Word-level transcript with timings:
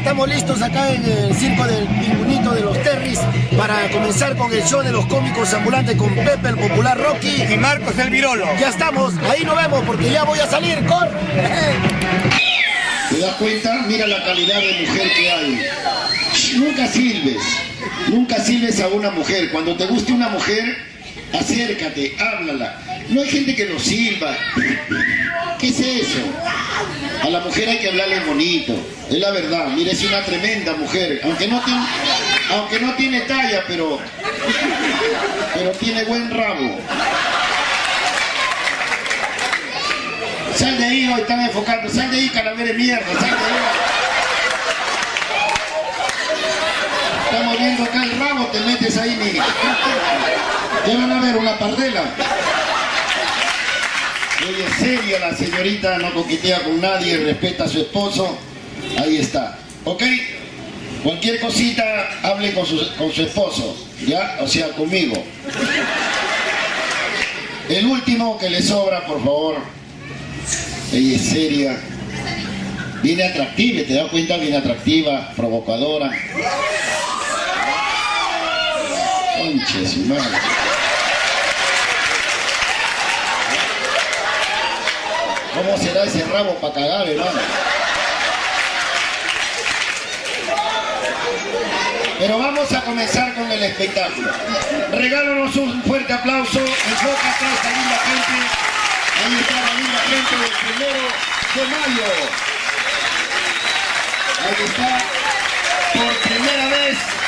estamos 0.00 0.28
listos 0.30 0.62
acá 0.62 0.90
en 0.94 1.04
el 1.04 1.34
circo 1.34 1.62
del 1.64 1.86
Pingüinito 1.86 2.52
de 2.52 2.62
los 2.62 2.82
Terris 2.82 3.20
para 3.56 3.86
comenzar 3.90 4.34
con 4.34 4.50
el 4.50 4.62
show 4.64 4.82
de 4.82 4.92
los 4.92 5.04
cómicos 5.06 5.52
ambulantes 5.52 5.94
con 5.96 6.14
Pepe 6.14 6.48
el 6.48 6.56
popular 6.56 6.98
Rocky 6.98 7.42
y 7.42 7.56
Marcos 7.58 7.98
el 7.98 8.08
Virolo. 8.08 8.46
Ya 8.58 8.70
estamos, 8.70 9.12
ahí 9.30 9.44
nos 9.44 9.54
vemos 9.56 9.84
porque 9.84 10.10
ya 10.10 10.24
voy 10.24 10.38
a 10.38 10.46
salir, 10.46 10.78
¡corre! 10.86 11.10
¿Te 13.10 13.18
das 13.18 13.34
cuenta? 13.34 13.84
Mira 13.86 14.06
la 14.06 14.24
calidad 14.24 14.58
de 14.60 14.86
mujer 14.86 15.12
que 15.14 15.30
hay. 15.30 15.66
Nunca 16.56 16.86
silbes, 16.86 17.42
nunca 18.08 18.42
silbes 18.42 18.80
a 18.80 18.88
una 18.88 19.10
mujer. 19.10 19.50
Cuando 19.52 19.76
te 19.76 19.84
guste 19.86 20.12
una 20.12 20.30
mujer, 20.30 20.78
acércate, 21.38 22.16
háblala. 22.18 22.78
No 23.10 23.22
hay 23.22 23.28
gente 23.28 23.56
que 23.56 23.66
lo 23.66 23.78
silba. 23.78 24.36
¿Qué 25.58 25.68
es 25.68 25.80
eso? 25.80 26.20
A 27.22 27.28
la 27.28 27.40
mujer 27.40 27.68
hay 27.68 27.78
que 27.78 27.88
hablarle 27.88 28.20
bonito. 28.20 28.72
Es 29.10 29.18
la 29.18 29.32
verdad. 29.32 29.66
Mira, 29.68 29.90
es 29.90 30.04
una 30.04 30.24
tremenda 30.24 30.74
mujer. 30.74 31.20
Aunque 31.24 31.48
no 31.48 31.60
tiene, 31.60 31.86
aunque 32.52 32.80
no 32.80 32.94
tiene 32.94 33.20
talla, 33.22 33.64
pero, 33.66 33.98
pero 35.54 35.70
tiene 35.72 36.04
buen 36.04 36.30
rabo. 36.30 36.78
Sal 40.56 40.78
de 40.78 40.84
ahí, 40.84 41.12
hoy 41.12 41.20
están 41.20 41.40
enfocando. 41.40 41.88
Sal 41.92 42.10
de 42.12 42.16
ahí, 42.16 42.28
calavera 42.28 42.68
de 42.68 42.74
mierda. 42.74 43.12
Sal 43.12 43.22
de 43.22 43.26
ahí. 43.26 43.90
Estamos 47.24 47.58
viendo 47.58 47.84
acá 47.84 48.02
el 48.04 48.18
rabo, 48.18 48.46
te 48.46 48.60
metes 48.60 48.96
ahí, 48.96 49.16
mira. 49.20 49.44
Ya 50.86 50.96
van 50.96 51.12
a 51.12 51.20
ver 51.20 51.36
una 51.36 51.58
pardela. 51.58 52.04
Oye, 54.50 54.64
seria 54.80 55.20
la 55.20 55.36
señorita, 55.36 55.98
no 55.98 56.12
coquetea 56.12 56.64
con 56.64 56.80
nadie, 56.80 57.18
respeta 57.18 57.64
a 57.64 57.68
su 57.68 57.78
esposo. 57.78 58.36
Ahí 58.98 59.18
está. 59.18 59.56
¿Ok? 59.84 60.02
Cualquier 61.04 61.38
cosita, 61.38 61.84
hable 62.22 62.52
con 62.52 62.66
su, 62.66 62.76
con 62.96 63.12
su 63.12 63.22
esposo. 63.22 63.76
¿Ya? 64.04 64.38
O 64.40 64.48
sea, 64.48 64.70
conmigo. 64.70 65.22
El 67.68 67.86
último 67.86 68.38
que 68.38 68.50
le 68.50 68.60
sobra, 68.60 69.06
por 69.06 69.18
favor. 69.22 69.56
Ella 70.92 71.16
es 71.16 71.22
seria. 71.22 71.78
Viene 73.04 73.22
atractiva, 73.22 73.86
¿te 73.86 73.94
das 73.94 74.10
cuenta? 74.10 74.36
Viene 74.36 74.56
atractiva, 74.56 75.32
provocadora. 75.36 76.10
Conche 79.38 79.86
su. 79.86 80.79
¿Cómo 85.54 85.76
será 85.76 86.04
ese 86.04 86.24
rabo 86.24 86.54
para 86.56 86.74
cagar, 86.74 87.08
hermano? 87.08 87.40
Pero 92.18 92.38
vamos 92.38 92.72
a 92.72 92.82
comenzar 92.82 93.34
con 93.34 93.50
el 93.50 93.62
espectáculo. 93.62 94.30
Regálanos 94.92 95.56
un 95.56 95.82
fuerte 95.82 96.12
aplauso. 96.12 96.60
Enfoca 96.60 97.30
atrás 97.30 97.52
esta 97.54 97.70
linda 97.70 97.98
gente. 98.04 98.36
Ahí 99.24 99.38
está 99.40 99.54
la 99.54 99.74
linda 99.74 100.00
gente 100.10 100.36
del 100.36 100.52
primero 100.60 101.02
de 101.54 101.62
mayo. 101.64 102.08
Ahí 104.44 104.64
está. 104.66 104.98
Por 105.94 106.14
primera 106.28 106.68
vez. 106.68 107.19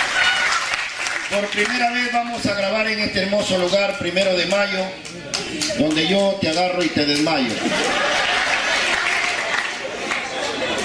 Por 1.33 1.48
primera 1.48 1.91
vez 1.92 2.12
vamos 2.12 2.44
a 2.44 2.55
grabar 2.55 2.86
en 2.88 3.00
este 3.00 3.20
hermoso 3.20 3.56
lugar, 3.56 3.98
primero 3.98 4.36
de 4.36 4.44
mayo, 4.47 4.84
donde 5.78 6.06
yo 6.06 6.36
te 6.42 6.50
agarro 6.50 6.84
y 6.84 6.88
te 6.88 7.06
desmayo. 7.06 7.55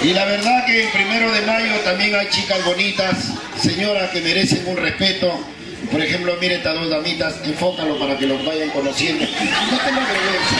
Y 0.02 0.14
la 0.14 0.24
verdad 0.24 0.64
que 0.64 0.84
el 0.84 0.88
primero 0.88 1.30
de 1.32 1.42
mayo 1.42 1.74
también 1.84 2.14
hay 2.14 2.30
chicas 2.30 2.64
bonitas, 2.64 3.14
señoras 3.60 4.08
que 4.08 4.22
merecen 4.22 4.66
un 4.66 4.78
respeto. 4.78 5.38
Por 5.92 6.00
ejemplo, 6.00 6.34
mire 6.40 6.54
estas 6.54 6.76
dos 6.76 6.88
damitas, 6.88 7.34
enfócalo 7.44 7.98
para 7.98 8.16
que 8.16 8.26
los 8.26 8.42
vayan 8.46 8.70
conociendo. 8.70 9.26
No 9.26 9.78
tengo 9.78 10.00
vergüenza. 10.00 10.56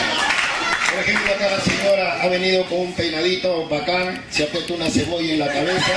Por 0.90 1.00
ejemplo, 1.00 1.32
acá 1.32 1.48
la 1.50 1.60
señora 1.62 2.22
ha 2.22 2.28
venido 2.28 2.62
con 2.66 2.80
un 2.80 2.92
peinadito 2.92 3.66
bacán, 3.68 4.22
se 4.30 4.44
ha 4.44 4.48
puesto 4.48 4.74
una 4.74 4.90
cebolla 4.90 5.32
en 5.32 5.38
la 5.38 5.48
cabeza. 5.48 5.92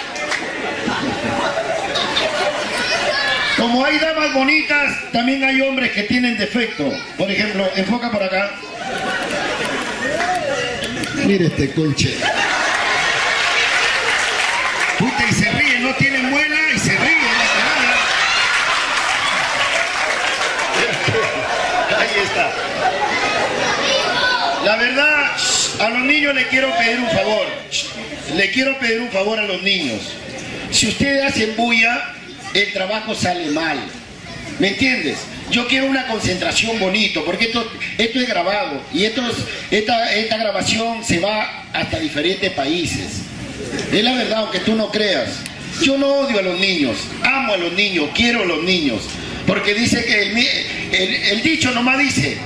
Como 3.57 3.85
hay 3.85 3.99
damas 3.99 4.33
bonitas, 4.35 5.13
también 5.13 5.45
hay 5.45 5.61
hombres 5.61 5.93
que 5.93 6.03
tienen 6.03 6.37
defecto. 6.37 6.93
Por 7.17 7.31
ejemplo, 7.31 7.69
enfoca 7.77 8.11
por 8.11 8.23
acá. 8.23 8.51
Mire 11.25 11.47
este 11.47 11.73
conche. 11.73 12.17
Puta, 14.99 15.25
y 15.29 15.33
se 15.33 15.51
ríe, 15.53 15.79
no 15.81 15.95
tiene 15.95 16.19
muela 16.19 16.57
y 16.75 16.79
se 16.79 16.97
ríe. 16.97 17.13
Ahí 21.99 22.23
está. 22.25 22.51
La 24.65 24.77
verdad, 24.77 25.37
a 25.81 25.89
los 25.91 26.01
niños 26.01 26.35
les 26.35 26.47
quiero 26.47 26.75
pedir 26.77 27.01
un 27.01 27.11
favor. 27.11 27.47
Le 28.35 28.51
quiero 28.51 28.79
pedir 28.79 29.01
un 29.01 29.11
favor 29.11 29.39
a 29.39 29.43
los 29.43 29.63
niños. 29.63 30.01
Si 30.83 30.89
ustedes 30.89 31.25
hacen 31.25 31.55
bulla, 31.55 32.13
el 32.55 32.73
trabajo 32.73 33.15
sale 33.15 33.53
mal. 33.53 33.79
¿Me 34.59 34.71
entiendes? 34.71 35.17
Yo 35.49 35.69
quiero 35.69 35.87
una 35.87 36.09
concentración 36.09 36.77
bonito, 36.81 37.25
porque 37.25 37.45
esto, 37.45 37.65
es 37.99 38.29
grabado 38.29 38.83
y 38.93 39.05
esta, 39.05 40.37
grabación 40.39 41.05
se 41.05 41.21
va 41.21 41.67
hasta 41.73 42.01
diferentes 42.01 42.51
países. 42.55 43.21
Es 43.93 44.03
la 44.03 44.13
verdad, 44.15 44.39
aunque 44.41 44.59
tú 44.59 44.75
no 44.75 44.91
creas. 44.91 45.29
Yo 45.83 45.97
no 45.99 46.09
odio 46.15 46.41
a 46.41 46.43
los 46.43 46.59
niños, 46.59 46.97
amo 47.23 47.53
a 47.53 47.59
los 47.59 47.75
niños, 47.75 48.09
quiero 48.13 48.43
a 48.43 48.47
los 48.47 48.65
niños. 48.65 49.03
Porque 49.47 49.75
dice 49.75 50.05
que 50.05 50.21
el, 50.21 50.37
el- 51.01 51.15
el 51.15 51.43
dicho 51.45 51.71
nomás 51.71 52.01
dice 52.01 52.39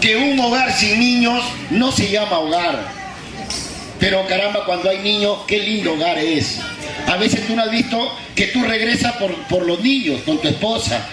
que 0.00 0.16
un 0.16 0.40
hogar 0.40 0.72
sin 0.74 0.98
niños 0.98 1.44
no 1.68 1.92
se 1.92 2.10
llama 2.10 2.38
hogar. 2.38 2.88
Pero 4.00 4.26
caramba, 4.26 4.64
cuando 4.64 4.88
hay 4.88 5.00
niños, 5.00 5.40
qué 5.46 5.58
lindo 5.58 5.92
hogar 5.92 6.16
es. 6.16 6.58
A 7.12 7.18
veces 7.18 7.46
tú 7.46 7.54
no 7.54 7.62
has 7.62 7.70
visto 7.70 8.10
que 8.34 8.46
tú 8.46 8.64
regresas 8.64 9.12
por, 9.16 9.34
por 9.42 9.66
los 9.66 9.80
niños, 9.80 10.22
con 10.22 10.40
tu 10.40 10.48
esposa 10.48 11.06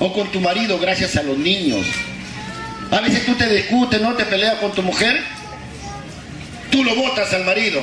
o 0.00 0.12
con 0.12 0.26
tu 0.32 0.40
marido 0.40 0.80
gracias 0.80 1.14
a 1.14 1.22
los 1.22 1.38
niños. 1.38 1.86
A 2.90 3.00
veces 3.00 3.24
tú 3.24 3.36
te 3.36 3.48
discutes, 3.48 4.00
no 4.00 4.14
te 4.14 4.24
peleas 4.24 4.56
con 4.56 4.72
tu 4.72 4.82
mujer, 4.82 5.22
tú 6.72 6.82
lo 6.82 6.96
botas 6.96 7.32
al 7.34 7.44
marido. 7.44 7.80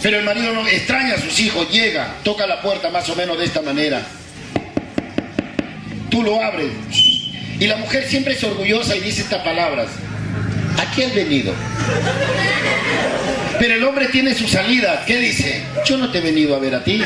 Pero 0.00 0.20
el 0.20 0.24
marido 0.24 0.52
no 0.52 0.64
extraña 0.68 1.14
a 1.14 1.20
sus 1.20 1.36
hijos, 1.40 1.68
llega, 1.72 2.14
toca 2.22 2.46
la 2.46 2.62
puerta 2.62 2.90
más 2.90 3.08
o 3.08 3.16
menos 3.16 3.36
de 3.36 3.44
esta 3.44 3.60
manera. 3.60 4.02
Tú 6.10 6.22
lo 6.22 6.40
abres. 6.40 6.70
Y 7.58 7.66
la 7.66 7.74
mujer 7.74 8.08
siempre 8.08 8.34
es 8.34 8.44
orgullosa 8.44 8.94
y 8.94 9.00
dice 9.00 9.22
estas 9.22 9.42
palabras. 9.42 9.88
¿A 10.78 10.94
qué 10.94 11.06
has 11.06 11.14
venido? 11.14 11.52
Pero 13.60 13.74
el 13.74 13.84
hombre 13.84 14.06
tiene 14.06 14.34
su 14.34 14.48
salida. 14.48 15.04
¿Qué 15.06 15.18
dice? 15.18 15.60
Yo 15.84 15.98
no 15.98 16.10
te 16.10 16.18
he 16.18 16.20
venido 16.22 16.56
a 16.56 16.58
ver 16.58 16.74
a 16.74 16.82
ti. 16.82 17.02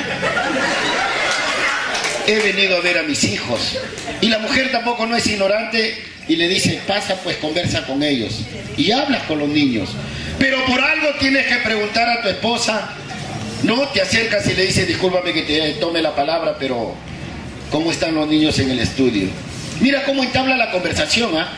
He 2.29 2.39
venido 2.39 2.77
a 2.77 2.81
ver 2.81 2.99
a 2.99 3.03
mis 3.03 3.25
hijos. 3.25 3.77
Y 4.21 4.29
la 4.29 4.39
mujer 4.39 4.71
tampoco 4.71 5.05
no 5.05 5.17
es 5.17 5.27
ignorante 5.27 6.01
y 6.29 6.37
le 6.37 6.47
dice, 6.47 6.81
pasa 6.87 7.17
pues 7.25 7.39
conversa 7.39 7.85
con 7.85 8.05
ellos. 8.05 8.43
Y 8.77 8.93
hablas 8.93 9.25
con 9.25 9.41
los 9.41 9.49
niños. 9.49 9.91
Pero 10.39 10.65
por 10.67 10.81
algo 10.81 11.09
tienes 11.19 11.45
que 11.47 11.57
preguntar 11.57 12.09
a 12.09 12.23
tu 12.23 12.29
esposa. 12.29 12.89
No 13.65 13.89
te 13.89 14.01
acercas 14.01 14.47
y 14.47 14.55
le 14.55 14.67
dices, 14.67 14.87
discúlpame 14.87 15.33
que 15.33 15.43
te 15.43 15.73
tome 15.81 16.01
la 16.03 16.15
palabra, 16.15 16.55
pero 16.57 16.95
¿cómo 17.73 17.91
están 17.91 18.15
los 18.15 18.29
niños 18.29 18.61
en 18.61 18.71
el 18.71 18.79
estudio? 18.79 19.27
Mira 19.81 20.05
cómo 20.05 20.23
entabla 20.23 20.57
la 20.57 20.71
conversación, 20.71 21.37
¿ah? 21.37 21.53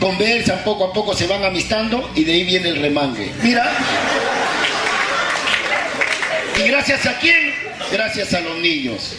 Conversan, 0.00 0.64
poco 0.64 0.86
a 0.86 0.92
poco 0.94 1.14
se 1.14 1.26
van 1.26 1.44
amistando 1.44 2.10
y 2.14 2.24
de 2.24 2.32
ahí 2.32 2.44
viene 2.44 2.70
el 2.70 2.80
remangue. 2.80 3.30
Mira. 3.42 3.70
¿Y 6.58 6.68
gracias 6.68 7.06
a 7.06 7.18
quién? 7.18 7.52
Gracias 7.92 8.32
a 8.32 8.40
los 8.40 8.58
niños. 8.58 9.14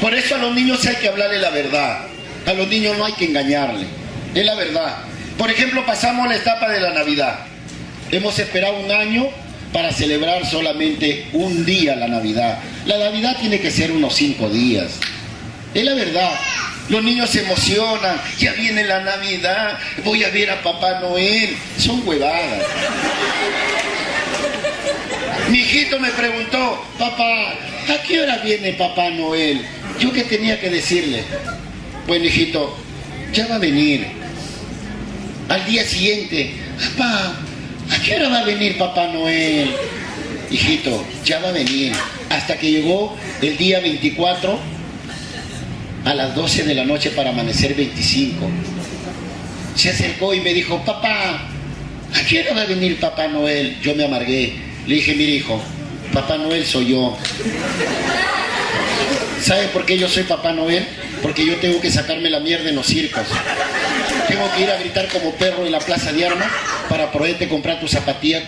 Por 0.00 0.14
eso 0.14 0.34
a 0.34 0.38
los 0.38 0.54
niños 0.54 0.84
hay 0.86 0.96
que 0.96 1.08
hablarle 1.08 1.38
la 1.38 1.50
verdad. 1.50 2.06
A 2.46 2.52
los 2.54 2.68
niños 2.68 2.96
no 2.96 3.04
hay 3.04 3.12
que 3.12 3.26
engañarle. 3.26 3.86
Es 4.34 4.44
la 4.44 4.54
verdad. 4.54 4.98
Por 5.36 5.50
ejemplo, 5.50 5.84
pasamos 5.84 6.26
la 6.26 6.36
etapa 6.36 6.70
de 6.70 6.80
la 6.80 6.92
Navidad. 6.92 7.40
Hemos 8.10 8.38
esperado 8.38 8.80
un 8.80 8.90
año 8.90 9.28
para 9.72 9.92
celebrar 9.92 10.46
solamente 10.46 11.26
un 11.32 11.64
día 11.66 11.96
la 11.96 12.08
Navidad. 12.08 12.58
La 12.86 12.98
Navidad 12.98 13.36
tiene 13.38 13.60
que 13.60 13.70
ser 13.70 13.92
unos 13.92 14.14
cinco 14.14 14.48
días. 14.48 14.92
Es 15.74 15.84
la 15.84 15.94
verdad. 15.94 16.32
Los 16.90 17.02
niños 17.02 17.30
se 17.30 17.40
emocionan. 17.40 18.20
Ya 18.38 18.52
viene 18.52 18.84
la 18.84 19.00
Navidad. 19.00 19.78
Voy 20.04 20.24
a 20.24 20.30
ver 20.30 20.50
a 20.50 20.62
Papá 20.62 21.00
Noel. 21.00 21.56
Son 21.78 22.06
huevadas. 22.06 22.64
Mi 25.50 25.58
hijito 25.58 25.98
me 25.98 26.10
preguntó, 26.10 26.84
papá, 26.96 27.54
¿a 27.88 28.02
qué 28.06 28.20
hora 28.20 28.36
viene 28.38 28.72
Papá 28.74 29.10
Noel? 29.10 29.66
Yo 29.98 30.12
que 30.12 30.22
tenía 30.22 30.60
que 30.60 30.70
decirle, 30.70 31.24
bueno 32.06 32.24
hijito, 32.24 32.76
ya 33.32 33.48
va 33.48 33.56
a 33.56 33.58
venir. 33.58 34.06
Al 35.48 35.66
día 35.66 35.82
siguiente, 35.84 36.54
papá, 36.96 37.34
¿a 37.90 38.00
qué 38.00 38.02
qué 38.02 38.16
hora 38.16 38.28
va 38.28 38.38
a 38.38 38.44
venir 38.44 38.78
Papá 38.78 39.08
Noel? 39.08 39.74
Hijito, 40.52 41.04
ya 41.24 41.40
va 41.40 41.48
a 41.48 41.52
venir. 41.52 41.94
Hasta 42.28 42.56
que 42.56 42.70
llegó 42.70 43.16
el 43.42 43.56
día 43.56 43.80
24 43.80 44.79
a 46.04 46.14
las 46.14 46.34
12 46.34 46.64
de 46.64 46.74
la 46.74 46.84
noche 46.84 47.10
para 47.10 47.30
amanecer 47.30 47.74
25. 47.74 48.48
Se 49.74 49.90
acercó 49.90 50.34
y 50.34 50.40
me 50.40 50.52
dijo, 50.52 50.82
papá, 50.84 51.48
¿a 52.12 52.40
hora 52.40 52.54
va 52.54 52.62
a 52.62 52.66
venir 52.66 52.98
Papá 52.98 53.28
Noel? 53.28 53.80
Yo 53.80 53.94
me 53.94 54.04
amargué. 54.04 54.54
Le 54.86 54.96
dije, 54.96 55.14
mire 55.14 55.32
hijo, 55.32 55.60
Papá 56.12 56.36
Noel 56.38 56.66
soy 56.66 56.88
yo. 56.88 57.16
¿Sabe 59.42 59.68
por 59.68 59.86
qué 59.86 59.96
yo 59.96 60.08
soy 60.08 60.24
Papá 60.24 60.52
Noel? 60.52 60.84
Porque 61.22 61.46
yo 61.46 61.56
tengo 61.56 61.80
que 61.80 61.90
sacarme 61.90 62.28
la 62.30 62.40
mierda 62.40 62.68
en 62.68 62.76
los 62.76 62.86
circos. 62.86 63.26
Tengo 64.26 64.50
que 64.54 64.62
ir 64.62 64.70
a 64.70 64.78
gritar 64.78 65.08
como 65.08 65.32
perro 65.34 65.64
en 65.64 65.72
la 65.72 65.78
plaza 65.78 66.12
de 66.12 66.26
armas 66.26 66.48
para 66.88 67.10
poderte 67.12 67.48
comprar 67.48 67.80
tu 67.80 67.88
zapatilla, 67.88 68.42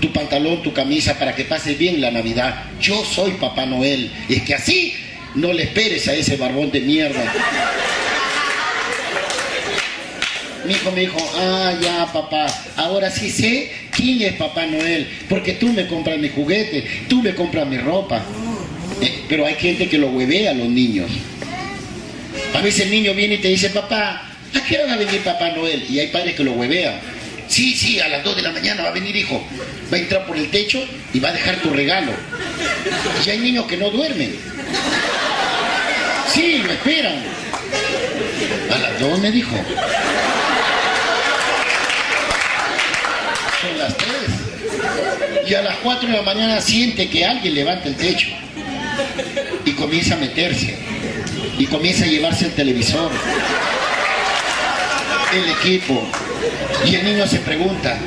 tu 0.00 0.12
pantalón, 0.12 0.62
tu 0.62 0.72
camisa, 0.72 1.18
para 1.18 1.34
que 1.34 1.44
pases 1.44 1.76
bien 1.76 2.00
la 2.00 2.10
Navidad. 2.10 2.64
Yo 2.80 3.04
soy 3.04 3.32
Papá 3.32 3.66
Noel. 3.66 4.10
Y 4.28 4.36
es 4.36 4.42
que 4.42 4.54
así 4.54 4.94
no 5.38 5.52
le 5.52 5.64
esperes 5.64 6.06
a 6.08 6.14
ese 6.14 6.36
barbón 6.36 6.70
de 6.70 6.80
mierda. 6.80 7.32
Mi 10.66 10.74
hijo 10.74 10.90
me 10.90 11.00
dijo, 11.02 11.18
ah, 11.36 11.72
ya 11.80 12.12
papá, 12.12 12.46
ahora 12.76 13.10
sí 13.10 13.30
sé 13.30 13.72
quién 13.90 14.20
es 14.22 14.34
Papá 14.34 14.66
Noel, 14.66 15.08
porque 15.28 15.54
tú 15.54 15.68
me 15.68 15.86
compras 15.86 16.18
mi 16.18 16.28
juguete, 16.28 16.84
tú 17.08 17.22
me 17.22 17.34
compras 17.34 17.66
mi 17.66 17.78
ropa. 17.78 18.22
Eh, 19.00 19.24
pero 19.28 19.46
hay 19.46 19.54
gente 19.54 19.88
que 19.88 19.96
lo 19.96 20.08
huevea 20.08 20.50
a 20.50 20.54
los 20.54 20.68
niños. 20.68 21.10
A 22.54 22.60
veces 22.60 22.82
el 22.82 22.90
niño 22.90 23.14
viene 23.14 23.36
y 23.36 23.38
te 23.38 23.48
dice, 23.48 23.70
papá, 23.70 24.28
¿a 24.54 24.64
qué 24.64 24.76
hora 24.76 24.86
va 24.86 24.94
a 24.94 24.96
venir 24.96 25.20
Papá 25.22 25.50
Noel? 25.50 25.86
Y 25.88 26.00
hay 26.00 26.08
padres 26.08 26.34
que 26.34 26.44
lo 26.44 26.52
huevean. 26.52 27.00
Sí, 27.46 27.74
sí, 27.74 28.00
a 28.00 28.08
las 28.08 28.24
2 28.24 28.36
de 28.36 28.42
la 28.42 28.50
mañana 28.50 28.82
va 28.82 28.88
a 28.88 28.92
venir 28.92 29.16
hijo. 29.16 29.42
Va 29.90 29.96
a 29.96 30.00
entrar 30.00 30.26
por 30.26 30.36
el 30.36 30.50
techo 30.50 30.84
y 31.14 31.20
va 31.20 31.30
a 31.30 31.32
dejar 31.32 31.56
tu 31.62 31.70
regalo. 31.70 32.12
Y 33.24 33.30
hay 33.30 33.38
niños 33.38 33.66
que 33.66 33.76
no 33.76 33.90
duermen. 33.90 34.36
Sí, 36.38 36.58
lo 36.58 36.70
esperan. 36.70 37.14
A 38.72 38.78
las 38.78 39.00
2 39.00 39.18
me 39.18 39.32
dijo. 39.32 39.56
Son 43.60 43.76
las 43.76 43.96
3. 43.96 44.08
Y 45.48 45.54
a 45.54 45.62
las 45.62 45.78
4 45.78 46.08
de 46.08 46.16
la 46.16 46.22
mañana 46.22 46.60
siente 46.60 47.10
que 47.10 47.26
alguien 47.26 47.56
levanta 47.56 47.88
el 47.88 47.96
techo. 47.96 48.28
Y 49.64 49.72
comienza 49.72 50.14
a 50.14 50.18
meterse. 50.18 50.78
Y 51.58 51.66
comienza 51.66 52.04
a 52.04 52.06
llevarse 52.06 52.44
el 52.44 52.52
televisor. 52.52 53.10
El 55.34 55.50
equipo. 55.50 56.08
Y 56.84 56.94
el 56.94 57.04
niño 57.04 57.26
se 57.26 57.38
pregunta, 57.40 57.98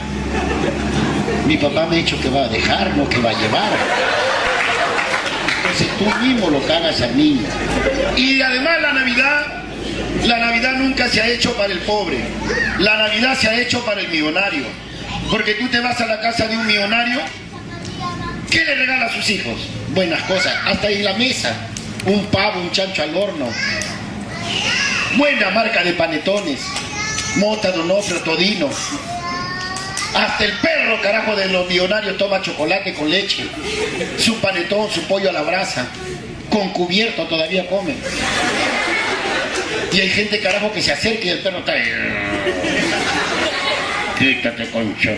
mi 1.47 1.57
papá 1.57 1.85
me 1.85 1.97
ha 1.97 1.99
dicho 1.99 2.17
que 2.21 2.29
va 2.29 2.45
a 2.45 2.47
dejar, 2.47 2.95
no 2.95 3.09
que 3.09 3.17
va 3.17 3.31
a 3.31 3.33
llevar. 3.33 4.20
Tú 5.97 6.05
mismo 6.25 6.49
lo 6.49 6.65
cagas 6.65 7.01
al 7.01 7.15
niño. 7.15 7.47
Y 8.15 8.41
además 8.41 8.81
la 8.81 8.93
Navidad, 8.93 9.45
la 10.25 10.37
Navidad 10.37 10.73
nunca 10.73 11.07
se 11.09 11.21
ha 11.21 11.27
hecho 11.27 11.53
para 11.53 11.71
el 11.71 11.79
pobre. 11.79 12.19
La 12.79 12.97
Navidad 12.97 13.37
se 13.37 13.49
ha 13.49 13.59
hecho 13.59 13.83
para 13.85 14.01
el 14.01 14.07
millonario. 14.09 14.65
Porque 15.29 15.53
tú 15.53 15.67
te 15.69 15.79
vas 15.79 15.99
a 16.01 16.07
la 16.07 16.19
casa 16.19 16.47
de 16.47 16.57
un 16.57 16.67
millonario, 16.67 17.21
¿qué 18.49 18.65
le 18.65 18.75
regala 18.75 19.05
a 19.05 19.13
sus 19.13 19.29
hijos? 19.29 19.55
Buenas 19.93 20.21
cosas, 20.23 20.53
hasta 20.65 20.89
en 20.89 21.05
la 21.05 21.13
mesa, 21.13 21.55
un 22.05 22.25
pavo, 22.25 22.59
un 22.59 22.71
chancho 22.71 23.01
al 23.01 23.15
horno, 23.15 23.47
buena 25.15 25.49
marca 25.51 25.83
de 25.83 25.93
panetones, 25.93 26.59
mota, 27.37 27.71
donofrio, 27.71 28.19
todino. 28.21 28.69
Hasta 30.13 30.43
el 30.43 30.51
perro, 30.53 31.01
carajo, 31.01 31.35
de 31.35 31.47
los 31.47 31.67
millonarios 31.67 32.17
toma 32.17 32.41
chocolate 32.41 32.93
con 32.93 33.09
leche, 33.09 33.45
su 34.17 34.39
panetón, 34.39 34.91
su 34.91 35.03
pollo 35.07 35.29
a 35.29 35.33
la 35.33 35.41
brasa, 35.41 35.87
con 36.49 36.69
cubierto 36.71 37.23
todavía 37.27 37.65
come. 37.67 37.95
Y 39.93 39.99
hay 40.01 40.09
gente, 40.09 40.39
carajo, 40.39 40.71
que 40.71 40.81
se 40.81 40.91
acerca 40.91 41.25
y 41.25 41.29
el 41.29 41.39
perro 41.39 41.59
está 41.59 41.71
ahí. 41.71 41.91
Quítate, 44.19 44.69
concha, 44.69 45.11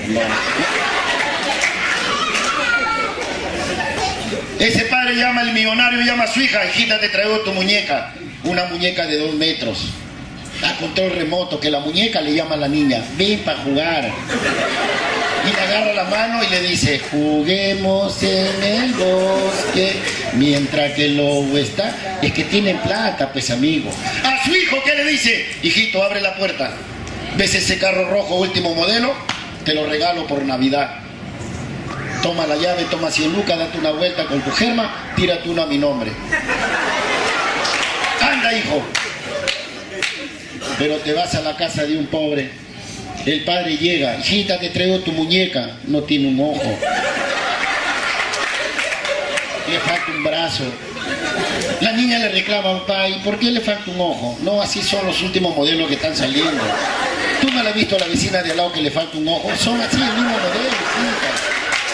Ese 4.59 4.85
padre 4.85 5.15
llama 5.15 5.41
al 5.41 5.53
millonario, 5.53 6.01
llama 6.01 6.25
a 6.25 6.27
su 6.27 6.39
hija, 6.39 6.65
hijita, 6.65 6.99
te 6.99 7.09
traigo 7.09 7.39
tu 7.39 7.51
muñeca. 7.51 8.13
Una 8.43 8.65
muñeca 8.65 9.05
de 9.07 9.17
dos 9.17 9.33
metros 9.35 9.93
a 10.63 10.77
control 10.77 11.11
remoto, 11.11 11.59
que 11.59 11.69
la 11.69 11.79
muñeca 11.79 12.21
le 12.21 12.33
llama 12.33 12.55
a 12.55 12.57
la 12.57 12.67
niña, 12.67 13.03
ven 13.17 13.39
para 13.39 13.59
jugar. 13.59 14.11
Y 15.45 15.53
le 15.53 15.61
agarra 15.61 15.93
la 15.93 16.03
mano 16.05 16.41
y 16.41 16.49
le 16.49 16.61
dice, 16.61 16.99
juguemos 17.11 18.23
en 18.23 18.63
el 18.63 18.93
bosque, 18.93 19.93
mientras 20.33 20.93
que 20.93 21.05
el 21.05 21.17
lobo 21.17 21.57
está. 21.57 22.19
Es 22.21 22.31
que 22.31 22.45
tienen 22.45 22.77
plata, 22.77 23.31
pues 23.33 23.51
amigo. 23.51 23.91
A 24.23 24.45
su 24.45 24.55
hijo, 24.55 24.77
¿qué 24.85 24.95
le 24.95 25.05
dice? 25.05 25.45
Hijito, 25.61 26.01
abre 26.01 26.21
la 26.21 26.35
puerta. 26.35 26.71
¿Ves 27.35 27.55
ese 27.55 27.77
carro 27.77 28.09
rojo 28.09 28.35
último 28.35 28.73
modelo? 28.73 29.13
Te 29.65 29.73
lo 29.73 29.85
regalo 29.85 30.25
por 30.27 30.43
Navidad. 30.43 30.99
Toma 32.21 32.47
la 32.47 32.55
llave, 32.55 32.85
toma 32.85 33.11
100 33.11 33.33
lucas, 33.33 33.57
date 33.59 33.77
una 33.77 33.91
vuelta 33.91 34.25
con 34.25 34.39
tu 34.41 34.51
germa, 34.51 35.11
tírate 35.17 35.49
uno 35.49 35.63
a 35.63 35.65
mi 35.65 35.77
nombre. 35.77 36.11
Anda, 38.21 38.53
hijo, 38.53 38.81
pero 40.77 40.97
te 40.97 41.13
vas 41.13 41.33
a 41.35 41.41
la 41.41 41.55
casa 41.55 41.83
de 41.85 41.97
un 41.97 42.07
pobre. 42.07 42.49
El 43.25 43.43
padre 43.43 43.77
llega, 43.77 44.17
hijita, 44.17 44.59
te 44.59 44.69
traigo 44.69 44.99
tu 44.99 45.11
muñeca, 45.11 45.77
no 45.85 46.03
tiene 46.03 46.27
un 46.27 46.39
ojo. 46.39 46.77
Le 49.69 49.79
falta 49.79 50.11
un 50.11 50.23
brazo. 50.23 50.63
La 51.81 51.93
niña 51.93 52.19
le 52.19 52.29
reclama, 52.29 52.79
papá, 52.79 53.07
¿y 53.07 53.19
por 53.19 53.39
qué 53.39 53.51
le 53.51 53.61
falta 53.61 53.89
un 53.91 53.99
ojo? 53.99 54.37
No, 54.41 54.61
así 54.61 54.81
son 54.81 55.05
los 55.05 55.21
últimos 55.21 55.55
modelos 55.55 55.87
que 55.87 55.95
están 55.95 56.15
saliendo. 56.15 56.63
¿Tú 57.41 57.49
no 57.51 57.63
le 57.63 57.69
has 57.69 57.75
visto 57.75 57.95
a 57.95 57.99
la 57.99 58.07
vecina 58.07 58.41
de 58.41 58.51
al 58.51 58.57
lado 58.57 58.71
que 58.73 58.81
le 58.81 58.91
falta 58.91 59.17
un 59.17 59.27
ojo? 59.27 59.49
Son 59.57 59.79
así 59.79 59.97
el 59.97 60.13
mismo 60.13 60.29
modelo, 60.29 60.69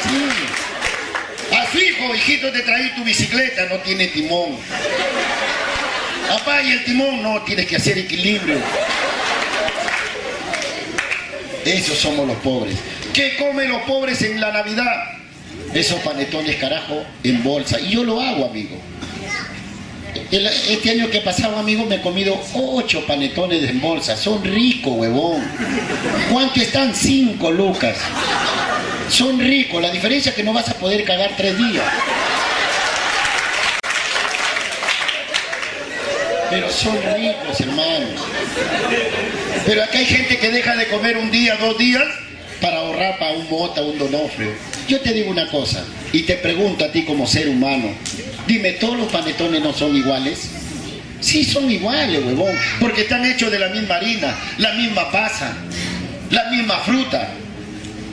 Sí. 0.03 1.55
A 1.55 1.71
su 1.71 1.77
hijo, 1.79 2.15
hijito, 2.15 2.51
te 2.51 2.61
traí 2.61 2.89
tu 2.95 3.03
bicicleta, 3.03 3.65
no 3.65 3.77
tiene 3.77 4.07
timón. 4.07 4.57
Papá, 6.29 6.61
y 6.61 6.71
el 6.71 6.83
timón 6.83 7.23
no, 7.23 7.41
tienes 7.41 7.65
que 7.65 7.77
hacer 7.77 7.97
equilibrio. 7.97 8.59
Esos 11.65 11.97
somos 11.97 12.27
los 12.27 12.37
pobres. 12.37 12.75
¿Qué 13.13 13.35
comen 13.37 13.69
los 13.69 13.81
pobres 13.81 14.21
en 14.21 14.39
la 14.39 14.51
Navidad? 14.51 15.19
Esos 15.73 15.99
panetones, 16.01 16.55
carajo, 16.57 17.03
en 17.23 17.43
bolsa. 17.43 17.79
Y 17.79 17.89
yo 17.89 18.03
lo 18.03 18.21
hago, 18.21 18.45
amigo. 18.45 18.77
este 20.31 20.91
año 20.91 21.09
que 21.09 21.21
pasado, 21.21 21.57
amigo, 21.57 21.85
me 21.85 21.95
he 21.95 22.01
comido 22.01 22.39
ocho 22.53 23.05
panetones 23.07 23.67
en 23.67 23.81
bolsa. 23.81 24.15
Son 24.15 24.43
ricos, 24.43 24.93
huevón. 24.97 25.43
¿Cuánto 26.31 26.61
están? 26.61 26.95
Cinco 26.95 27.49
lucas. 27.49 27.97
Son 29.09 29.39
ricos. 29.39 29.81
La 29.81 29.89
diferencia 29.89 30.29
es 30.29 30.35
que 30.35 30.43
no 30.43 30.53
vas 30.53 30.69
a 30.69 30.75
poder 30.75 31.03
cagar 31.05 31.31
tres 31.35 31.57
días. 31.57 31.83
Pero 36.49 36.69
son 36.71 36.97
ricos, 37.15 37.59
hermano. 37.59 38.07
Pero 39.65 39.83
acá 39.83 39.97
hay 39.97 40.05
gente 40.05 40.37
que 40.37 40.49
deja 40.49 40.75
de 40.75 40.87
comer 40.87 41.17
un 41.17 41.31
día, 41.31 41.55
dos 41.57 41.77
días, 41.77 42.03
para 42.61 42.77
ahorrar 42.79 43.19
para 43.19 43.33
un 43.33 43.49
mota, 43.49 43.81
un 43.81 43.97
donofrio. 43.97 44.51
Yo 44.87 44.99
te 45.01 45.13
digo 45.13 45.29
una 45.29 45.49
cosa, 45.49 45.83
y 46.11 46.23
te 46.23 46.35
pregunto 46.35 46.85
a 46.85 46.91
ti 46.91 47.03
como 47.03 47.27
ser 47.27 47.47
humano, 47.47 47.93
dime, 48.47 48.73
¿todos 48.73 48.97
los 48.97 49.11
panetones 49.11 49.61
no 49.61 49.73
son 49.73 49.95
iguales? 49.95 50.49
Sí, 51.21 51.43
son 51.43 51.69
iguales, 51.69 52.21
huevón, 52.25 52.55
porque 52.79 53.01
están 53.01 53.25
hechos 53.25 53.51
de 53.51 53.59
la 53.59 53.69
misma 53.69 53.95
harina, 53.95 54.35
la 54.57 54.73
misma 54.73 55.11
pasa, 55.11 55.53
la 56.31 56.45
misma 56.49 56.77
fruta 56.79 57.29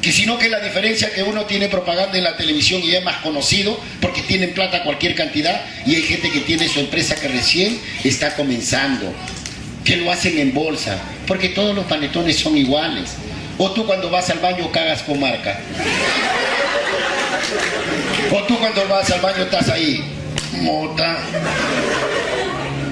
que 0.07 0.13
sino 0.13 0.39
que 0.39 0.49
la 0.49 0.61
diferencia 0.61 1.13
que 1.13 1.25
uno 1.25 1.47
tiene 1.47 1.69
propaganda 1.69 2.17
en 2.17 2.23
la 2.23 2.37
televisión 2.37 2.81
y 2.81 2.95
es 2.95 3.03
más 3.03 3.17
conocido 3.23 3.77
porque 4.17 4.29
tienen 4.29 4.55
plata 4.55 4.83
cualquier 4.83 5.15
cantidad 5.15 5.61
y 5.85 5.95
hay 5.95 6.03
gente 6.03 6.31
que 6.31 6.41
tiene 6.41 6.67
su 6.69 6.81
empresa 6.81 7.17
que 7.17 7.29
recién 7.29 7.79
está 8.03 8.35
comenzando, 8.35 9.13
que 9.85 9.97
lo 9.99 10.11
hacen 10.11 10.39
en 10.39 10.55
bolsa, 10.55 10.97
porque 11.27 11.51
todos 11.51 11.75
los 11.75 11.85
panetones 11.85 12.39
son 12.39 12.57
iguales. 12.57 13.11
O 13.59 13.73
tú 13.73 13.85
cuando 13.85 14.09
vas 14.09 14.31
al 14.31 14.39
baño 14.39 14.73
cagas 14.73 15.03
con 15.03 15.21
marca. 15.21 15.61
O 18.33 18.43
tú 18.45 18.59
cuando 18.59 18.89
vas 18.89 19.11
al 19.11 19.21
baño 19.21 19.43
estás 19.43 19.69
ahí, 19.69 20.03
mota, 20.63 21.19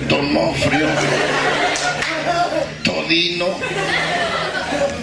donofrio, 0.06 0.88
todino, 2.82 3.46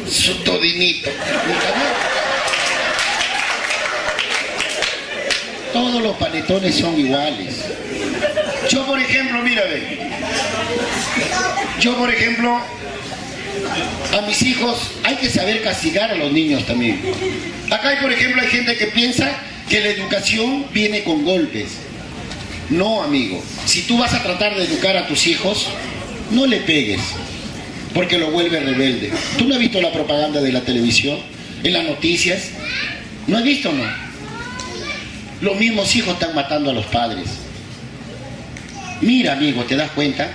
su 0.08 0.36
todinito. 0.44 1.10
Todos 5.74 6.02
los 6.02 6.16
panetones 6.18 6.76
son 6.76 7.00
iguales. 7.00 7.56
Yo, 8.70 8.86
por 8.86 9.00
ejemplo, 9.00 9.42
mira, 9.42 9.64
Yo, 11.80 11.98
por 11.98 12.10
ejemplo, 12.14 12.60
a 14.18 14.22
mis 14.28 14.42
hijos 14.42 14.92
hay 15.04 15.16
que 15.16 15.30
saber 15.30 15.62
castigar 15.62 16.12
a 16.12 16.16
los 16.16 16.32
niños 16.32 16.66
también. 16.66 17.02
Acá 17.70 17.98
por 18.02 18.12
ejemplo, 18.12 18.42
hay 18.42 18.50
gente 18.50 18.76
que 18.78 18.88
piensa 18.88 19.32
que 19.70 19.80
la 19.80 19.90
educación 19.90 20.66
viene 20.74 21.04
con 21.04 21.24
golpes. 21.24 21.70
No, 22.70 23.04
amigo. 23.04 23.42
Si 23.66 23.84
tú 23.84 23.98
vas 23.98 24.14
a 24.14 24.24
tratar 24.24 24.56
de 24.56 24.64
educar 24.64 24.98
a 24.98 25.08
tus 25.08 25.28
hijos, 25.28 25.68
no 26.32 26.46
le 26.48 26.58
pegues, 26.58 27.02
porque 27.94 28.18
lo 28.18 28.32
vuelve 28.32 28.60
rebelde. 28.60 29.12
¿Tú 29.38 29.48
no 29.48 29.54
has 29.54 29.60
visto 29.60 29.82
la 29.82 29.92
propaganda 29.92 30.42
de 30.42 30.52
la 30.52 30.62
televisión? 30.62 31.20
¿En 31.64 31.74
las 31.74 31.84
noticias? 31.84 32.50
¿No 33.28 33.38
has 33.38 33.44
visto 33.44 33.72
no? 33.72 34.11
Los 35.42 35.56
mismos 35.58 35.96
hijos 35.96 36.14
están 36.14 36.36
matando 36.36 36.70
a 36.70 36.74
los 36.74 36.86
padres. 36.86 37.28
Mira, 39.02 39.34
amigo, 39.34 39.64
¿te 39.64 39.76
das 39.76 39.90
cuenta? 39.92 40.30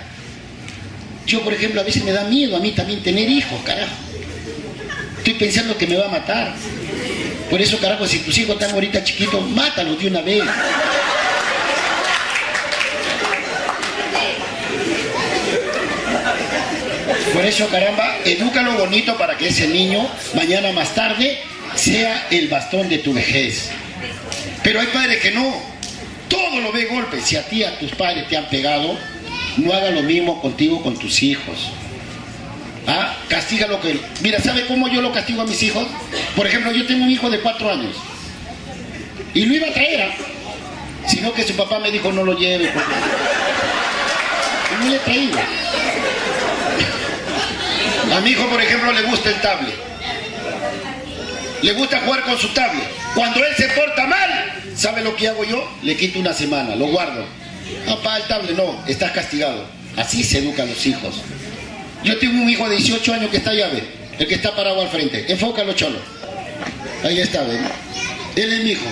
Yo, 1.27 1.43
por 1.43 1.53
ejemplo, 1.53 1.81
a 1.81 1.85
veces 1.85 2.03
me 2.05 2.11
da 2.11 2.25
miedo 2.25 2.57
a 2.57 2.61
mí 2.61 2.73
también 2.73 3.03
tener 3.03 3.29
hijos, 3.31 3.61
carajo. 3.65 3.95
Estoy 5.19 5.35
pensando 5.35 5.77
que 5.77 5.87
me 5.87 5.97
va 5.97 6.07
a 6.07 6.11
matar. 6.11 6.55
Por 7.49 7.63
eso, 7.63 7.79
carajo, 7.79 8.07
si 8.07 8.19
tus 8.19 8.37
hijos 8.39 8.55
están 8.55 8.73
ahorita 8.73 9.05
chiquitos, 9.05 9.49
mátalos 9.51 10.01
de 10.01 10.09
una 10.09 10.23
vez. 10.23 10.43
Por 17.33 17.45
eso, 17.45 17.69
caramba, 17.69 18.17
edúcalo 18.25 18.73
bonito 18.73 19.17
para 19.17 19.37
que 19.37 19.49
ese 19.49 19.69
niño, 19.69 20.09
mañana 20.35 20.73
más 20.73 20.95
tarde, 20.95 21.39
sea 21.77 22.27
el 22.31 22.49
bastón 22.49 22.89
de 22.89 22.99
tu 22.99 23.13
vejez. 23.13 23.71
Pero 24.67 24.81
hay 24.81 24.89
padres 24.89 25.21
que 25.21 25.31
no. 25.31 25.63
Todo 26.29 26.61
lo 26.61 26.73
ve 26.73 26.87
golpe. 26.87 27.21
Si 27.21 27.37
a 27.37 27.47
ti, 27.47 27.63
a 27.63 27.79
tus 27.79 27.93
padres 27.93 28.27
te 28.27 28.37
han 28.37 28.49
pegado, 28.49 28.99
no 29.59 29.73
haga 29.73 29.91
lo 29.91 30.03
mismo 30.03 30.43
contigo 30.43 30.83
con 30.83 30.99
tus 30.99 31.23
hijos. 31.23 31.71
¿Ah? 32.89 33.15
Castiga 33.29 33.69
lo 33.69 33.81
que... 33.81 34.01
Mira, 34.23 34.41
¿sabe 34.41 34.67
cómo 34.67 34.89
yo 34.89 35.01
lo 35.03 35.13
castigo 35.13 35.43
a 35.43 35.47
mis 35.47 35.63
hijos? 35.63 35.87
Por 36.35 36.49
ejemplo, 36.49 36.73
yo 36.73 36.85
tengo 36.85 37.05
un 37.05 37.11
hijo 37.13 37.31
de 37.31 37.39
cuatro 37.39 37.71
años. 37.71 37.95
Y 39.35 39.47
lo 39.47 39.55
iba 39.55 39.69
a 39.69 39.73
traer, 39.73 40.03
¿ah? 40.03 40.15
sino 41.07 41.33
que 41.33 41.45
su 41.45 41.55
papá 41.55 41.79
me 41.79 41.93
dijo 41.93 42.11
no 42.11 42.25
lo 42.25 42.37
lleve. 42.37 42.65
Y 44.73 44.85
no 44.85 44.91
le 44.91 44.97
he 44.97 44.99
traído. 44.99 45.39
A 48.17 48.21
mi 48.21 48.31
hijo, 48.31 48.49
por 48.49 48.61
ejemplo, 48.61 48.91
le 48.91 49.03
gusta 49.03 49.29
el 49.29 49.41
tablet. 49.41 49.77
Le 51.63 51.73
gusta 51.75 52.01
jugar 52.01 52.23
con 52.23 52.37
su 52.37 52.49
tablet. 52.49 52.89
Cuando 53.15 53.45
él 53.45 53.55
se 53.57 53.69
porta 53.69 54.07
mal, 54.07 54.46
¿sabe 54.77 55.03
lo 55.03 55.17
que 55.17 55.29
hago 55.29 55.45
yo? 55.45 55.67
Le 55.83 55.97
quito 55.97 56.19
una 56.19 56.33
semana, 56.33 56.77
lo 56.77 56.87
guardo. 56.87 57.25
Para 58.03 58.19
el 58.19 58.25
tablet 58.25 58.57
no, 58.57 58.85
estás 58.87 59.13
castigado. 59.13 59.65
Así 59.97 60.23
se 60.23 60.39
educan 60.39 60.69
los 60.69 60.87
hijos. 60.87 61.23
Yo 62.05 62.19
tengo 62.19 62.43
un 62.43 62.49
hijo 62.49 62.69
de 62.69 62.77
18 62.77 63.15
años 63.15 63.31
que 63.31 63.39
está 63.39 63.51
allá, 63.51 63.69
ve, 63.69 63.83
el 64.19 64.27
que 64.29 64.35
está 64.35 64.55
parado 64.55 64.81
al 64.81 64.89
frente. 64.89 65.31
Enfócalo, 65.33 65.73
cholo. 65.73 65.99
Ahí 67.03 67.21
está, 67.21 67.43
ve. 67.43 67.59
Él 68.37 68.53
es 68.53 68.63
mi 68.63 68.71
hijo. 68.71 68.87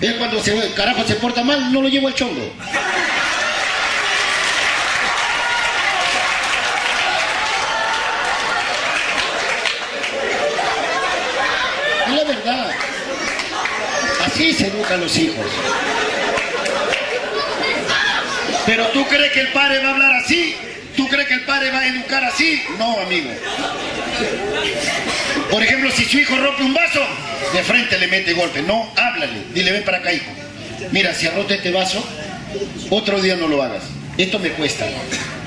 Él 0.00 0.16
cuando 0.18 0.42
se 0.42 0.54
carajo 0.74 1.04
se 1.06 1.14
porta 1.14 1.42
mal, 1.42 1.72
no 1.72 1.82
lo 1.82 1.88
llevo 1.88 2.08
al 2.08 2.14
chongo. 2.14 2.52
Es 12.06 12.14
la 12.14 12.24
verdad. 12.24 12.70
Así 14.38 14.52
se 14.52 14.68
educan 14.68 15.00
los 15.00 15.18
hijos. 15.18 15.44
Pero 18.66 18.86
tú 18.90 19.04
crees 19.08 19.32
que 19.32 19.40
el 19.40 19.48
padre 19.48 19.82
va 19.82 19.88
a 19.88 19.92
hablar 19.94 20.12
así? 20.12 20.54
¿Tú 20.96 21.08
crees 21.08 21.26
que 21.26 21.34
el 21.34 21.40
padre 21.40 21.72
va 21.72 21.80
a 21.80 21.86
educar 21.88 22.22
así? 22.22 22.62
No, 22.78 23.00
amigo. 23.00 23.30
Por 25.50 25.60
ejemplo, 25.60 25.90
si 25.90 26.04
su 26.04 26.20
hijo 26.20 26.36
rompe 26.36 26.62
un 26.62 26.72
vaso, 26.72 27.00
de 27.52 27.64
frente 27.64 27.98
le 27.98 28.06
mete 28.06 28.32
golpe. 28.32 28.62
No, 28.62 28.88
háblale. 28.94 29.42
Dile, 29.52 29.72
ven 29.72 29.82
para 29.82 29.98
acá, 29.98 30.12
hijo. 30.12 30.30
Mira, 30.92 31.12
si 31.14 31.28
roto 31.30 31.52
este 31.52 31.72
vaso, 31.72 32.00
otro 32.90 33.20
día 33.20 33.34
no 33.34 33.48
lo 33.48 33.60
hagas. 33.60 33.82
Esto 34.18 34.38
me 34.38 34.50
cuesta. 34.50 34.86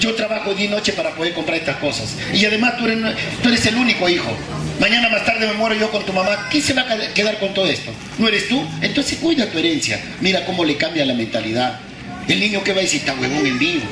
Yo 0.01 0.15
trabajo 0.15 0.53
día 0.53 0.65
y 0.65 0.69
noche 0.69 0.91
para 0.91 1.11
poder 1.11 1.33
comprar 1.33 1.59
estas 1.59 1.77
cosas. 1.77 2.17
Y 2.33 2.43
además 2.43 2.75
tú 2.77 2.87
eres, 2.87 2.97
tú 3.41 3.47
eres 3.47 3.65
el 3.67 3.75
único 3.75 4.09
hijo. 4.09 4.35
Mañana 4.81 5.09
más 5.09 5.23
tarde 5.23 5.45
me 5.45 5.53
muero 5.53 5.75
yo 5.75 5.91
con 5.91 6.03
tu 6.03 6.11
mamá. 6.11 6.47
¿Quién 6.49 6.63
se 6.63 6.73
va 6.73 6.81
a 6.81 7.13
quedar 7.13 7.37
con 7.37 7.53
todo 7.53 7.67
esto? 7.67 7.93
¿No 8.17 8.27
eres 8.27 8.47
tú? 8.47 8.67
Entonces 8.81 9.19
cuida 9.19 9.45
tu 9.45 9.59
herencia. 9.59 10.01
Mira 10.21 10.43
cómo 10.43 10.65
le 10.65 10.75
cambia 10.75 11.05
la 11.05 11.13
mentalidad. 11.13 11.79
El 12.27 12.39
niño 12.39 12.63
que 12.63 12.73
va 12.73 12.79
a 12.79 12.81
decir, 12.81 13.01
está 13.01 13.13
huevón 13.13 13.45
en 13.45 13.59
vivo. 13.59 13.85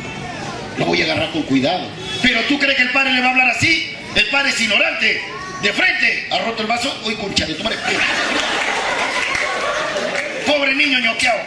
Lo 0.80 0.86
voy 0.86 1.00
a 1.02 1.06
agarrar 1.06 1.30
con 1.30 1.44
cuidado. 1.44 1.88
Pero 2.24 2.42
tú 2.46 2.58
crees 2.58 2.76
que 2.76 2.82
el 2.82 2.90
padre 2.90 3.14
le 3.14 3.22
va 3.22 3.28
a 3.28 3.30
hablar 3.30 3.50
así. 3.50 3.92
El 4.16 4.26
padre 4.32 4.50
es 4.50 4.60
ignorante. 4.60 5.22
De 5.62 5.74
frente, 5.74 6.28
ha 6.32 6.40
roto 6.40 6.64
el 6.64 6.68
vaso. 6.68 7.02
Uy, 7.06 7.14
concha 7.18 7.46
de 7.46 7.54
tu 7.54 7.64
madre. 7.64 7.78
Pobre 10.48 10.74
niño 10.74 10.98
ñoqueado. 11.02 11.40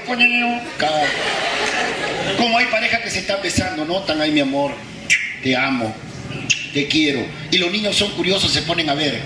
Como 2.38 2.58
hay 2.58 2.66
parejas 2.66 3.00
que 3.00 3.10
se 3.10 3.18
están 3.18 3.42
besando, 3.42 3.84
¿no? 3.84 4.02
Tan 4.02 4.18
mi 4.32 4.38
amor. 4.38 4.72
Te 5.42 5.56
amo. 5.56 5.92
Te 6.72 6.86
quiero. 6.88 7.24
Y 7.50 7.58
los 7.58 7.70
niños 7.70 7.96
son 7.96 8.10
curiosos, 8.12 8.50
se 8.50 8.62
ponen 8.62 8.88
a 8.88 8.94
ver. 8.94 9.20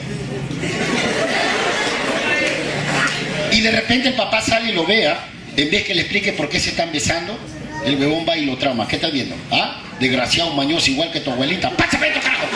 Y 3.53 3.61
de 3.61 3.71
repente 3.71 4.09
el 4.09 4.15
papá 4.15 4.43
sale 4.43 4.71
y 4.71 4.75
lo 4.75 4.85
vea. 4.85 5.29
En 5.57 5.71
vez 5.71 5.85
que 5.85 5.95
le 5.95 6.03
explique 6.03 6.33
por 6.33 6.49
qué 6.49 6.61
se 6.61 6.71
están 6.71 6.93
besando, 6.93 7.39
el 7.87 7.97
huevón 7.97 8.27
va 8.29 8.37
y 8.37 8.45
lo 8.45 8.57
trauma. 8.57 8.87
¿Qué 8.87 8.97
estás 8.97 9.13
viendo? 9.13 9.35
¿Ah? 9.51 9.81
Desgraciado, 10.01 10.53
mañoso, 10.53 10.91
igual 10.91 11.11
que 11.11 11.21
tu 11.21 11.31
abuelita. 11.31 11.71
¡Pásame 11.71 12.09
esto, 12.09 12.21
carajo! 12.21 12.47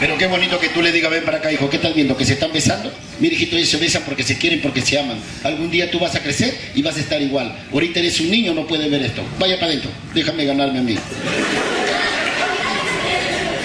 Pero 0.00 0.18
qué 0.18 0.26
bonito 0.26 0.58
que 0.58 0.68
tú 0.70 0.82
le 0.82 0.90
digas, 0.90 1.12
ven 1.12 1.22
para 1.22 1.38
acá, 1.38 1.52
hijo, 1.52 1.70
¿qué 1.70 1.76
estás 1.76 1.94
viendo? 1.94 2.16
¿Que 2.16 2.24
se 2.24 2.32
están 2.32 2.52
besando? 2.52 2.92
Mira, 3.20 3.36
hijito, 3.36 3.54
ellos 3.54 3.68
se 3.68 3.76
besan 3.76 4.02
porque 4.04 4.24
se 4.24 4.36
quieren, 4.36 4.60
porque 4.60 4.80
se 4.80 4.98
aman. 4.98 5.16
Algún 5.44 5.70
día 5.70 5.88
tú 5.92 6.00
vas 6.00 6.16
a 6.16 6.20
crecer 6.20 6.58
y 6.74 6.82
vas 6.82 6.96
a 6.96 7.00
estar 7.00 7.22
igual. 7.22 7.56
Ahorita 7.72 8.00
eres 8.00 8.18
un 8.18 8.28
niño, 8.28 8.52
no 8.52 8.66
puedes 8.66 8.90
ver 8.90 9.02
esto. 9.02 9.22
Vaya 9.38 9.54
para 9.60 9.68
adentro, 9.68 9.92
déjame 10.12 10.44
ganarme 10.44 10.80
a 10.80 10.82
mí. 10.82 10.96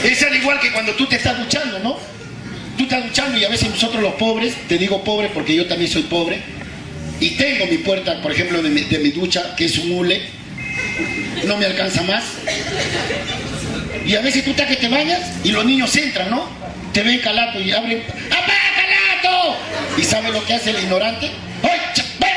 Es 0.04 0.24
al 0.24 0.36
igual 0.36 0.60
que 0.60 0.72
cuando 0.72 0.94
tú 0.94 1.06
te 1.08 1.16
estás 1.16 1.38
duchando, 1.38 1.80
¿no? 1.80 1.98
Tú 2.77 2.84
estás 2.84 3.04
duchando 3.04 3.38
y 3.38 3.46
a 3.46 3.50
veces 3.50 3.70
nosotros 3.70 4.01
los 4.01 4.13
pobres, 4.13 4.54
te 4.68 4.77
digo 4.77 5.04
pobre 5.04 5.30
porque 5.34 5.56
yo 5.56 5.66
también 5.66 5.89
soy 5.92 6.04
pobre, 6.04 6.42
y 7.20 7.32
tengo 7.32 7.66
mi 7.66 7.80
puerta, 7.80 8.22
por 8.22 8.32
ejemplo, 8.32 8.62
de 8.62 8.70
mi, 8.70 9.10
ducha, 9.10 9.56
que 9.56 9.66
es 9.66 9.77
un 9.80 9.92
hule, 9.92 10.22
no 11.46 11.58
me 11.58 11.66
alcanza 11.66 12.04
más. 12.04 12.24
Y 14.06 14.16
a 14.16 14.22
veces 14.22 14.44
tú 14.44 14.51
estás 14.51 14.68
que 14.68 14.75
te 14.75 14.88
bañas 14.88 15.22
y 15.44 15.51
los 15.51 15.66
niños 15.66 15.96
entran, 15.96 16.30
¿no? 16.30 16.48
Te 16.94 17.01
ven 17.01 17.20
calato 17.20 17.60
y 17.60 17.72
abren, 17.72 18.04
¡Apá, 18.27 18.54
calato! 18.75 19.58
¿Y 19.98 20.04
sabe 20.04 20.32
lo 20.32 20.46
que 20.46 20.54
hace 20.54 20.70
el 20.70 20.80
ignorante? 20.84 21.32
¡Ay, 21.63 21.80
ven, 22.20 22.30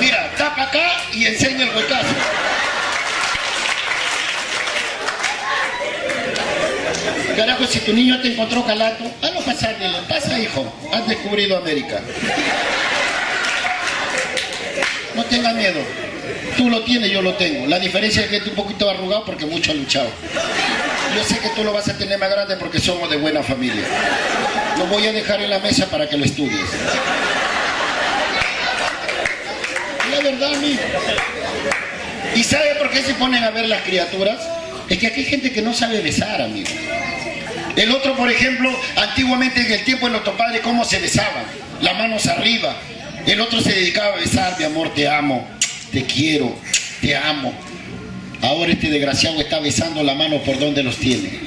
Mira, 0.00 0.32
tapa 0.36 0.64
acá 0.64 0.96
y 1.12 1.26
enseña 1.26 1.62
el 1.62 1.76
huecazo. 1.76 2.08
Carajo, 7.36 7.66
si 7.66 7.80
tu 7.80 7.92
niño 7.92 8.20
te 8.20 8.28
encontró 8.28 8.64
calato, 8.64 9.04
hazlo 9.20 9.40
pasar 9.40 9.76
de 9.78 9.88
pasa 10.08 10.38
hijo, 10.38 10.72
has 10.92 11.08
descubrido 11.08 11.56
América. 11.56 12.00
No 15.14 15.24
tengas 15.24 15.54
miedo. 15.54 15.80
Tú 16.56 16.70
lo 16.70 16.82
tienes, 16.82 17.10
yo 17.10 17.22
lo 17.22 17.34
tengo. 17.34 17.66
La 17.66 17.78
diferencia 17.78 18.22
es 18.22 18.28
que 18.28 18.36
estoy 18.36 18.50
un 18.50 18.56
poquito 18.56 18.88
arrugado 18.88 19.24
porque 19.24 19.46
mucho 19.46 19.72
ha 19.72 19.74
luchado. 19.74 20.08
Yo 21.16 21.24
sé 21.24 21.38
que 21.38 21.48
tú 21.50 21.64
lo 21.64 21.72
vas 21.72 21.88
a 21.88 21.98
tener 21.98 22.18
más 22.18 22.30
grande 22.30 22.56
porque 22.56 22.78
somos 22.78 23.10
de 23.10 23.16
buena 23.16 23.42
familia. 23.42 23.84
Lo 24.78 24.86
voy 24.86 25.06
a 25.06 25.12
dejar 25.12 25.40
en 25.40 25.50
la 25.50 25.58
mesa 25.58 25.86
para 25.86 26.08
que 26.08 26.16
lo 26.16 26.24
estudies. 26.24 26.68
La 30.10 30.20
verdad, 30.20 30.54
amigo. 30.54 30.80
¿Y 32.34 32.42
sabe 32.44 32.74
por 32.76 32.90
qué 32.90 33.02
se 33.02 33.14
ponen 33.14 33.42
a 33.42 33.50
ver 33.50 33.68
las 33.68 33.82
criaturas? 33.82 34.38
Es 34.88 34.98
que 34.98 35.06
aquí 35.08 35.20
hay 35.20 35.26
gente 35.26 35.52
que 35.52 35.62
no 35.62 35.72
sabe 35.72 36.00
besar, 36.00 36.42
amigo. 36.42 36.70
El 37.76 37.90
otro, 37.90 38.16
por 38.16 38.30
ejemplo, 38.30 38.70
antiguamente 38.96 39.60
en 39.60 39.72
el 39.72 39.84
tiempo 39.84 40.06
de 40.06 40.12
nuestros 40.12 40.36
padres, 40.36 40.60
¿cómo 40.62 40.84
se 40.84 41.00
besaban? 41.00 41.44
Las 41.80 41.98
manos 41.98 42.26
arriba. 42.26 42.76
El 43.26 43.40
otro 43.40 43.60
se 43.60 43.72
dedicaba 43.72 44.14
a 44.14 44.16
besar, 44.16 44.54
mi 44.58 44.64
amor, 44.64 44.94
te 44.94 45.08
amo, 45.08 45.48
te 45.92 46.04
quiero, 46.04 46.56
te 47.00 47.16
amo. 47.16 47.52
Ahora 48.42 48.72
este 48.72 48.90
desgraciado 48.90 49.40
está 49.40 49.58
besando 49.58 50.02
la 50.02 50.14
mano 50.14 50.38
por 50.38 50.58
donde 50.58 50.82
los 50.82 50.96
tiene. 50.98 51.40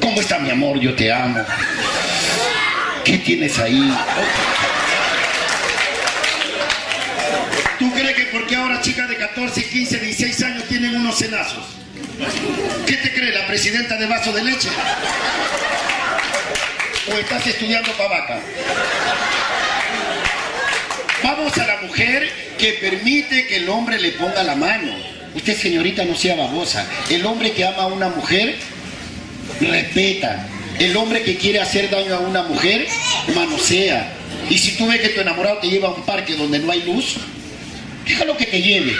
¿Cómo 0.00 0.20
está 0.20 0.38
mi 0.38 0.50
amor? 0.50 0.78
Yo 0.80 0.94
te 0.94 1.12
amo. 1.12 1.44
¿Qué 3.04 3.18
tienes 3.18 3.58
ahí? 3.58 3.94
¿Tú 7.78 7.92
crees 7.92 8.16
que 8.16 8.24
porque 8.24 8.56
ahora 8.56 8.80
chicas 8.82 9.08
de 9.08 9.16
14, 9.16 9.64
15, 9.64 9.98
16 10.00 10.42
años 10.42 10.64
tienen 10.64 10.96
unos 10.96 11.16
cenazos? 11.16 11.64
¿Qué 12.86 12.96
te 12.96 13.12
cree 13.12 13.32
la 13.32 13.46
presidenta 13.46 13.96
de 13.96 14.06
vaso 14.06 14.32
de 14.32 14.44
leche? 14.44 14.68
¿O 17.12 17.18
estás 17.18 17.46
estudiando 17.46 17.90
pavaca? 17.92 18.40
Vamos 21.22 21.56
a 21.58 21.66
la 21.66 21.80
mujer 21.82 22.28
que 22.58 22.74
permite 22.74 23.46
que 23.46 23.56
el 23.56 23.68
hombre 23.68 24.00
le 24.00 24.12
ponga 24.12 24.42
la 24.42 24.54
mano. 24.54 24.92
Usted, 25.34 25.56
señorita, 25.56 26.04
no 26.04 26.14
sea 26.14 26.36
babosa. 26.36 26.86
El 27.10 27.24
hombre 27.26 27.52
que 27.52 27.64
ama 27.66 27.84
a 27.84 27.86
una 27.86 28.08
mujer, 28.08 28.56
respeta. 29.60 30.46
El 30.78 30.96
hombre 30.96 31.22
que 31.22 31.36
quiere 31.36 31.60
hacer 31.60 31.90
daño 31.90 32.14
a 32.14 32.20
una 32.20 32.42
mujer, 32.42 32.86
manosea. 33.34 34.12
Y 34.48 34.58
si 34.58 34.76
tú 34.76 34.86
ves 34.86 35.00
que 35.00 35.08
tu 35.10 35.20
enamorado 35.20 35.58
te 35.58 35.68
lleva 35.68 35.88
a 35.88 35.92
un 35.92 36.02
parque 36.02 36.34
donde 36.36 36.58
no 36.58 36.70
hay 36.70 36.82
luz, 36.82 37.16
déjalo 38.06 38.36
que 38.36 38.46
te 38.46 38.62
lleve. 38.62 38.96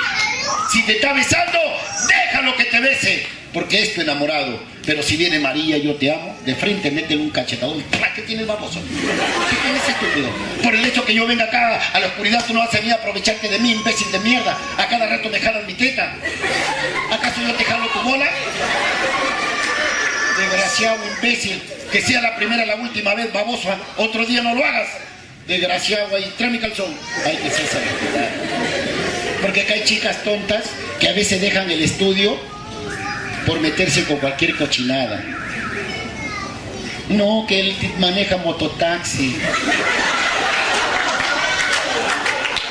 Si 0.73 0.83
te 0.85 0.93
está 0.93 1.13
besando, 1.13 1.59
déjalo 2.07 2.57
que 2.57 2.65
te 2.65 2.81
bese, 2.81 3.27
porque 3.53 3.83
es 3.83 3.95
tu 3.95 4.01
enamorado. 4.01 4.61
Pero 4.89 5.03
si 5.03 5.19
viene 5.19 5.39
María, 5.39 5.77
yo 5.77 5.97
te 5.97 6.11
amo, 6.11 6.35
de 6.47 6.55
frente 6.55 6.91
meten 6.91 7.21
un 7.21 7.29
cachetadón. 7.29 7.83
¿Para 7.91 8.15
qué 8.15 8.23
tienes 8.23 8.47
baboso? 8.47 8.81
¿Qué 8.81 9.57
tienes 9.57 9.87
estúpido? 9.87 10.31
Por 10.63 10.75
el 10.75 10.85
hecho 10.85 11.05
que 11.05 11.13
yo 11.13 11.27
venga 11.27 11.45
acá 11.45 11.79
a 11.93 12.01
la 12.01 12.07
oscuridad, 12.07 12.43
tú 12.47 12.55
no 12.55 12.61
vas 12.61 12.73
a 12.73 12.79
venir 12.79 12.93
a 12.93 12.97
aprovecharte 12.97 13.49
de 13.49 13.59
mí, 13.59 13.73
imbécil 13.73 14.11
de 14.11 14.19
mierda. 14.21 14.57
A 14.79 14.89
cada 14.89 15.07
rato 15.07 15.29
me 15.29 15.41
jalas 15.41 15.67
mi 15.67 15.75
teta. 15.75 16.15
¿Acaso 17.11 17.41
yo 17.47 17.53
te 17.55 17.65
jalo 17.65 17.87
tu 17.89 18.01
bola? 18.01 18.27
Desgraciado 20.39 20.99
imbécil, 21.17 21.63
que 21.93 22.01
sea 22.01 22.23
la 22.23 22.37
primera 22.37 22.65
la 22.65 22.77
última 22.77 23.15
vez, 23.15 23.31
baboso. 23.31 23.69
Otro 23.99 24.25
día 24.25 24.41
no 24.41 24.55
lo 24.55 24.65
hagas. 24.65 24.89
Desgraciado 25.47 26.17
ahí, 26.17 26.33
trae 26.39 26.51
mi 26.51 26.59
calzón. 26.59 26.95
Hay 27.27 27.37
que 27.37 27.51
ser. 27.51 28.88
Porque 29.49 29.63
acá 29.63 29.73
hay 29.73 29.85
chicas 29.85 30.23
tontas 30.25 30.65
que 31.01 31.09
a 31.09 31.15
veces 31.15 31.41
dejan 31.41 31.71
el 31.71 31.81
estudio 31.81 32.39
por 33.47 33.59
meterse 33.61 34.05
con 34.05 34.19
cualquier 34.19 34.55
cochinada. 34.59 35.25
No, 37.09 37.47
que 37.49 37.61
él 37.61 37.77
maneja 37.99 38.37
mototaxi. 38.37 39.39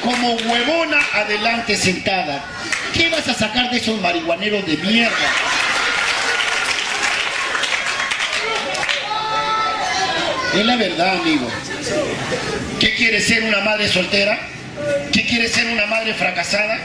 Como 0.04 0.36
huevona 0.36 1.00
adelante 1.16 1.76
sentada. 1.76 2.46
¿Qué 2.94 3.10
vas 3.10 3.28
a 3.28 3.34
sacar 3.34 3.72
de 3.72 3.78
esos 3.78 4.00
marihuaneros 4.00 4.64
de 4.68 4.78
mierda? 4.78 5.16
Es 10.54 10.64
la 10.64 10.76
verdad, 10.76 11.22
amigo. 11.22 11.50
¿Qué 12.80 12.94
quiere 12.94 13.20
ser 13.20 13.46
una 13.46 13.62
madre 13.62 13.88
soltera? 13.88 14.57
¿Qué 15.12 15.26
quiere 15.26 15.48
ser 15.48 15.68
una 15.68 15.86
madre 15.86 16.14
fracasada? 16.14 16.80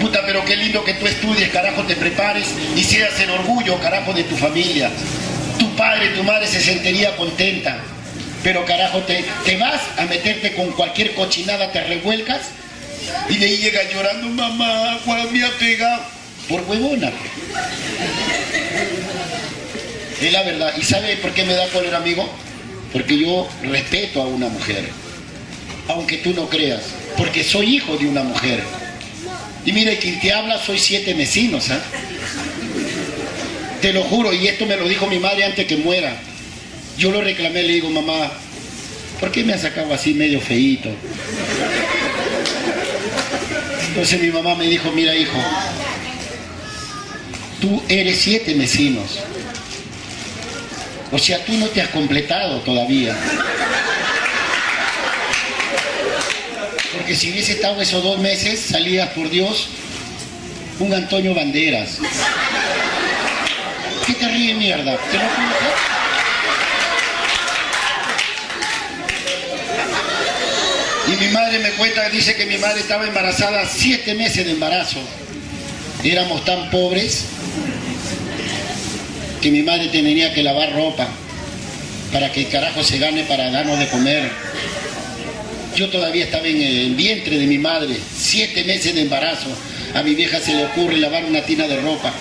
Puta, 0.00 0.20
pero 0.26 0.44
qué 0.44 0.56
lindo 0.56 0.84
que 0.84 0.94
tú 0.94 1.06
estudies, 1.06 1.48
carajo, 1.50 1.82
te 1.84 1.96
prepares 1.96 2.46
y 2.76 2.82
seas 2.82 3.18
el 3.20 3.30
orgullo, 3.30 3.78
carajo, 3.80 4.12
de 4.12 4.24
tu 4.24 4.36
familia. 4.36 4.90
Tu 5.58 5.74
padre, 5.76 6.08
tu 6.10 6.22
madre 6.22 6.46
se 6.46 6.60
sentiría 6.60 7.16
contenta. 7.16 7.78
Pero 8.42 8.66
carajo, 8.66 8.98
te, 9.00 9.24
te 9.44 9.56
vas 9.56 9.80
a 9.96 10.04
meterte 10.04 10.52
con 10.54 10.70
cualquier 10.72 11.14
cochinada, 11.14 11.72
te 11.72 11.82
revuelcas 11.84 12.42
y 13.28 13.36
de 13.36 13.46
ahí 13.46 13.56
llega 13.58 13.80
llorando, 13.90 14.28
mamá, 14.28 14.98
Juan 15.04 15.32
me 15.32 15.44
ha 15.44 15.50
pegado. 15.58 16.02
Por 16.48 16.60
huevona. 16.62 17.10
Es 20.20 20.32
la 20.32 20.42
verdad. 20.42 20.74
¿Y 20.76 20.82
sabe 20.82 21.16
por 21.16 21.32
qué 21.32 21.44
me 21.44 21.54
da 21.54 21.66
cólera, 21.68 21.96
amigo? 21.96 22.28
Porque 22.92 23.18
yo 23.18 23.48
respeto 23.62 24.22
a 24.22 24.26
una 24.26 24.48
mujer. 24.48 24.84
Aunque 25.88 26.18
tú 26.18 26.32
no 26.34 26.48
creas. 26.48 26.82
Porque 27.16 27.44
soy 27.44 27.76
hijo 27.76 27.96
de 27.96 28.06
una 28.06 28.22
mujer. 28.22 28.62
Y 29.64 29.72
mire, 29.72 29.98
quien 29.98 30.20
te 30.20 30.32
habla 30.32 30.58
soy 30.62 30.78
siete 30.78 31.14
vecinos, 31.14 31.70
¿ah? 31.70 31.80
Te 33.80 33.92
lo 33.92 34.02
juro, 34.04 34.32
y 34.32 34.46
esto 34.46 34.66
me 34.66 34.76
lo 34.76 34.88
dijo 34.88 35.06
mi 35.06 35.18
madre 35.18 35.44
antes 35.44 35.66
que 35.66 35.76
muera. 35.76 36.16
Yo 36.96 37.10
lo 37.10 37.20
reclamé, 37.20 37.62
le 37.62 37.74
digo, 37.74 37.90
mamá, 37.90 38.30
¿por 39.20 39.30
qué 39.30 39.44
me 39.44 39.52
has 39.52 39.62
sacado 39.62 39.92
así 39.92 40.14
medio 40.14 40.40
feíto? 40.40 40.90
Entonces 43.88 44.20
mi 44.20 44.28
mamá 44.28 44.54
me 44.54 44.66
dijo, 44.66 44.90
mira 44.90 45.14
hijo, 45.14 45.38
tú 47.60 47.82
eres 47.88 48.18
siete 48.18 48.54
vecinos. 48.54 49.20
O 51.12 51.18
sea, 51.18 51.44
tú 51.44 51.52
no 51.52 51.66
te 51.68 51.80
has 51.80 51.88
completado 51.90 52.60
todavía. 52.60 53.16
Porque 57.04 57.16
si 57.16 57.30
hubiese 57.32 57.52
estado 57.52 57.82
esos 57.82 58.02
dos 58.02 58.18
meses, 58.18 58.58
salías 58.58 59.10
por 59.10 59.28
Dios 59.28 59.68
un 60.78 60.94
Antonio 60.94 61.34
Banderas. 61.34 61.98
¿Qué 64.06 64.14
te 64.14 64.26
ríe 64.26 64.54
mierda? 64.54 64.96
¿Te 64.96 65.18
lo 65.18 65.24
Y 71.12 71.16
mi 71.26 71.28
madre 71.30 71.58
me 71.58 71.72
cuenta, 71.72 72.08
dice 72.08 72.36
que 72.36 72.46
mi 72.46 72.56
madre 72.56 72.80
estaba 72.80 73.06
embarazada 73.06 73.68
siete 73.68 74.14
meses 74.14 74.46
de 74.46 74.52
embarazo. 74.52 75.00
Éramos 76.02 76.42
tan 76.46 76.70
pobres 76.70 77.26
que 79.42 79.50
mi 79.50 79.62
madre 79.62 79.88
tenía 79.88 80.32
que 80.32 80.42
lavar 80.42 80.72
ropa 80.72 81.06
para 82.14 82.32
que 82.32 82.46
el 82.46 82.48
carajo 82.48 82.82
se 82.82 82.96
gane 82.96 83.24
para 83.24 83.50
darnos 83.50 83.78
de 83.78 83.88
comer. 83.88 84.53
Yo 85.76 85.88
todavía 85.90 86.24
estaba 86.24 86.46
en 86.46 86.62
el 86.62 86.94
vientre 86.94 87.36
de 87.36 87.46
mi 87.46 87.58
madre, 87.58 87.96
siete 88.16 88.62
meses 88.62 88.94
de 88.94 89.02
embarazo. 89.02 89.48
A 89.94 90.02
mi 90.02 90.14
vieja 90.14 90.38
se 90.38 90.54
le 90.54 90.66
ocurre 90.66 90.96
lavar 90.98 91.24
una 91.24 91.42
tina 91.42 91.66
de 91.66 91.80
ropa. 91.80 92.14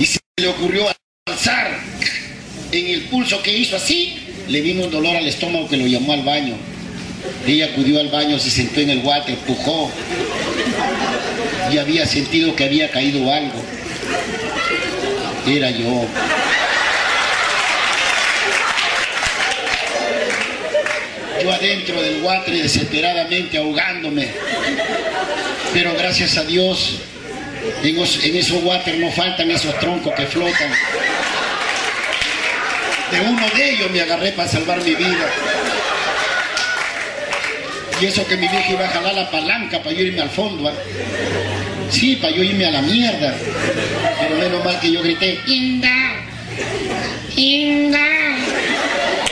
Y 0.00 0.06
se 0.06 0.18
le 0.38 0.48
ocurrió 0.48 0.86
alzar 1.26 1.78
en 2.72 2.86
el 2.86 3.02
pulso 3.02 3.42
que 3.42 3.56
hizo 3.56 3.76
así, 3.76 4.16
le 4.48 4.62
vino 4.62 4.84
un 4.84 4.90
dolor 4.90 5.16
al 5.16 5.26
estómago 5.26 5.68
que 5.68 5.76
lo 5.76 5.86
llamó 5.86 6.14
al 6.14 6.22
baño. 6.22 6.54
Ella 7.46 7.66
acudió 7.66 8.00
al 8.00 8.08
baño, 8.08 8.38
se 8.38 8.50
sentó 8.50 8.80
en 8.80 8.90
el 8.90 8.98
water, 9.00 9.34
empujó 9.34 9.90
y 11.70 11.78
había 11.78 12.06
sentido 12.06 12.56
que 12.56 12.64
había 12.64 12.90
caído 12.90 13.30
algo. 13.30 13.62
Era 15.46 15.70
yo. 15.70 16.06
Adentro 21.52 22.00
del 22.02 22.22
water 22.22 22.54
desesperadamente 22.54 23.58
ahogándome. 23.58 24.28
Pero 25.72 25.94
gracias 25.94 26.36
a 26.36 26.44
Dios, 26.44 27.00
en, 27.82 27.96
en 27.96 28.36
esos 28.36 28.62
water 28.62 28.98
no 28.98 29.10
faltan 29.12 29.50
esos 29.50 29.78
troncos 29.78 30.14
que 30.14 30.26
flotan. 30.26 30.70
De 33.10 33.20
uno 33.20 33.46
de 33.54 33.70
ellos 33.70 33.90
me 33.90 34.00
agarré 34.00 34.32
para 34.32 34.48
salvar 34.48 34.82
mi 34.82 34.94
vida. 34.94 35.30
Y 38.00 38.06
eso 38.06 38.26
que 38.26 38.36
mi 38.36 38.46
vieja 38.46 38.72
iba 38.72 38.84
a 38.84 38.88
jalar 38.88 39.14
la 39.14 39.30
palanca 39.30 39.78
para 39.82 39.92
yo 39.94 40.02
irme 40.02 40.20
al 40.20 40.30
fondo. 40.30 40.68
¿ah? 40.68 40.72
Sí, 41.90 42.16
para 42.16 42.34
yo 42.34 42.42
irme 42.42 42.66
a 42.66 42.72
la 42.72 42.82
mierda. 42.82 43.34
Pero 44.20 44.36
menos 44.36 44.64
mal 44.64 44.78
que 44.80 44.92
yo 44.92 45.02
grité, 45.02 45.40
¡Inda! 45.46 46.16
¡Inda! 47.36 48.25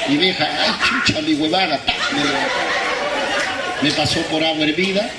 Mi 0.09 0.17
vieja, 0.19 0.47
¡ay, 0.47 0.73
chucha, 1.07 1.23
mi 1.23 1.35
huevada! 1.35 1.81
Me, 3.83 3.91
pasó 3.93 4.21
por 4.31 4.45
agua 4.45 4.65
hervida 4.65 5.11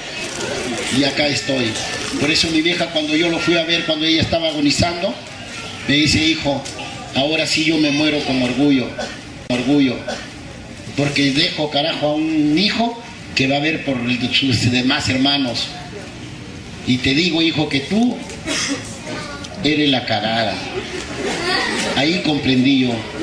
y 0.98 1.04
acá 1.04 1.28
estoy. 1.28 1.72
Por 2.20 2.30
eso 2.30 2.48
mi 2.50 2.62
vieja, 2.62 2.88
cuando 2.88 3.16
yo 3.16 3.30
lo 3.30 3.40
fui 3.40 3.58
a 3.58 3.64
ver, 3.64 3.86
cuando 3.86 4.06
ella 4.06 4.22
estaba 4.22 4.50
agonizando, 4.50 5.14
me 5.88 5.96
dice, 5.96 6.20
hijo, 6.24 6.64
ahora 7.16 7.48
sí 7.48 7.66
yo 7.66 7.78
me 7.78 7.92
muero 7.92 8.20
con 8.26 8.42
orgullo. 8.42 8.88
Orgullo. 9.50 9.98
Porque 10.96 11.32
dejo, 11.32 11.70
carajo, 11.70 12.08
a 12.08 12.16
un 12.16 12.58
hijo 12.58 13.02
que 13.34 13.48
va 13.48 13.58
a 13.58 13.60
ver 13.60 13.84
por 13.86 13.98
sus 14.34 14.72
demás 14.72 15.10
hermanos. 15.10 15.68
Y 16.88 16.98
te 17.00 17.16
digo, 17.16 17.42
hijo, 17.42 17.68
que 17.70 17.82
tú 17.82 18.18
eres 19.64 19.90
la 19.90 20.06
cagada. 20.06 20.54
Ahí 21.96 22.22
comprendí 22.24 22.82
yo. 22.82 23.15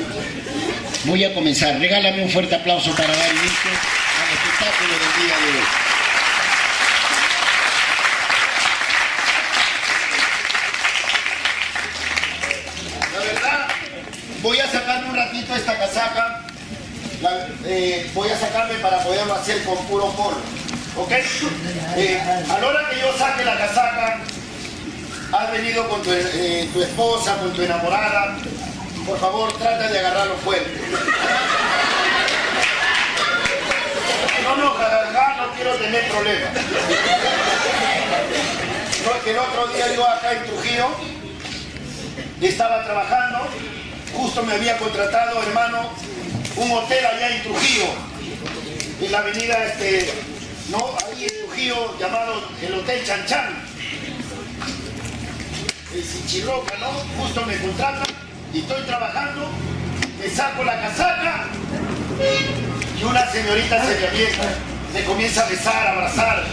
Voy 1.05 1.23
a 1.23 1.33
comenzar. 1.33 1.79
Regálame 1.79 2.23
un 2.23 2.29
fuerte 2.29 2.55
aplauso 2.55 2.95
para 2.95 3.15
dar 3.15 3.29
inicio 3.29 3.71
al 4.21 4.29
espectáculo 4.33 4.93
del 4.93 5.13
día 5.25 5.37
de 5.37 5.47
hoy. 5.59 5.65
Voy 14.41 14.59
a 14.59 14.69
sacarme 14.69 15.09
un 15.09 15.15
ratito 15.15 15.55
esta 15.55 15.77
casaca 15.77 16.43
eh, 17.65 18.11
voy 18.13 18.29
a 18.29 18.37
sacarme 18.37 18.75
para 18.75 18.99
poderlo 18.99 19.33
hacer 19.33 19.63
con 19.63 19.77
puro 19.85 20.09
polo. 20.11 20.37
¿Ok? 20.97 21.11
Eh, 21.95 22.19
a 22.19 22.59
la 22.59 22.67
hora 22.67 22.89
que 22.89 22.99
yo 22.99 23.17
saque 23.17 23.45
la 23.45 23.57
casaca, 23.57 24.19
has 25.31 25.51
venido 25.51 25.87
con 25.89 26.01
tu, 26.03 26.11
eh, 26.11 26.69
tu 26.73 26.81
esposa, 26.81 27.37
con 27.37 27.53
tu 27.53 27.61
enamorada, 27.61 28.35
por 29.05 29.19
favor 29.19 29.51
trata 29.57 29.87
de 29.89 29.99
agarrarlo 29.99 30.35
fuerte. 30.37 30.71
No, 34.43 34.55
no, 34.57 34.71
acá 34.71 35.35
no 35.37 35.53
quiero 35.55 35.75
tener 35.75 36.09
problemas. 36.09 36.49
Porque 39.05 39.31
el 39.31 39.37
otro 39.37 39.67
día 39.67 39.93
yo 39.95 40.07
acá 40.07 40.33
en 40.33 40.43
Trujillo 40.45 40.87
estaba 42.41 42.83
trabajando, 42.83 43.47
justo 44.13 44.43
me 44.43 44.53
había 44.53 44.77
contratado, 44.77 45.41
hermano, 45.43 45.89
un 46.57 46.71
hotel 46.71 47.05
allá 47.05 47.35
en 47.35 47.43
Trujillo, 47.43 47.85
en 49.01 49.11
la 49.11 49.19
avenida 49.19 49.65
este, 49.65 50.13
¿no? 50.69 50.95
Ahí 51.05 51.23
en 51.23 51.45
Trujillo 51.45 51.97
llamado 51.99 52.43
el 52.61 52.73
Hotel 52.73 53.05
Chanchan. 53.05 53.63
El 55.93 56.03
Sichirroca, 56.03 56.75
¿no? 56.77 56.89
Justo 57.21 57.45
me 57.45 57.57
contratan 57.57 58.12
y 58.53 58.59
estoy 58.59 58.83
trabajando, 58.83 59.49
me 60.19 60.29
saco 60.29 60.63
la 60.63 60.79
casaca 60.79 61.45
y 62.99 63.03
una 63.03 63.25
señorita 63.31 63.83
se 63.83 63.99
me 63.99 64.07
avienta, 64.07 64.43
me 64.93 65.03
comienza 65.05 65.43
a 65.43 65.49
besar, 65.49 65.87
a 65.87 65.91
abrazar 65.93 66.43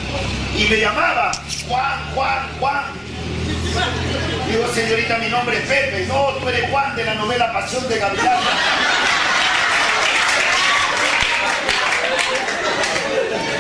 y 0.57 0.65
me 0.65 0.81
llamaba 0.81 1.31
Juan, 1.69 2.15
Juan, 2.15 2.39
Juan. 2.59 2.85
Digo, 4.51 4.67
señorita, 4.75 5.19
mi 5.19 5.29
nombre 5.29 5.59
es 5.59 5.63
Pepe. 5.63 6.07
No, 6.07 6.31
tú 6.41 6.49
eres 6.49 6.69
Juan 6.71 6.97
de 6.97 7.05
la 7.05 7.15
novela 7.15 7.53
Pasión 7.53 7.87
de 7.89 7.99
Gavilán. 7.99 8.39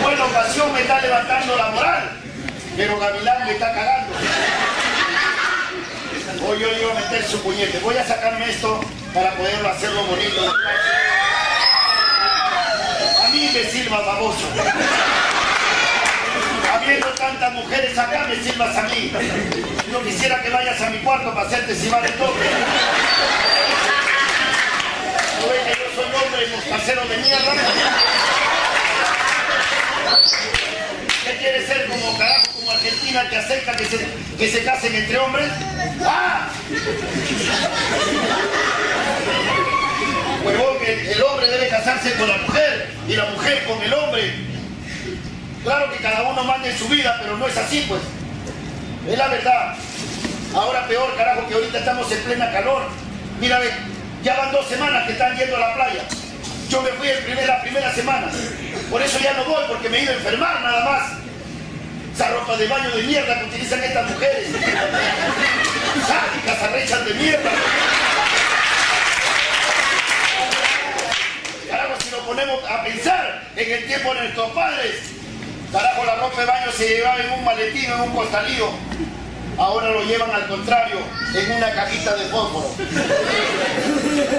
Bueno, 0.03 0.27
Pasión 0.29 0.73
me 0.73 0.81
está 0.81 1.01
levantando 1.01 1.57
la 1.57 1.71
moral, 1.71 2.11
pero 2.77 2.99
Gavilán 2.99 3.45
me 3.45 3.53
está 3.53 3.73
cagando. 3.73 4.17
Hoy 6.47 6.59
yo 6.59 6.69
iba 6.73 6.93
a 6.93 6.95
meter 6.95 7.25
su 7.27 7.41
puñete. 7.43 7.79
Voy 7.81 7.97
a 7.97 8.07
sacarme 8.07 8.51
esto 8.51 8.81
para 9.13 9.35
poderlo 9.37 9.69
hacerlo 9.69 10.05
bonito. 10.05 10.55
A 13.25 13.29
mí 13.29 13.51
me 13.53 13.65
sirva 13.71 14.01
baboso. 14.01 14.47
Habiendo 16.73 17.09
tantas 17.09 17.53
mujeres 17.53 17.99
acá, 17.99 18.27
me 18.29 18.37
sirvas 18.43 18.77
a 18.77 18.83
mí. 18.83 19.13
Yo 19.93 20.03
quisiera 20.03 20.43
que 20.43 20.51
vayas 20.51 20.81
a 20.81 20.91
mi 20.91 20.99
cuarto 20.99 21.35
para 21.35 21.47
hacerte 21.47 21.75
va 21.91 22.01
de 22.01 22.09
toque. 22.11 22.51
¿No 25.41 25.47
que 25.49 25.79
yo 25.79 25.87
soy 25.95 26.25
hombre 26.25 26.47
mostacero 26.49 27.05
de 27.07 27.17
mierda? 27.19 27.53
¿Qué 31.25 31.37
quiere 31.37 31.67
ser 31.67 31.89
como 31.89 32.19
carajo, 32.19 32.50
Argentina 32.71 33.29
que 33.29 33.37
acepta 33.37 33.77
que 33.77 33.85
se, 33.85 34.07
que 34.39 34.51
se 34.51 34.65
casen 34.65 34.95
entre 34.95 35.19
hombres? 35.19 35.51
¡Ah! 36.05 36.49
Huevón, 40.45 40.79
que 40.79 41.13
el 41.13 41.23
hombre 41.23 41.47
debe 41.49 41.69
casarse 41.69 42.15
con 42.15 42.29
la 42.29 42.39
mujer 42.39 42.91
y 43.07 43.17
la 43.17 43.27
mujer 43.27 43.65
con 43.65 43.83
el 43.83 43.93
hombre. 43.93 44.35
Claro 45.63 45.93
que 45.93 45.99
cada 45.99 46.23
uno 46.23 46.45
mande 46.45 46.77
su 46.77 46.89
vida, 46.89 47.19
pero 47.21 47.37
no 47.37 47.47
es 47.47 47.57
así, 47.57 47.85
pues. 47.89 48.01
Es 49.09 49.19
la 49.19 49.29
verdad. 49.29 49.77
Ahora 50.55 50.87
peor, 50.89 51.15
carajo, 51.17 51.47
que 51.47 51.55
ahorita 51.55 51.79
estamos 51.79 52.11
en 52.11 52.23
plena 52.23 52.51
calor. 52.51 52.83
Mira, 53.41 53.59
ve, 53.59 53.71
ya 54.23 54.37
van 54.37 54.53
dos 54.53 54.67
semanas 54.67 55.07
que 55.07 55.13
están 55.13 55.37
yendo 55.37 55.57
a 55.57 55.61
la 55.61 55.75
playa. 55.75 56.03
Yo 56.69 56.83
me 56.83 56.91
fui 56.91 57.09
el 57.09 57.47
la 57.47 57.61
primera 57.63 57.93
semana. 57.93 58.29
Por 58.91 59.03
eso 59.03 59.19
ya 59.19 59.35
no 59.35 59.45
voy, 59.45 59.65
porque 59.69 59.89
me 59.89 59.99
he 59.99 60.03
ido 60.03 60.13
a 60.13 60.17
enfermar 60.17 60.61
nada 60.63 60.85
más. 60.85 61.20
Esa 62.21 62.33
ropa 62.33 62.55
de 62.55 62.69
baño 62.69 62.91
de 62.91 63.03
mierda 63.05 63.39
que 63.39 63.45
utilizan 63.47 63.83
estas 63.83 64.11
mujeres. 64.11 64.49
Sádicas, 66.07 66.63
arrechas 66.65 67.07
de 67.07 67.15
mierda. 67.15 67.51
Carajo, 71.71 71.95
si 71.99 72.11
nos 72.11 72.21
ponemos 72.21 72.63
a 72.71 72.85
pensar 72.85 73.49
en 73.57 73.73
el 73.73 73.87
tiempo 73.87 74.13
de 74.13 74.21
nuestros 74.21 74.51
padres, 74.51 74.97
carajo, 75.73 76.05
la 76.05 76.17
ropa 76.17 76.41
de 76.41 76.47
baño 76.47 76.73
se 76.73 76.89
llevaba 76.89 77.21
en 77.23 77.31
un 77.31 77.43
maletín, 77.43 77.91
en 77.91 78.01
un 78.03 78.15
costalillo 78.15 78.71
ahora 79.61 79.91
lo 79.91 80.03
llevan 80.03 80.31
al 80.31 80.49
contrario, 80.49 80.97
en 81.35 81.53
una 81.53 81.71
cajita 81.71 82.17
de 82.17 82.25
fósforo. 82.27 82.75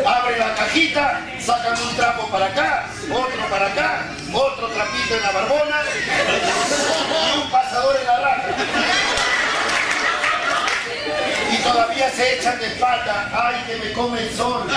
Abren 0.06 0.40
la 0.40 0.56
cajita, 0.56 1.22
sacan 1.40 1.80
un 1.80 1.96
trapo 1.96 2.28
para 2.28 2.48
acá, 2.48 2.88
otro 3.10 3.50
para 3.50 3.68
acá, 3.68 4.08
otro 4.34 4.68
trapito 4.70 5.16
en 5.16 5.22
la 5.22 5.32
barbona 5.32 5.82
y 7.36 7.40
un 7.40 7.52
pasador 7.52 7.96
en 8.00 8.08
la 8.08 8.20
raja. 8.20 8.48
Y 11.52 11.58
todavía 11.58 12.10
se 12.10 12.38
echan 12.38 12.60
de 12.60 12.68
espalda, 12.68 13.30
ay 13.32 13.64
que 13.68 13.76
me 13.78 13.94
come 13.94 14.22
el 14.22 14.36
sol. 14.36 14.68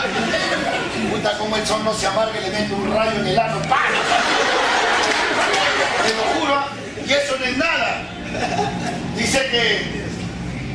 Puta 1.10 1.38
como 1.38 1.56
el 1.56 1.66
sol 1.66 1.82
no 1.84 1.94
se 1.94 2.06
amargue, 2.06 2.40
le 2.40 2.50
meto 2.50 2.74
un 2.74 2.94
rayo 2.94 3.18
en 3.18 3.26
el 3.26 3.38
ano. 3.38 3.60
Te 6.02 6.14
lo 6.14 6.22
juro, 6.38 6.64
y 7.06 7.12
eso 7.12 7.36
no 7.38 7.44
es 7.46 7.56
nada. 7.56 8.02
Dice 9.16 9.38
que 9.50 10.03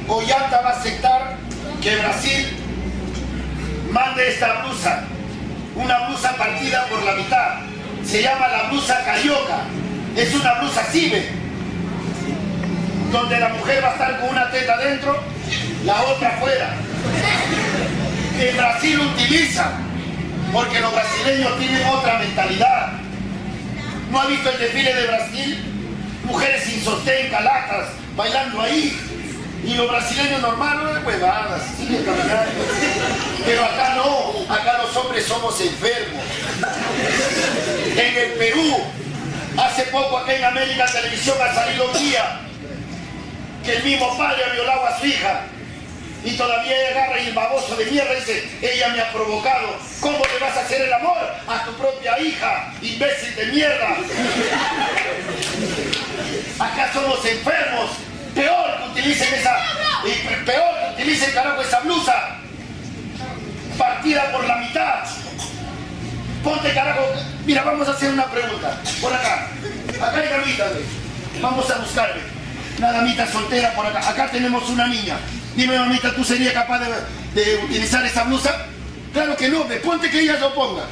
Ollanta 0.10 0.62
va 0.62 0.70
a 0.72 0.80
aceptar 0.80 1.36
que 1.82 1.96
Brasil 1.98 2.48
mande 3.92 4.28
esta 4.28 4.62
blusa, 4.64 5.04
una 5.76 6.08
blusa 6.08 6.36
partida 6.36 6.86
por 6.88 7.04
la 7.04 7.14
mitad. 7.14 7.60
Se 8.04 8.24
llama 8.24 8.48
la 8.48 8.64
blusa 8.70 9.04
carioca. 9.06 9.66
Es 10.16 10.34
una 10.34 10.56
blusa 10.56 10.84
cibe, 10.92 11.30
donde 13.12 13.40
la 13.40 13.50
mujer 13.50 13.84
va 13.84 13.90
a 13.90 13.92
estar 13.92 14.20
con 14.20 14.30
una 14.30 14.50
teta 14.50 14.78
dentro, 14.78 15.24
la 15.86 16.02
otra 16.02 16.30
afuera. 16.30 16.74
En 18.40 18.58
Brasil 18.58 19.00
utiliza, 19.00 19.72
porque 20.52 20.80
los 20.80 20.92
brasileños 20.92 21.60
tienen 21.60 21.86
otra 21.88 22.18
mentalidad. 22.18 22.94
¿No 24.12 24.20
ha 24.20 24.26
visto 24.26 24.50
el 24.50 24.60
desfile 24.60 24.94
de 24.96 25.08
Brasil? 25.08 25.64
Mujeres 26.24 26.64
sin 26.64 26.84
sostén, 26.84 27.30
calatas, 27.30 27.90
bailando 28.16 28.62
ahí. 28.62 29.09
Y 29.64 29.74
los 29.76 29.90
brasileños 29.90 30.42
normales, 30.42 31.04
huevadas, 31.06 31.62
siguen 31.78 32.04
caminando. 32.04 32.52
Pero 33.46 33.66
acá 33.66 33.96
no, 33.96 34.54
acá 34.54 34.80
los 34.84 34.96
hombres 34.96 35.26
somos 35.26 35.60
enfermos. 35.60 36.24
En 37.96 38.18
el 38.18 38.32
Perú, 38.34 38.78
hace 39.58 39.84
poco 39.84 40.18
acá 40.18 40.34
en 40.34 40.44
América 40.46 40.86
Televisión 40.86 41.38
ha 41.42 41.54
salido 41.54 41.92
un 41.92 41.94
día 41.94 42.40
que 43.64 43.76
el 43.76 43.84
mismo 43.84 44.18
padre 44.18 44.44
ha 44.46 44.54
violado 44.54 44.86
a 44.86 45.00
su 45.00 45.06
hija. 45.06 45.42
Y 46.24 46.36
todavía 46.36 46.76
agarra 46.92 47.22
y 47.22 47.28
el 47.28 47.34
baboso 47.34 47.76
de 47.78 47.86
mierda 47.86 48.14
dice, 48.14 48.50
ella 48.62 48.90
me 48.90 49.02
ha 49.02 49.12
provocado. 49.12 49.76
¿Cómo 50.02 50.18
le 50.18 50.40
vas 50.40 50.58
a 50.58 50.62
hacer 50.62 50.82
el 50.82 50.92
amor 50.92 51.18
a 51.48 51.64
tu 51.64 51.74
propia 51.76 52.20
hija, 52.20 52.74
imbécil 52.82 53.36
de 53.36 53.46
mierda? 53.46 53.98
Acá 56.60 56.92
somos 56.94 57.26
enfermos 57.26 57.92
peor 58.36 58.78
que 58.78 58.90
utilicen 58.90 59.34
esa, 59.34 59.58
y 60.06 60.46
peor 60.46 60.96
que 60.96 61.02
utilicen 61.02 61.32
carajo 61.34 61.62
esa 61.62 61.80
blusa 61.82 62.38
partida 63.78 64.32
por 64.32 64.46
la 64.46 64.58
mitad. 64.58 65.04
Ponte 66.44 66.74
carajo, 66.74 67.02
mira, 67.46 67.64
vamos 67.64 67.88
a 67.88 67.92
hacer 67.92 68.14
una 68.14 68.26
pregunta, 68.26 68.80
por 69.02 69.14
acá, 69.14 69.48
acá 70.02 70.20
hay 70.20 70.30
gamita, 70.30 70.66
vamos 71.42 71.70
a 71.70 71.78
buscarle, 71.80 72.22
una 72.78 72.92
damita 72.94 73.28
soltera 73.30 73.74
por 73.74 73.86
acá, 73.86 74.10
acá 74.10 74.32
tenemos 74.32 74.70
una 74.70 74.88
niña, 74.88 75.18
dime 75.56 75.78
mamita, 75.78 76.16
¿tú 76.16 76.24
serías 76.24 76.54
capaz 76.54 76.80
de, 77.34 77.58
utilizar 77.66 78.06
esa 78.06 78.24
blusa? 78.24 78.68
Claro 79.12 79.36
que 79.36 79.50
no, 79.50 79.66
ponte 79.84 80.10
que 80.10 80.22
ella 80.22 80.38
lo 80.38 80.54
ponga. 80.54 80.84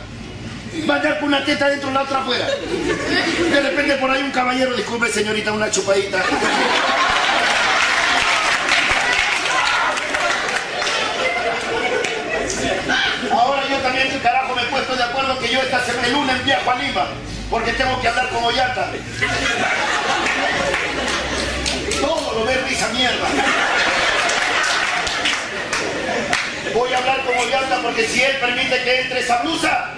Va 0.89 0.93
a 0.93 0.97
andar 0.97 1.19
con 1.19 1.30
una 1.30 1.43
teta 1.43 1.69
dentro 1.69 1.89
y 1.89 1.93
la 1.93 2.01
otra 2.01 2.19
afuera. 2.19 2.47
De 2.47 3.62
repente 3.62 3.95
por 3.95 4.12
ahí 4.12 4.21
un 4.21 4.32
caballero, 4.32 4.75
disculpe 4.75 5.12
señorita, 5.12 5.51
una 5.51 5.69
chupadita. 5.71 6.23
Ahora 13.32 13.67
yo 13.69 13.77
también, 13.77 14.19
carajo, 14.21 14.56
me 14.56 14.62
he 14.62 14.65
puesto 14.65 14.95
de 14.95 15.03
acuerdo 15.03 15.39
que 15.39 15.49
yo 15.49 15.60
esta 15.62 15.84
semana, 15.84 16.08
el 16.08 16.13
lunes 16.13 16.45
viajo 16.45 16.71
a 16.71 16.75
Lima, 16.75 17.08
porque 17.49 17.73
tengo 17.73 17.99
que 18.01 18.08
hablar 18.08 18.30
con 18.30 18.43
Ollanta. 18.43 18.89
Todo 22.01 22.34
lo 22.39 22.45
ve 22.45 22.58
risa 22.67 22.88
mierda. 22.89 23.27
Voy 26.73 26.93
a 26.93 26.97
hablar 26.97 27.25
con 27.25 27.38
Ollanta 27.38 27.82
porque 27.82 28.08
si 28.08 28.21
él 28.21 28.38
permite 28.38 28.84
que 28.84 29.01
entre 29.01 29.19
esa 29.19 29.41
blusa, 29.41 29.97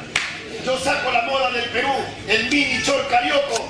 yo 0.70 0.78
saco 0.78 1.12
la 1.12 1.24
moda 1.24 1.50
del 1.50 1.68
Perú, 1.72 1.92
el 2.28 2.44
mini 2.48 2.80
chor 2.84 3.08
carioco. 3.08 3.68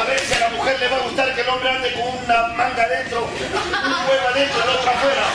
A 0.00 0.04
ver 0.04 0.18
si 0.18 0.34
a 0.34 0.40
la 0.40 0.48
mujer 0.48 0.80
le 0.80 0.88
va 0.88 0.96
a 0.96 1.00
gustar 1.00 1.32
que 1.32 1.40
el 1.42 1.48
hombre 1.48 1.70
ande 1.70 1.92
con 1.92 2.08
una 2.08 2.48
manga 2.56 2.82
adentro, 2.82 3.22
un 3.22 4.08
huevo 4.08 4.28
adentro 4.34 4.58
y 4.58 4.62
el 4.62 4.68
otro 4.76 4.90
afuera. 4.90 5.26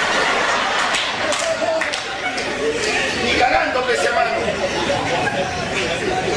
Ni 3.24 3.32
cagando 3.40 3.88
que 3.88 3.96
se 3.96 4.10
mano. 4.10 4.32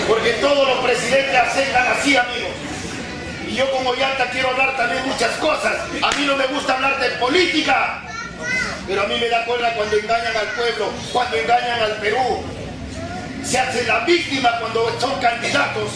Porque 0.07 0.31
todos 0.35 0.69
los 0.69 0.79
presidentes 0.79 1.35
aceptan 1.35 1.89
así, 1.89 2.17
amigos. 2.17 2.53
Y 3.49 3.55
yo 3.57 3.69
como 3.73 3.97
Yanta 3.97 4.31
quiero 4.31 4.51
hablar 4.51 4.77
también 4.77 5.09
muchas 5.09 5.33
cosas. 5.39 5.75
A 6.01 6.17
mí 6.17 6.25
no 6.25 6.37
me 6.37 6.47
gusta 6.47 6.75
hablar 6.75 7.01
de 7.01 7.09
política. 7.17 8.12
Pero 8.87 9.03
a 9.03 9.07
mí 9.07 9.15
me 9.19 9.29
da 9.29 9.45
cuerda 9.45 9.75
cuando 9.75 9.97
engañan 9.97 10.37
al 10.37 10.47
pueblo, 10.49 10.93
cuando 11.13 11.37
engañan 11.37 11.83
al 11.83 11.97
Perú. 11.99 12.43
Se 13.45 13.59
hace 13.59 13.85
la 13.85 14.01
víctima 14.01 14.59
cuando 14.61 15.01
son 15.01 15.21
candidatos. 15.21 15.91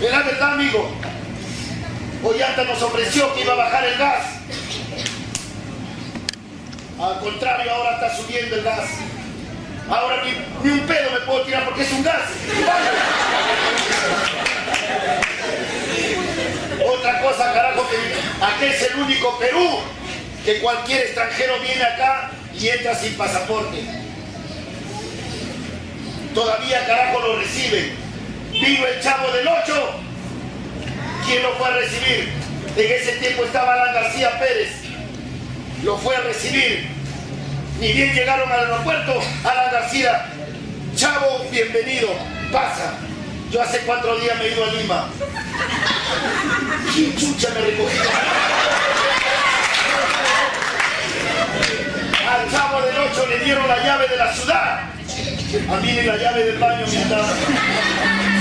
Es 0.00 0.10
la 0.10 0.22
verdad, 0.22 0.52
amigo. 0.54 0.90
Ollanta 2.22 2.64
nos 2.64 2.82
ofreció 2.82 3.32
que 3.34 3.42
iba 3.42 3.52
a 3.52 3.56
bajar 3.56 3.84
el 3.84 3.98
gas. 3.98 4.24
Al 7.00 7.20
contrario, 7.20 7.72
ahora 7.72 7.94
está 7.94 8.16
subiendo 8.16 8.56
el 8.56 8.62
gas. 8.62 8.84
Ahora 9.88 10.22
ni, 10.24 10.32
ni 10.68 10.78
un 10.80 10.86
pedo 10.86 11.10
me 11.12 11.20
puedo 11.20 11.42
tirar 11.42 11.64
porque 11.64 11.82
es 11.82 11.92
un 11.92 12.02
gas. 12.02 12.22
Otra 16.86 17.22
cosa, 17.22 17.52
carajo, 17.52 17.86
que 17.88 17.96
aquí 18.44 18.64
es 18.64 18.82
el 18.90 18.96
único 18.98 19.38
Perú 19.38 19.80
que 20.46 20.60
cualquier 20.60 21.00
extranjero 21.00 21.58
viene 21.58 21.82
acá 21.82 22.30
y 22.54 22.68
entra 22.68 22.94
sin 22.94 23.14
pasaporte. 23.14 23.78
Todavía, 26.32 26.86
carajo, 26.86 27.18
lo 27.20 27.40
reciben. 27.40 27.96
Vino 28.52 28.86
el 28.86 29.02
chavo 29.02 29.28
del 29.32 29.48
8. 29.48 29.90
¿Quién 31.26 31.42
lo 31.42 31.52
fue 31.56 31.66
a 31.66 31.70
recibir? 31.72 32.32
En 32.76 32.92
ese 32.92 33.12
tiempo 33.16 33.42
estaba 33.42 33.74
Alan 33.74 33.94
García 33.94 34.38
Pérez. 34.38 34.70
Lo 35.82 35.98
fue 35.98 36.14
a 36.14 36.20
recibir. 36.20 36.90
Ni 37.80 37.92
bien 37.92 38.14
llegaron 38.14 38.50
al 38.50 38.70
aeropuerto, 38.70 39.20
Alan 39.42 39.72
García, 39.72 40.26
chavo, 40.94 41.44
bienvenido, 41.50 42.08
pasa. 42.52 42.94
Yo 43.50 43.60
hace 43.60 43.80
cuatro 43.80 44.16
días 44.20 44.38
me 44.38 44.46
he 44.46 44.52
ido 44.52 44.64
a 44.64 44.72
Lima. 44.72 45.08
¿Quién 46.94 47.16
chucha 47.16 47.50
me 47.50 47.60
recogió? 47.62 48.02
Al 52.26 52.50
chavo 52.50 52.80
del 52.82 52.96
8 53.10 53.26
le 53.28 53.44
dieron 53.44 53.68
la 53.68 53.82
llave 53.82 54.08
de 54.08 54.16
la 54.16 54.32
ciudad. 54.32 54.80
A 55.70 55.80
mí 55.80 55.92
ni 55.92 56.02
la 56.02 56.16
llave 56.16 56.44
del 56.44 56.58
baño 56.58 56.86
me 56.86 56.98
han 56.98 57.10
dado. 57.10 57.26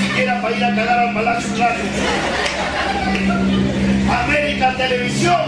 Siquiera 0.08 0.42
para 0.42 0.56
ir 0.56 0.64
a 0.64 0.76
cagar 0.76 1.00
al 1.00 1.14
Palacio 1.14 1.50
Blanco. 1.54 1.82
América 4.12 4.74
Televisión 4.76 5.42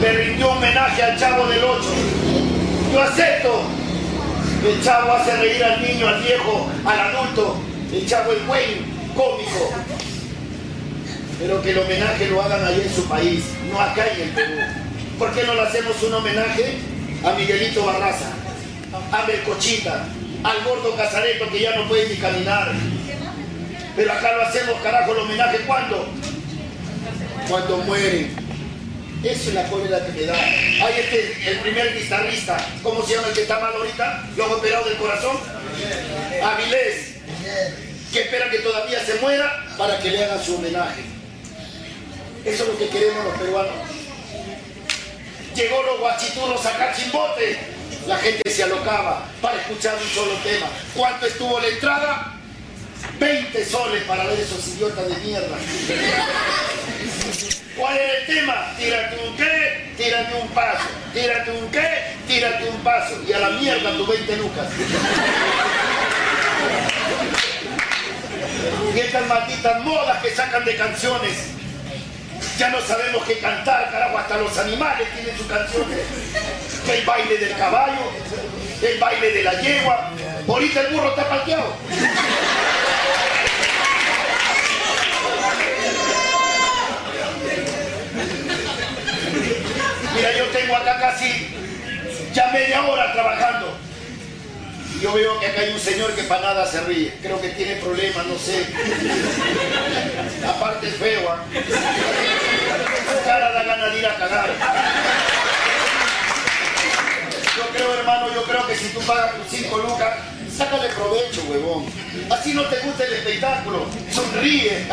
le 0.00 0.12
rindió 0.12 0.50
homenaje 0.50 1.02
al 1.02 1.18
chavo 1.18 1.46
del 1.46 1.62
8. 1.62 1.82
Yo 2.92 3.02
acepto. 3.02 3.62
El 4.66 4.82
chavo 4.82 5.12
hace 5.12 5.36
reír 5.36 5.62
al 5.62 5.82
niño, 5.82 6.08
al 6.08 6.22
viejo, 6.22 6.68
al 6.84 7.00
adulto. 7.00 7.56
El 7.92 8.06
chavo 8.06 8.32
es 8.32 8.46
buen, 8.46 8.96
cómico. 9.14 9.74
Pero 11.38 11.62
que 11.62 11.70
el 11.70 11.78
homenaje 11.78 12.28
lo 12.28 12.42
hagan 12.42 12.64
allí 12.64 12.80
en 12.82 12.94
su 12.94 13.04
país, 13.06 13.44
no 13.70 13.80
acá 13.80 14.06
en 14.06 14.22
el 14.22 14.28
Perú. 14.30 14.85
¿Por 15.18 15.32
qué 15.32 15.44
no 15.44 15.54
le 15.54 15.62
hacemos 15.62 16.02
un 16.02 16.12
homenaje 16.12 16.74
a 17.24 17.32
Miguelito 17.32 17.86
Barraza, 17.86 18.32
a 19.12 19.26
Melcochita, 19.26 20.04
al 20.44 20.62
gordo 20.62 20.94
Casareto 20.94 21.48
que 21.50 21.60
ya 21.60 21.74
no 21.74 21.88
puede 21.88 22.08
ni 22.10 22.16
caminar? 22.16 22.72
Pero 23.96 24.12
acá 24.12 24.32
lo 24.36 24.42
hacemos, 24.42 24.78
carajo, 24.82 25.12
el 25.12 25.18
homenaje 25.20 25.58
¿cuándo? 25.66 26.06
Cuando 27.48 27.78
mueren. 27.78 28.36
Eso 29.24 29.48
es 29.48 29.54
la 29.54 29.66
cólera 29.68 30.04
que 30.04 30.12
me 30.12 30.26
da. 30.26 30.34
Hay 30.34 30.94
este, 30.98 31.50
el 31.50 31.58
primer 31.60 31.98
guitarrista, 31.98 32.58
¿cómo 32.82 33.02
se 33.02 33.14
llama 33.14 33.28
el 33.28 33.34
que 33.34 33.42
está 33.42 33.58
mal 33.58 33.72
ahorita? 33.74 34.28
¿Lo 34.36 34.44
han 34.44 34.52
operado 34.52 34.84
del 34.84 34.98
corazón? 34.98 35.38
Avilés. 36.42 37.16
Que 38.12 38.20
espera 38.20 38.50
que 38.50 38.58
todavía 38.58 39.02
se 39.04 39.14
muera 39.20 39.64
para 39.78 39.98
que 39.98 40.10
le 40.10 40.24
hagan 40.24 40.44
su 40.44 40.56
homenaje. 40.56 41.02
Eso 42.44 42.62
es 42.64 42.68
lo 42.68 42.78
que 42.78 42.88
queremos 42.88 43.24
los 43.24 43.38
peruanos. 43.38 43.95
Llegó 45.56 45.82
los 45.84 46.00
guachiturros 46.00 46.60
a 46.60 46.70
sacar 46.70 46.94
chimbote. 46.94 47.58
La 48.06 48.18
gente 48.18 48.50
se 48.50 48.62
alocaba 48.62 49.24
para 49.40 49.58
escuchar 49.58 49.96
un 49.96 50.08
solo 50.10 50.32
tema. 50.44 50.66
¿Cuánto 50.94 51.24
estuvo 51.24 51.58
la 51.58 51.68
entrada? 51.68 52.34
20 53.18 53.64
soles 53.64 54.02
para 54.04 54.24
ver 54.26 54.38
esos 54.38 54.68
idiotas 54.68 55.08
de 55.08 55.16
mierda. 55.24 55.56
¿Cuál 57.74 57.96
era 57.96 58.18
el 58.18 58.26
tema? 58.26 58.74
Tírate 58.76 59.16
un 59.26 59.36
qué, 59.36 59.94
tírate 59.96 60.34
un 60.34 60.48
paso. 60.48 60.84
Tírate 61.14 61.50
un 61.50 61.70
qué, 61.70 61.88
tírate 62.28 62.68
un 62.68 62.76
paso. 62.80 63.22
Y 63.26 63.32
a 63.32 63.38
la 63.38 63.48
mierda 63.50 63.96
tu 63.96 64.06
20 64.06 64.36
lucas. 64.36 64.68
Y 68.94 68.98
estas 68.98 69.26
malditas 69.26 69.82
modas 69.82 70.22
que 70.22 70.34
sacan 70.34 70.66
de 70.66 70.76
canciones. 70.76 71.55
Ya 72.58 72.70
no 72.70 72.80
sabemos 72.80 73.22
qué 73.26 73.38
cantar, 73.38 73.90
carajo, 73.90 74.16
hasta 74.16 74.38
los 74.38 74.56
animales 74.56 75.08
tienen 75.14 75.36
sus 75.36 75.46
canciones. 75.46 75.98
El 76.88 77.04
baile 77.04 77.36
del 77.36 77.54
caballo, 77.56 78.10
el 78.80 78.98
baile 78.98 79.30
de 79.30 79.42
la 79.42 79.60
yegua. 79.60 80.10
Ahorita 80.48 80.80
el 80.80 80.94
burro 80.94 81.10
está 81.10 81.28
palteado. 81.28 81.76
Mira, 90.14 90.32
yo 90.38 90.46
tengo 90.46 90.76
acá 90.76 90.98
casi 90.98 91.54
ya 92.32 92.50
media 92.52 92.82
hora 92.86 93.12
trabajando. 93.12 93.75
Y 94.96 95.00
yo 95.00 95.12
veo 95.12 95.38
que 95.38 95.46
acá 95.46 95.60
hay 95.60 95.72
un 95.72 95.80
señor 95.80 96.14
que 96.14 96.22
para 96.22 96.40
nada 96.40 96.66
se 96.66 96.80
ríe. 96.80 97.12
Creo 97.20 97.38
que 97.40 97.50
tiene 97.50 97.76
problemas, 97.76 98.26
no 98.26 98.38
sé. 98.38 98.66
Aparte 100.46 100.88
es 100.88 100.94
feo, 100.96 101.28
¿ah? 101.30 101.44
Su 101.52 103.24
cara 103.24 103.52
da 103.52 103.62
ganas 103.62 103.92
de 103.92 103.98
ir 103.98 104.06
a 104.06 104.16
cagar. 104.16 104.50
Yo 107.56 107.68
creo, 107.74 107.94
hermano, 107.94 108.34
yo 108.34 108.42
creo 108.44 108.66
que 108.66 108.74
si 108.74 108.88
tú 108.88 109.00
pagas 109.00 109.34
tus 109.34 109.58
5 109.58 109.78
lucas, 109.78 110.14
sácale 110.56 110.88
provecho, 110.88 111.42
huevón. 111.50 111.86
Así 112.30 112.54
no 112.54 112.64
te 112.64 112.78
gusta 112.80 113.04
el 113.04 113.12
espectáculo. 113.14 113.86
Sonríe. 114.12 114.86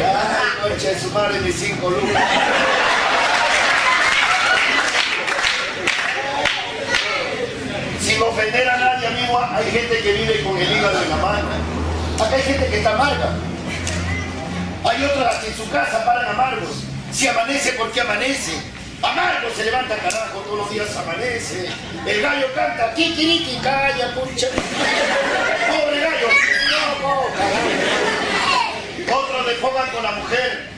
Ay, 0.00 0.48
concha 0.62 0.88
de 0.88 1.00
su 1.00 1.10
madre, 1.10 1.40
mis 1.40 1.54
5 1.54 1.90
lucas. 1.90 2.24
Sin 8.18 8.26
ofender 8.26 8.68
a 8.68 8.76
nadie, 8.76 9.06
amigo, 9.06 9.38
hay 9.40 9.70
gente 9.70 9.96
que 10.00 10.12
vive 10.12 10.42
con 10.42 10.58
el 10.58 10.72
hígado 10.72 11.02
en 11.04 11.08
la 11.08 11.16
mano. 11.18 11.48
Acá 12.16 12.34
hay 12.34 12.42
gente 12.42 12.66
que 12.66 12.78
está 12.78 12.90
amarga. 12.90 13.36
Hay 14.84 15.04
otras 15.04 15.36
que 15.36 15.46
en 15.46 15.56
su 15.56 15.70
casa 15.70 16.04
paran 16.04 16.28
amargos. 16.30 16.82
Si 17.12 17.28
amanece, 17.28 17.74
¿por 17.74 17.92
qué 17.92 18.00
amanece? 18.00 18.60
Amargo 19.02 19.48
se 19.54 19.66
levanta 19.66 19.94
carajo, 19.98 20.40
todos 20.40 20.58
los 20.58 20.68
días 20.68 20.88
amanece. 20.96 21.68
El 22.08 22.20
gallo 22.20 22.52
canta, 22.56 22.92
kikiriki, 22.94 23.60
calla, 23.62 24.12
pucha. 24.14 24.48
Pobre 25.68 26.00
gallo. 26.00 26.28
No, 27.00 27.08
no. 27.08 27.22
Otros 29.16 29.46
le 29.46 29.54
pongan 29.54 29.90
con 29.90 30.02
la 30.02 30.10
mujer. 30.10 30.70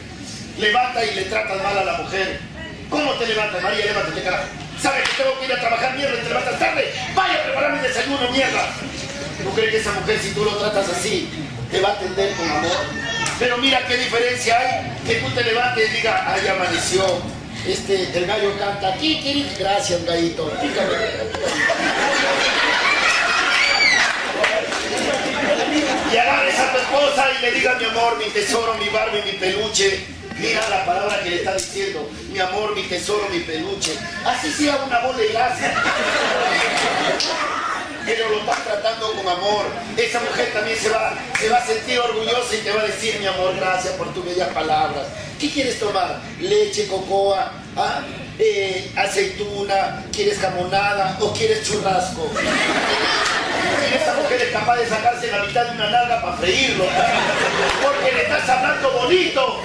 Levanta 0.59 1.03
y 1.07 1.15
le 1.15 1.23
tratan 1.23 1.63
mal 1.63 1.79
a 1.79 1.85
la 1.85 1.93
mujer. 2.03 2.50
¿Cómo 2.91 3.13
te 3.15 3.27
levantas, 3.27 3.63
María? 3.63 3.87
Levántate, 3.87 4.23
carajo. 4.23 4.45
¿Sabes 4.83 5.09
que 5.09 5.23
tengo 5.23 5.39
que 5.39 5.45
ir 5.47 5.53
a 5.53 5.61
trabajar 5.61 5.97
mierda 5.97 6.15
y 6.15 6.23
te 6.23 6.29
levantas 6.29 6.59
tarde? 6.59 6.93
Vaya 7.15 7.35
a 7.35 7.43
preparar 7.45 7.73
mi 7.73 7.79
desayuno, 7.87 8.31
mierda. 8.33 8.67
¿Tú 9.45 9.55
crees 9.55 9.71
que 9.71 9.77
esa 9.79 9.93
mujer, 9.93 10.19
si 10.21 10.31
tú 10.33 10.45
lo 10.45 10.57
tratas 10.57 10.89
así, 10.89 11.31
te 11.71 11.81
va 11.81 11.91
a 11.91 11.93
atender 11.93 12.33
con 12.35 12.51
amor? 12.51 12.77
Pero 13.39 13.59
mira 13.59 13.87
qué 13.87 13.97
diferencia 13.97 14.59
hay 14.59 14.93
que 15.07 15.15
tú 15.21 15.31
te 15.31 15.45
levantes 15.45 15.89
y 15.89 15.93
digas, 15.97 16.21
ay, 16.27 16.49
amaneció. 16.49 17.05
Este, 17.67 18.17
el 18.17 18.27
gallo 18.27 18.59
canta, 18.59 18.95
kikiri, 18.95 19.51
gracias, 19.59 20.05
gallito. 20.05 20.51
Pícame. 20.61 20.97
Y 26.13 26.17
agarres 26.17 26.59
a 26.59 26.73
tu 26.73 26.79
esposa 26.79 27.27
y 27.39 27.43
le 27.43 27.53
diga, 27.53 27.75
mi 27.75 27.85
amor, 27.85 28.19
mi 28.19 28.25
tesoro, 28.31 28.75
mi 28.75 28.89
Barbie, 28.89 29.23
mi 29.23 29.33
peluche. 29.33 30.20
Mira 30.41 30.69
la 30.71 30.87
palabra 30.87 31.23
que 31.23 31.31
le 31.31 31.37
está 31.37 31.55
diciendo, 31.55 32.09
mi 32.33 32.39
amor, 32.39 32.75
mi 32.75 32.83
tesoro, 32.85 33.29
mi 33.31 33.41
peluche. 33.41 33.93
Así 34.25 34.51
sea 34.51 34.77
una 34.87 35.01
bola 35.01 35.19
de 35.19 35.29
gracia. 35.29 35.75
Pero 38.07 38.29
lo 38.31 38.41
estás 38.41 38.65
tratando 38.65 39.13
con 39.13 39.29
amor. 39.29 39.67
Esa 39.97 40.21
mujer 40.21 40.51
también 40.55 40.79
se 40.79 40.89
va, 40.89 41.15
se 41.39 41.49
va 41.49 41.59
a 41.59 41.67
sentir 41.67 41.99
orgullosa 41.99 42.55
y 42.55 42.59
te 42.59 42.73
va 42.73 42.81
a 42.81 42.87
decir, 42.87 43.21
mi 43.21 43.27
amor, 43.27 43.55
gracias 43.57 43.95
por 43.95 44.13
tus 44.15 44.25
bellas 44.25 44.49
palabras. 44.49 45.07
¿Qué 45.39 45.51
quieres 45.51 45.79
tomar? 45.79 46.21
Leche, 46.41 46.87
cocoa, 46.89 47.53
¿Ah? 47.77 48.01
Eh, 48.39 48.91
aceituna, 48.97 50.03
quieres 50.11 50.39
jamonada 50.39 51.19
o 51.21 51.31
quieres 51.35 51.63
churrasco. 51.69 52.31
Esa 53.95 54.15
mujer 54.15 54.41
es 54.41 54.51
capaz 54.51 54.77
de 54.79 54.89
sacarse 54.89 55.31
la 55.31 55.45
mitad 55.45 55.67
de 55.67 55.73
una 55.73 55.91
nalga 55.91 56.23
para 56.23 56.37
freírlo. 56.39 56.85
Porque 57.83 58.13
le 58.13 58.23
estás 58.23 58.49
hablando 58.49 58.91
bonito. 58.93 59.63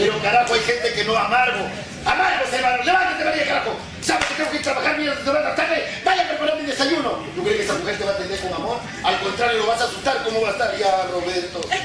Pero 0.00 0.16
carajo, 0.22 0.54
hay 0.54 0.60
gente 0.60 0.94
que 0.94 1.04
no 1.04 1.14
amargo. 1.14 1.68
Amargo, 2.06 2.44
hermano, 2.50 2.82
levántate, 2.84 3.22
María, 3.22 3.46
carajo. 3.46 3.76
Sabes 4.00 4.24
que 4.28 4.34
tengo 4.34 4.50
que 4.50 4.60
trabajar 4.60 4.96
mientras 4.96 5.22
te 5.22 5.30
vas 5.30 5.44
a 5.44 5.54
tarde. 5.54 5.86
Vaya 6.02 6.22
a 6.22 6.28
preparar 6.28 6.56
mi 6.56 6.64
desayuno. 6.64 7.22
¿Tú 7.36 7.42
crees 7.42 7.58
que 7.58 7.64
esa 7.64 7.74
mujer 7.74 7.98
te 7.98 8.04
va 8.04 8.12
a 8.12 8.14
atender 8.14 8.40
con 8.40 8.54
amor? 8.54 8.78
Al 9.04 9.20
contrario, 9.20 9.58
lo 9.58 9.66
vas 9.66 9.82
a 9.82 9.84
asustar. 9.84 10.24
¿Cómo 10.24 10.40
va 10.40 10.48
a 10.48 10.52
estar? 10.52 10.74
Ya, 10.78 11.02
Roberto. 11.12 11.60
Ay, 11.68 11.80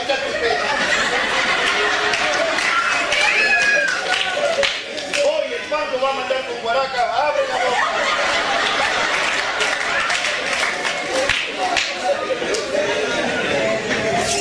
está 0.00 0.16
tu 0.16 0.32
pena. 0.40 0.64
Oye, 5.22 5.54
el 5.54 5.62
pando 5.70 6.00
va 6.02 6.10
a 6.10 6.12
mandar 6.12 6.44
con 6.46 6.58
Guaraca. 6.60 7.28
Abre 7.28 7.42
la 7.48 7.54
boca. 7.54 7.70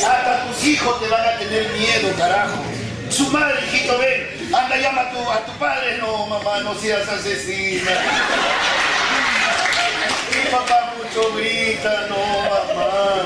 Hasta 0.04 0.46
tus 0.63 0.71
hijos 0.71 0.99
te 1.02 1.08
van 1.10 1.28
a 1.28 1.38
tener 1.38 1.69
miedo, 1.73 2.15
carajo. 2.17 2.56
Su 3.10 3.30
madre, 3.32 3.65
hijito, 3.65 3.97
ven, 3.97 4.47
anda 4.54 4.78
llama 4.78 5.02
a 5.02 5.12
tu, 5.12 5.32
a 5.32 5.45
tu 5.45 5.52
padre. 5.60 5.97
No, 5.97 6.26
mamá, 6.26 6.62
no 6.62 6.73
seas 6.76 7.08
asesina. 7.08 7.91
Mi 10.32 10.52
papá 10.52 10.93
mucho 10.97 11.34
grita, 11.36 12.08
no, 12.08 12.15
mamá. 12.47 13.23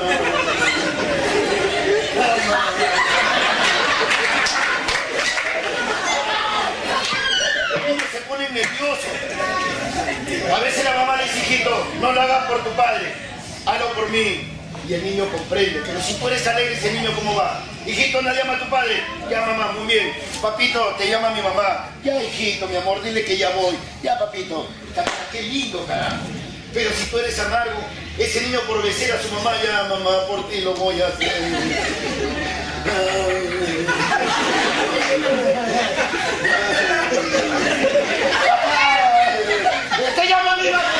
se 8.12 8.20
pone 8.22 8.48
nervioso. 8.50 9.08
A 10.54 10.58
veces 10.60 10.84
la 10.84 10.94
mamá 10.94 11.22
dice, 11.22 11.38
hijito, 11.38 11.86
no 12.00 12.12
lo 12.12 12.20
hagas 12.20 12.46
por 12.46 12.64
tu 12.64 12.70
padre, 12.70 13.12
hazlo 13.64 13.92
por 13.92 14.08
mí. 14.10 14.57
Y 14.88 14.94
el 14.94 15.04
niño 15.04 15.28
comprende, 15.30 15.82
pero 15.84 16.00
si 16.00 16.14
tú 16.14 16.28
eres 16.28 16.46
alegre, 16.46 16.72
ese 16.72 16.90
niño 16.92 17.10
cómo 17.14 17.34
va. 17.34 17.62
Hijito, 17.86 18.22
¿no 18.22 18.32
llama 18.32 18.54
a 18.54 18.58
tu 18.58 18.70
padre? 18.70 19.02
Ya, 19.30 19.42
mamá, 19.42 19.72
muy 19.72 19.86
bien. 19.86 20.14
Papito, 20.40 20.94
te 20.96 21.10
llama 21.10 21.30
mi 21.30 21.42
mamá. 21.42 21.90
Ya, 22.02 22.22
hijito, 22.22 22.66
mi 22.66 22.76
amor, 22.76 23.02
dile 23.02 23.22
que 23.22 23.36
ya 23.36 23.50
voy. 23.50 23.76
Ya, 24.02 24.18
papito. 24.18 24.66
Qué 25.30 25.42
lindo, 25.42 25.84
carajo. 25.86 26.16
Pero 26.72 26.90
si 26.92 27.04
tú 27.10 27.18
eres 27.18 27.38
amargo, 27.38 27.80
ese 28.18 28.40
niño 28.42 28.60
por 28.66 28.82
vencer 28.82 29.12
a 29.12 29.22
su 29.22 29.28
mamá, 29.34 29.52
ya, 29.62 29.84
mamá, 29.84 30.26
por 30.26 30.48
ti 30.48 30.62
lo 30.62 30.72
voy 30.74 31.00
a 31.02 31.08
hacer. 31.08 31.32
Te 40.14 40.28
llama 40.28 40.56
mi 40.56 40.70
mamá. 40.70 40.92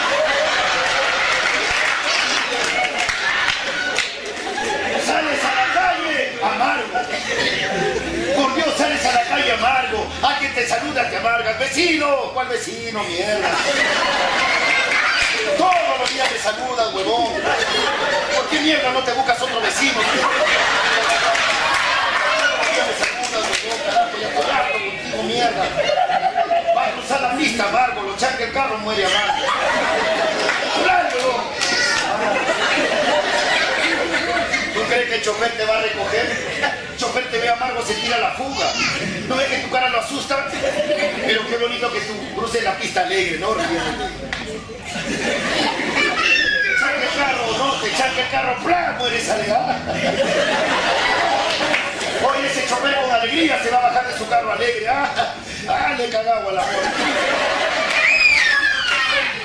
Sales 5.06 5.42
a 5.42 5.54
la 5.54 5.74
calle 5.74 6.27
amargo. 6.42 6.98
Por 8.36 8.54
Dios, 8.54 8.68
sales 8.76 9.04
a 9.04 9.12
la 9.12 9.22
calle 9.24 9.52
amargo. 9.52 10.06
Alguien 10.22 10.54
te 10.54 10.66
saluda, 10.66 11.08
te 11.10 11.16
amargas. 11.16 11.58
Vecino, 11.58 12.32
¿cuál 12.34 12.48
vecino? 12.48 13.02
Mierda. 13.04 13.50
Todos 15.56 15.98
los 16.00 16.12
días 16.12 16.30
me 16.32 16.38
saludan, 16.38 16.94
huevón. 16.94 17.32
¿Por 18.34 18.48
qué 18.50 18.60
mierda 18.60 18.92
no 18.92 19.02
te 19.02 19.12
buscas 19.12 19.40
otro 19.40 19.60
vecino? 19.60 20.00
Todos 20.00 20.12
los 22.58 22.66
días 22.72 22.86
me 22.88 22.94
saludas, 23.04 23.44
huevón, 23.64 24.42
carajo. 24.42 25.22
Mierda. 25.24 25.64
Va 26.76 26.86
a 26.86 26.90
cruzar 26.92 27.20
la 27.20 27.36
pista, 27.36 27.64
amargo. 27.68 28.02
Lo 28.02 28.16
chanca 28.16 28.44
el 28.44 28.52
carro, 28.52 28.78
muere 28.78 29.04
amargo. 29.04 29.46
¡Claro, 30.84 31.08
huevón! 31.16 31.42
¿Tú 34.74 34.77
crees 34.88 35.08
que 35.08 35.14
el 35.16 35.22
chofer 35.22 35.50
te 35.52 35.64
va 35.64 35.78
a 35.78 35.82
recoger? 35.82 36.26
El 36.90 36.96
chofer 36.98 37.30
te 37.30 37.38
ve 37.38 37.48
amargo, 37.48 37.84
se 37.84 37.94
tira 37.94 38.18
la 38.18 38.32
fuga. 38.32 38.72
¿No 39.28 39.36
ves 39.36 39.46
que 39.48 39.58
tu 39.58 39.70
cara 39.70 39.88
lo 39.90 40.00
asusta? 40.00 40.46
Pero 41.26 41.46
qué 41.48 41.56
bonito 41.58 41.92
que 41.92 42.00
tú 42.00 42.14
cruces 42.34 42.64
la 42.64 42.76
pista 42.76 43.02
alegre, 43.02 43.38
¿no? 43.38 43.48
Te 43.52 43.62
el 46.98 47.08
carro, 47.16 47.58
¿no? 47.58 47.72
Te 47.80 47.90
chanca 47.90 48.20
el 48.20 48.30
carro, 48.30 48.56
¡plá! 48.64 48.96
Mueres 48.98 49.28
alegada. 49.28 49.78
Hoy 52.24 52.46
ese 52.46 52.66
chofer 52.68 52.94
con 52.96 53.10
alegría 53.10 53.62
se 53.62 53.70
va 53.70 53.78
a 53.78 53.82
bajar 53.82 54.08
de 54.08 54.18
su 54.18 54.28
carro 54.28 54.52
alegre. 54.52 54.88
¡Ah! 54.88 55.34
¡Ah! 55.68 55.94
Le 55.98 56.08
cagaba 56.08 56.52
la 56.52 56.62
puerta. 56.62 56.92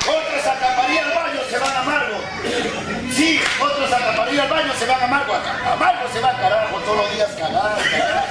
Otros 0.08 0.46
a 0.46 0.60
taparía 0.60 1.04
al 1.06 1.14
baño 1.14 1.42
se 1.50 1.58
van 1.58 1.76
amargo. 1.76 2.83
Sí, 3.16 3.40
otros 3.62 3.94
a 3.94 4.00
taparía 4.00 4.42
al 4.42 4.50
baño 4.50 4.74
se 4.78 4.88
van 4.88 5.04
amargo. 5.04 5.36
Amargo 5.36 6.10
se 6.12 6.20
va 6.20 6.32
a 6.32 6.38
carajo 6.38 6.78
todos 6.80 6.98
los 6.98 7.14
días 7.14 7.30
cagar, 7.38 7.78
cagar. 7.92 8.26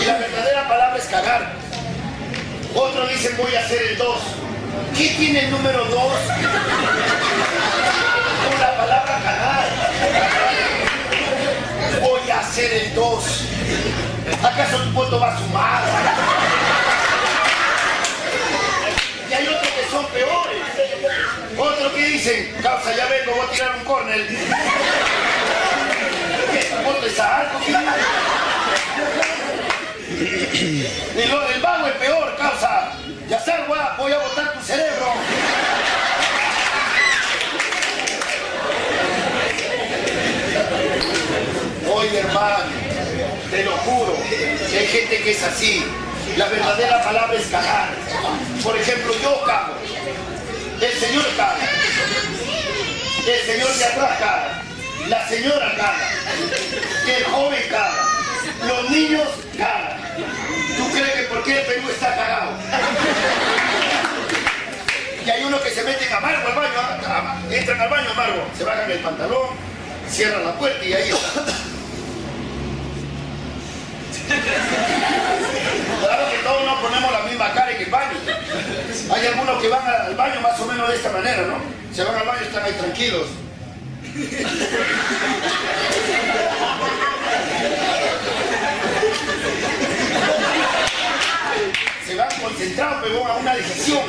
Y 0.00 0.04
la 0.04 0.16
verdadera 0.16 0.68
palabra 0.68 0.96
es 0.96 1.06
cagar. 1.06 1.50
Otros 2.72 3.10
dicen 3.10 3.36
voy 3.36 3.52
a 3.56 3.60
hacer 3.60 3.82
el 3.82 3.98
2. 3.98 4.16
¿Qué 4.96 5.08
tiene 5.18 5.46
el 5.46 5.50
número 5.50 5.84
2? 5.86 5.92
Con 5.92 6.12
la 8.60 8.76
palabra 8.76 9.20
cagar. 9.24 9.68
Voy 12.00 12.30
a 12.30 12.38
hacer 12.38 12.72
el 12.72 12.94
2. 12.94 13.44
¿Acaso 14.44 14.84
tu 14.84 14.92
voto 14.92 15.18
va 15.18 15.34
a 15.34 15.38
sumar? 15.38 15.82
Y 19.28 19.34
hay 19.34 19.48
otros 19.48 19.68
que 19.68 19.84
son 19.90 20.06
peores. 20.06 20.62
Otros 21.60 21.92
que 21.92 22.04
dicen, 22.06 22.56
causa, 22.62 22.96
ya 22.96 23.04
vengo, 23.06 23.32
voy 23.36 23.46
a 23.46 23.50
tirar 23.50 23.76
un 23.76 23.84
córner. 23.84 24.26
¿Qué? 26.52 26.64
¿Tu 26.64 26.82
voto 26.82 27.06
es 27.06 27.20
alto? 27.20 27.58
El, 31.16 31.30
el 31.54 31.60
vago 31.60 31.86
es 31.86 31.92
peor, 31.96 32.34
causa. 32.38 32.92
Ya 33.28 33.38
salga, 33.44 33.94
voy 33.98 34.10
a 34.10 34.18
botar 34.18 34.54
tu 34.54 34.60
cerebro. 34.62 35.12
Oye, 41.94 42.18
hermano, 42.20 42.64
te 43.50 43.64
lo 43.64 43.76
juro, 43.76 44.16
que 44.70 44.78
hay 44.78 44.86
gente 44.86 45.22
que 45.22 45.30
es 45.32 45.42
así. 45.42 45.84
La 46.38 46.48
verdadera 46.48 47.04
palabra 47.04 47.36
es 47.38 47.48
cagar. 47.48 47.90
Por 48.62 48.78
ejemplo, 48.78 49.12
yo 49.22 49.42
cago. 49.44 49.79
El 50.80 50.98
Señor 50.98 51.24
caga. 51.36 51.68
El 53.26 53.46
Señor 53.46 53.74
de 53.74 53.84
atrás 53.84 54.18
caga. 54.18 54.62
La 55.08 55.28
señora 55.28 55.74
caga. 55.76 56.10
El 57.06 57.24
joven 57.24 57.62
caga. 57.68 58.08
Los 58.66 58.90
niños 58.90 59.28
cagan. 59.58 60.00
¿Tú 60.76 60.90
crees 60.90 61.12
que 61.12 61.22
por 61.24 61.44
qué 61.44 61.60
el 61.60 61.66
Perú 61.66 61.90
está 61.90 62.14
cagado? 62.14 62.52
Y 65.26 65.30
hay 65.30 65.44
unos 65.44 65.60
que 65.60 65.70
se 65.70 65.82
meten 65.84 66.12
amargo 66.12 66.48
al 66.48 66.54
baño, 66.54 66.72
ah, 67.06 67.38
entran 67.50 67.78
al 67.78 67.90
baño 67.90 68.10
amargo, 68.10 68.42
se 68.56 68.64
bajan 68.64 68.90
el 68.90 69.00
pantalón, 69.00 69.48
cierran 70.08 70.46
la 70.46 70.54
puerta 70.54 70.82
y 70.82 70.94
ahí. 70.94 71.10
Claro 76.10 76.28
que 76.28 76.38
todos 76.38 76.64
no 76.64 76.80
ponemos 76.80 77.12
la 77.12 77.20
misma 77.20 77.52
cara 77.52 77.70
en 77.70 77.82
el 77.82 77.88
baño. 77.88 78.18
Hay 79.14 79.26
algunos 79.28 79.62
que 79.62 79.68
van 79.68 79.86
al 79.86 80.16
baño 80.16 80.40
más 80.40 80.58
o 80.58 80.66
menos 80.66 80.88
de 80.88 80.96
esta 80.96 81.12
manera, 81.12 81.42
¿no? 81.42 81.58
Se 81.94 82.02
van 82.02 82.16
al 82.16 82.26
baño 82.26 82.40
y 82.40 82.46
están 82.46 82.64
ahí 82.64 82.72
tranquilos. 82.72 83.28
Se 92.04 92.16
van 92.16 92.28
concentrados, 92.40 93.04
pero 93.04 93.24
a 93.24 93.36
una 93.36 93.54
decisión. 93.54 94.02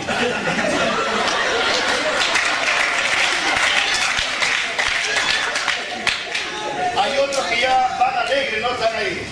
Hay 6.98 7.18
otros 7.20 7.46
que 7.46 7.62
ya 7.62 7.98
van 8.00 8.18
alegres, 8.26 8.60
no 8.60 8.72
están 8.72 8.96
ahí. 8.96 9.28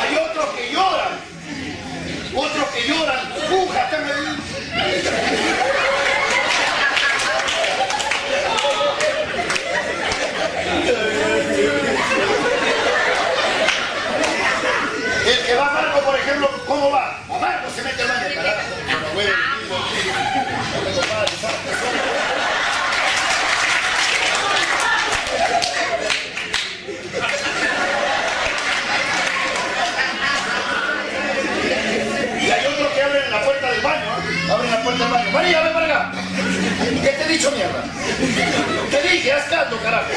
Hay 0.00 0.16
otros 0.16 0.46
que 0.56 0.72
lloran. 0.72 1.20
Otros 2.34 2.68
que 2.80 2.88
lloran. 2.88 3.20
El 15.26 15.46
que 15.46 15.54
va 15.54 15.70
Marco, 15.70 16.00
por 16.00 16.16
ejemplo, 16.16 16.50
¿cómo 16.66 16.90
va? 16.90 17.18
Marco 17.40 17.70
se 17.74 17.82
mete 17.82 18.02
al 18.02 18.08
¿sabes 21.40 21.58
qué 21.64 21.72
son? 21.72 22.30
Y 32.40 32.50
hay 32.50 32.66
otros 32.66 32.88
que 32.92 33.02
abren 33.02 33.30
la 33.30 33.44
puerta 33.44 33.70
del 33.70 33.80
baño, 33.82 34.02
¿eh? 34.02 34.50
abren 34.50 34.70
la 34.70 34.79
María, 34.98 35.62
ven 35.62 35.72
para 35.72 35.86
acá. 35.86 36.12
¿Qué 37.02 37.08
te 37.08 37.24
he 37.24 37.28
dicho, 37.28 37.50
mierda? 37.52 37.84
Te 38.90 39.02
dije, 39.08 39.32
haz 39.32 39.44
caldo, 39.44 39.78
carajo. 39.82 40.10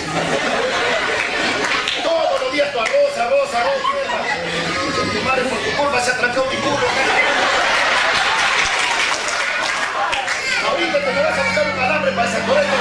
Todos 2.03 2.41
los 2.41 2.53
días 2.53 2.71
tu 2.71 2.80
arroz, 2.80 3.17
arroz, 3.17 3.53
arroz, 3.53 3.82
mierda. 3.93 5.13
Tu 5.13 5.21
madre 5.21 5.43
por 5.43 5.59
tu 5.59 5.71
culpa 5.78 6.01
se 6.01 6.11
ha 6.11 6.15
mi 6.15 6.57
culo, 6.57 6.78
carajo. 6.78 7.63
Ahorita 10.69 10.99
te 10.99 11.11
me 11.11 11.24
vas 11.24 11.38
a 11.38 11.43
buscar 11.43 11.74
un 11.74 11.80
alambre 11.80 12.11
para 12.13 12.30
esa 12.30 12.45
correcta. 12.45 12.74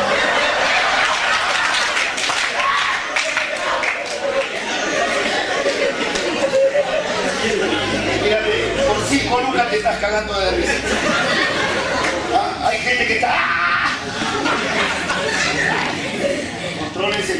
Mírate, 8.22 8.84
por 8.86 9.06
cinco 9.08 9.40
lucas 9.40 9.70
te 9.70 9.76
estás 9.76 9.98
cagando 9.98 10.40
de 10.40 10.50
risa. 10.52 10.72
Gente 13.02 13.18
que. 13.18 13.26
¡ah! 13.26 13.98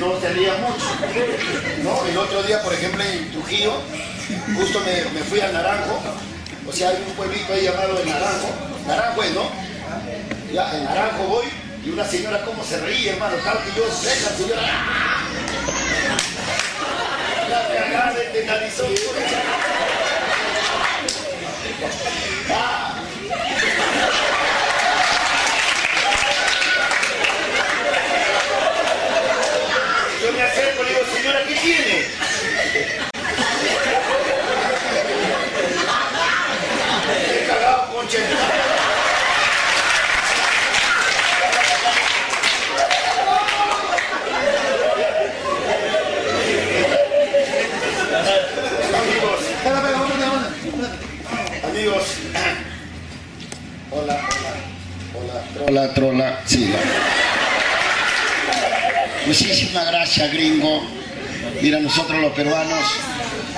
no 0.00 0.20
salía 0.20 0.54
mucho. 0.54 0.86
¿no? 1.84 2.04
El 2.06 2.18
otro 2.18 2.42
día, 2.42 2.60
por 2.62 2.74
ejemplo, 2.74 3.04
en 3.04 3.30
Trujillo, 3.30 3.74
justo 4.56 4.80
me, 4.80 5.04
me 5.12 5.20
fui 5.20 5.38
al 5.40 5.52
Naranjo, 5.52 6.02
o 6.68 6.72
sea, 6.72 6.88
hay 6.88 6.96
un 7.06 7.14
pueblito 7.14 7.52
ahí 7.52 7.62
llamado 7.62 8.00
El 8.00 8.08
Naranjo, 8.08 8.48
Naranjo 8.88 9.22
es, 9.22 9.30
¿no? 9.32 9.48
Ya, 10.52 10.72
el 10.72 10.84
Naranjo 10.84 11.22
voy, 11.24 11.46
y 11.84 11.90
una 11.90 12.04
señora 12.04 12.44
como 12.44 12.64
se 12.64 12.80
reía, 12.80 13.12
hermano, 13.12 13.36
tal 13.44 13.58
que 13.62 13.78
yo, 13.78 13.86
la 13.86 14.36
señora, 14.36 14.62
¡ah! 14.66 15.20
la 17.48 17.68
cagada 17.68 18.12
de 18.14 18.24
penalizó. 18.24 18.84
Ah. 22.50 22.92
Yo 30.22 30.30
me 30.30 30.40
acerco 30.40 30.82
y 30.82 30.84
le 30.84 30.90
digo, 30.92 31.04
señora, 31.16 31.40
¿qué 31.48 31.54
tiene? 31.56 32.06
He 37.28 37.46
cagado, 37.48 37.92
concha. 37.92 38.18
de 38.18 38.34
madre. 38.34 38.62
Amigos, 48.94 49.40
amigos, 51.64 52.04
hola, 53.90 54.20
hola, 55.14 55.32
hola, 55.32 55.42
trola, 55.52 55.94
trola, 55.94 56.40
sí. 56.46 56.72
Gracias, 60.14 60.34
gringo. 60.34 60.82
Mira, 61.62 61.80
nosotros 61.80 62.20
los 62.20 62.32
peruanos, 62.32 62.84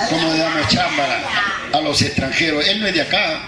cómo 0.08 0.32
le 0.32 0.38
damos 0.38 0.68
chámbara 0.68 1.20
a 1.72 1.80
los 1.80 2.00
extranjeros. 2.00 2.64
Él 2.68 2.80
no 2.80 2.86
es 2.86 2.94
de 2.94 3.00
acá. 3.00 3.40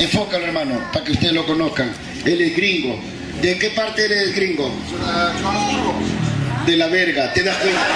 Enfócalo, 0.00 0.44
hermano, 0.44 0.80
para 0.92 1.04
que 1.04 1.12
ustedes 1.12 1.34
lo 1.34 1.46
conozcan. 1.46 1.92
Él 2.24 2.40
es 2.40 2.56
gringo. 2.56 3.00
¿De 3.40 3.56
qué 3.60 3.70
parte 3.70 4.06
eres 4.06 4.34
gringo? 4.34 4.74
De 6.66 6.76
la 6.76 6.88
verga, 6.88 7.32
¿te 7.32 7.44
das 7.44 7.58
cuenta? 7.58 7.86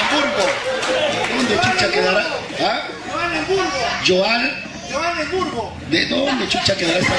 Hamburgo. 0.00 1.36
¿Dónde 1.36 1.54
chucha 1.54 1.92
quedará? 1.92 2.26
¿Ah? 2.60 2.88
Joan. 4.04 4.50
¿De 5.88 6.06
dónde 6.06 6.48
chucha 6.48 6.76
quedará 6.76 6.98
esta? 6.98 7.14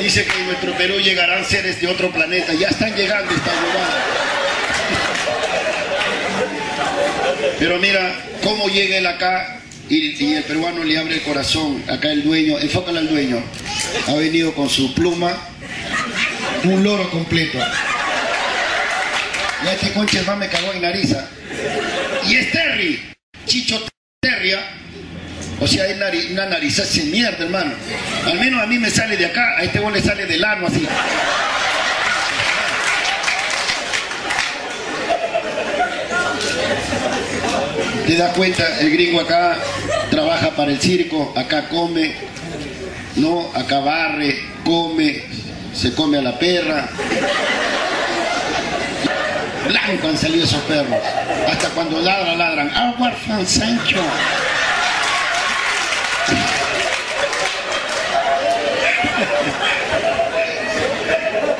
Dice 0.00 0.24
que 0.24 0.38
en 0.38 0.46
nuestro 0.46 0.76
Perú 0.76 0.98
llegarán 1.00 1.44
seres 1.44 1.80
de 1.80 1.88
otro 1.88 2.10
planeta. 2.12 2.52
Ya 2.54 2.68
están 2.68 2.94
llegando 2.94 3.34
esta 3.34 3.50
huevada. 3.50 4.04
Pero 7.58 7.78
mira 7.78 8.14
cómo 8.42 8.68
llega 8.68 8.98
él 8.98 9.06
acá 9.06 9.60
y, 9.88 10.24
y 10.24 10.34
el 10.34 10.44
peruano 10.44 10.84
le 10.84 10.98
abre 10.98 11.14
el 11.14 11.22
corazón. 11.22 11.82
Acá 11.88 12.12
el 12.12 12.22
dueño, 12.22 12.58
enfócalo 12.58 12.98
al 12.98 13.08
dueño. 13.08 13.42
Ha 14.06 14.14
venido 14.14 14.54
con 14.54 14.68
su 14.70 14.94
pluma, 14.94 15.36
un 16.64 16.84
loro 16.84 17.10
completo. 17.10 17.58
Ya 19.64 19.72
este 19.72 19.92
concha 19.92 20.22
más 20.22 20.38
me 20.38 20.48
cagó 20.48 20.72
en 20.72 20.82
nariza. 20.82 21.28
Y 22.28 22.36
es 22.36 22.52
Terry, 22.52 23.00
Chicho 23.46 23.84
Terria. 24.20 24.60
O 25.60 25.66
sea, 25.66 25.84
nari- 25.96 26.30
una 26.32 26.46
nariz 26.46 26.76
sin 26.88 27.10
mierda, 27.10 27.44
hermano. 27.44 27.72
Al 28.26 28.38
menos 28.38 28.62
a 28.62 28.66
mí 28.66 28.78
me 28.78 28.90
sale 28.90 29.16
de 29.16 29.26
acá, 29.26 29.56
a 29.58 29.62
este 29.62 29.80
le 29.90 30.00
sale 30.02 30.26
del 30.26 30.44
ano 30.44 30.66
así. 30.66 30.86
Te 38.06 38.16
das 38.16 38.34
cuenta, 38.34 38.64
el 38.80 38.90
gringo 38.90 39.20
acá 39.20 39.56
trabaja 40.10 40.50
para 40.52 40.70
el 40.70 40.80
circo, 40.80 41.32
acá 41.36 41.68
come, 41.68 42.14
no, 43.16 43.50
acá 43.54 43.80
barre, 43.80 44.38
come, 44.64 45.22
se 45.74 45.92
come 45.94 46.18
a 46.18 46.22
la 46.22 46.38
perra. 46.38 46.88
Blanco 49.66 50.08
han 50.08 50.16
salido 50.16 50.44
esos 50.44 50.62
perros. 50.62 50.96
Hasta 51.50 51.68
cuando 51.70 52.00
ladran, 52.00 52.38
ladran. 52.38 52.70
Agua 52.74 53.12
Fan 53.26 53.46
Sancho. 53.46 54.02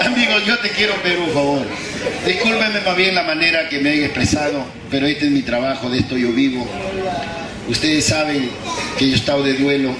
Amigos, 0.04 0.37
yo 0.48 0.58
te 0.58 0.70
quiero 0.70 0.94
pedir 1.02 1.18
un 1.18 1.30
favor. 1.30 1.66
Discúlpeme 2.26 2.80
más 2.80 2.96
bien 2.96 3.14
la 3.14 3.22
manera 3.22 3.68
que 3.68 3.78
me 3.78 3.90
he 3.90 4.04
expresado, 4.06 4.64
pero 4.90 5.06
este 5.06 5.26
es 5.26 5.30
mi 5.30 5.42
trabajo, 5.42 5.90
de 5.90 5.98
esto 5.98 6.16
yo 6.16 6.32
vivo. 6.32 6.66
Ustedes 7.68 8.06
saben 8.06 8.50
que 8.98 9.06
yo 9.06 9.12
he 9.12 9.16
estado 9.16 9.42
de 9.42 9.54
duelo. 9.54 9.94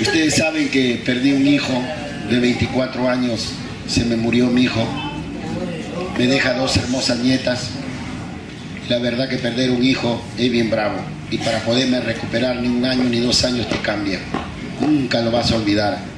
Ustedes 0.00 0.34
saben 0.36 0.70
que 0.70 1.00
perdí 1.04 1.32
un 1.32 1.46
hijo 1.46 1.72
de 2.30 2.40
24 2.40 3.08
años. 3.08 3.52
Se 3.86 4.04
me 4.04 4.16
murió 4.16 4.46
mi 4.46 4.62
hijo 4.62 4.86
me 6.18 6.26
deja 6.26 6.54
dos 6.54 6.76
hermosas 6.76 7.18
nietas. 7.18 7.70
La 8.88 8.98
verdad 8.98 9.28
que 9.28 9.36
perder 9.36 9.70
un 9.70 9.82
hijo 9.82 10.22
es 10.38 10.50
bien 10.50 10.70
bravo. 10.70 10.96
Y 11.30 11.38
para 11.38 11.60
poderme 11.60 12.00
recuperar 12.00 12.56
ni 12.56 12.68
un 12.68 12.84
año 12.84 13.04
ni 13.04 13.20
dos 13.20 13.44
años 13.44 13.68
te 13.68 13.78
cambia. 13.78 14.18
Nunca 14.80 15.20
lo 15.20 15.30
vas 15.30 15.50
a 15.50 15.56
olvidar. 15.56 16.11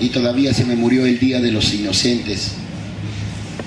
Y 0.00 0.08
todavía 0.08 0.52
se 0.52 0.64
me 0.64 0.76
murió 0.76 1.06
el 1.06 1.18
día 1.18 1.40
de 1.40 1.50
los 1.52 1.72
inocentes. 1.72 2.52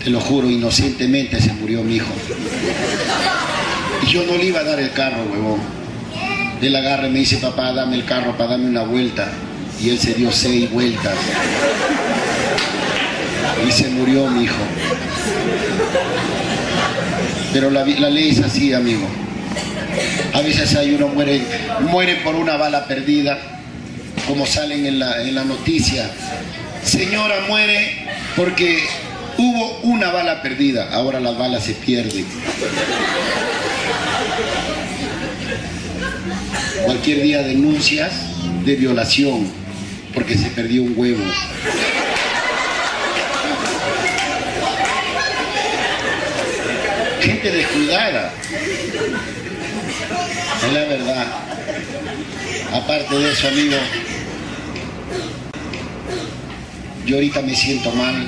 Te 0.04 0.10
lo 0.10 0.20
juro, 0.20 0.50
inocentemente 0.50 1.42
se 1.42 1.54
murió 1.54 1.84
mi 1.84 1.96
hijo. 1.96 2.14
Y 4.04 4.12
yo 4.12 4.24
no 4.26 4.38
le 4.38 4.46
iba 4.46 4.60
a 4.60 4.64
dar 4.64 4.80
el 4.80 4.92
carro, 4.92 5.24
huevón. 5.32 5.60
Él 6.62 6.76
agarra 6.76 7.08
y 7.08 7.12
me 7.12 7.20
dice, 7.20 7.38
papá, 7.38 7.72
dame 7.74 7.96
el 7.96 8.06
carro 8.06 8.38
para 8.38 8.52
darme 8.52 8.68
una 8.68 8.84
vuelta. 8.84 9.32
Y 9.82 9.90
él 9.90 10.00
se 10.00 10.14
dio 10.14 10.32
seis 10.32 10.72
vueltas. 10.72 11.16
Y 13.68 13.72
se 13.72 13.90
murió 13.90 14.28
mi 14.28 14.44
hijo. 14.44 14.56
Pero 17.54 17.70
la, 17.72 17.86
la 17.86 18.10
ley 18.10 18.30
es 18.30 18.40
así, 18.40 18.74
amigo. 18.74 19.08
A 20.34 20.42
veces 20.42 20.76
hay 20.76 20.94
uno 20.94 21.08
muere, 21.08 21.42
muere 21.82 22.18
por 22.18 22.36
una 22.36 22.58
bala 22.58 22.86
perdida, 22.86 23.40
como 24.28 24.46
salen 24.46 24.86
en 24.86 25.00
la, 25.00 25.22
en 25.22 25.36
la 25.36 25.44
noticia. 25.44 26.10
Señora 26.84 27.46
muere 27.48 28.06
porque 28.36 28.84
hubo 29.38 29.80
una 29.84 30.12
bala 30.12 30.42
perdida, 30.42 30.90
ahora 30.94 31.20
las 31.20 31.38
balas 31.38 31.64
se 31.64 31.74
pierden. 31.74 32.26
Cualquier 36.86 37.22
día 37.22 37.44
denuncias 37.44 38.12
de 38.66 38.76
violación 38.76 39.52
porque 40.14 40.38
se 40.38 40.50
perdió 40.50 40.84
un 40.84 40.94
huevo. 40.96 41.24
gente 47.22 47.52
descuidada. 47.52 48.32
Es 50.66 50.74
la 50.74 50.86
verdad. 50.86 51.28
Aparte 52.74 53.16
de 53.16 53.32
eso, 53.32 53.48
amigo, 53.48 53.78
yo 57.08 57.16
ahorita 57.16 57.42
me 57.42 57.56
siento 57.56 57.92
mal. 57.94 58.28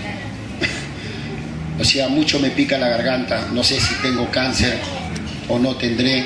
O 1.79 1.83
sea, 1.83 2.07
mucho 2.07 2.39
me 2.39 2.49
pica 2.49 2.77
la 2.77 2.87
garganta. 2.87 3.49
No 3.53 3.63
sé 3.63 3.79
si 3.79 3.93
tengo 3.95 4.31
cáncer 4.31 4.77
o 5.49 5.59
no 5.59 5.75
tendré. 5.75 6.25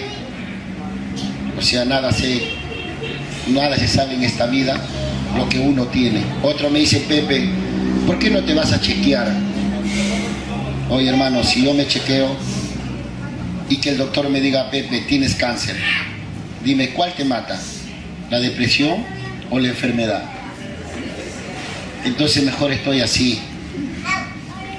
O 1.58 1.62
sea, 1.62 1.84
nada 1.84 2.12
sé, 2.12 2.42
nada 3.48 3.76
se 3.76 3.88
sabe 3.88 4.14
en 4.14 4.24
esta 4.24 4.46
vida 4.46 4.80
lo 5.36 5.50
que 5.50 5.60
uno 5.60 5.88
tiene. 5.88 6.22
Otro 6.44 6.70
me 6.70 6.80
dice, 6.80 7.04
Pepe, 7.08 7.50
¿por 8.06 8.20
qué 8.20 8.30
no 8.30 8.44
te 8.44 8.54
vas 8.54 8.72
a 8.72 8.80
chequear? 8.80 9.32
Oye 10.90 11.10
hermano, 11.10 11.44
si 11.44 11.64
yo 11.64 11.74
me 11.74 11.88
chequeo 11.88 12.36
y 13.68 13.78
que 13.78 13.90
el 13.90 13.98
doctor 13.98 14.30
me 14.30 14.42
diga, 14.42 14.70
Pepe, 14.70 15.02
tienes 15.08 15.34
cáncer, 15.36 15.76
dime, 16.64 16.90
¿cuál 16.90 17.14
te 17.14 17.26
mata? 17.26 17.60
¿La 18.30 18.40
depresión 18.40 19.04
o 19.50 19.60
la 19.60 19.70
enfermedad? 19.70 20.43
Entonces 22.06 22.44
mejor 22.44 22.72
estoy 22.72 23.02
así. 23.02 23.40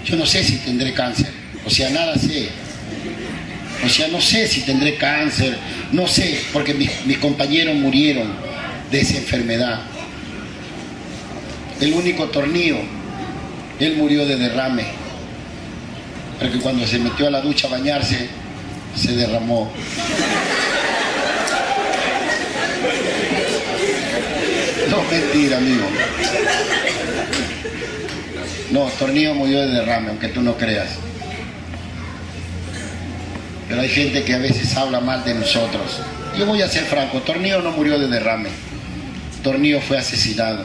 Yo 0.04 0.16
no 0.16 0.26
sé 0.26 0.44
si 0.44 0.56
tendré 0.58 0.92
cáncer, 0.92 1.32
o 1.64 1.70
sea, 1.70 1.90
nada 1.90 2.16
sé. 2.16 2.48
O 3.84 3.88
sea, 3.88 4.08
no 4.08 4.20
sé 4.20 4.46
si 4.46 4.62
tendré 4.62 4.96
cáncer, 4.96 5.56
no 5.92 6.06
sé, 6.06 6.40
porque 6.52 6.74
mis, 6.74 7.18
compañeros 7.18 7.74
murieron 7.76 8.32
de 8.90 9.00
esa 9.00 9.16
enfermedad. 9.16 9.80
El 11.80 11.92
único 11.94 12.26
tornillo, 12.26 12.78
él 13.80 13.96
murió 13.96 14.24
de 14.26 14.36
derrame 14.36 15.04
porque 16.38 16.58
cuando 16.58 16.86
se 16.86 16.98
metió 16.98 17.28
a 17.28 17.30
la 17.30 17.40
ducha 17.40 17.68
a 17.68 17.70
bañarse, 17.70 18.28
se 18.94 19.12
derramó. 19.12 19.72
No, 24.90 25.02
mentira, 25.10 25.56
amigo. 25.56 25.86
No, 28.70 28.86
Tornillo 28.98 29.34
murió 29.34 29.60
de 29.60 29.68
derrame, 29.68 30.08
aunque 30.08 30.28
tú 30.28 30.42
no 30.42 30.56
creas. 30.56 30.88
Pero 33.68 33.80
hay 33.80 33.88
gente 33.88 34.24
que 34.24 34.34
a 34.34 34.38
veces 34.38 34.76
habla 34.76 35.00
mal 35.00 35.24
de 35.24 35.34
nosotros. 35.34 36.00
Yo 36.36 36.46
voy 36.46 36.62
a 36.62 36.68
ser 36.68 36.84
franco, 36.84 37.20
Tornillo 37.20 37.62
no 37.62 37.70
murió 37.70 37.98
de 37.98 38.08
derrame. 38.08 38.48
Tornillo 39.42 39.80
fue 39.80 39.98
asesinado. 39.98 40.64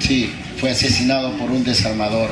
Sí, 0.00 0.32
fue 0.58 0.70
asesinado 0.70 1.32
por 1.38 1.50
un 1.50 1.62
desarmador. 1.62 2.30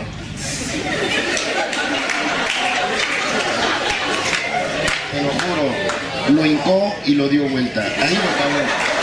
Te 5.13 5.23
lo 5.23 5.29
juro, 5.31 6.35
lo 6.35 6.47
hincó 6.47 6.95
y 7.07 7.15
lo 7.15 7.29
dio 7.29 7.49
vuelta. 7.49 7.83
Ahí 7.83 8.15
lo 8.15 8.23
acabó. 8.23 8.98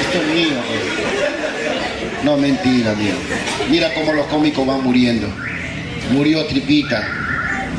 Esto 0.00 0.20
es 0.20 0.34
mío. 0.34 0.56
No, 2.24 2.36
mentira, 2.36 2.92
amigo. 2.92 3.16
Mira 3.70 3.94
cómo 3.94 4.12
los 4.12 4.26
cómicos 4.26 4.66
van 4.66 4.82
muriendo. 4.82 5.28
Murió 6.10 6.44
Tripita. 6.46 7.06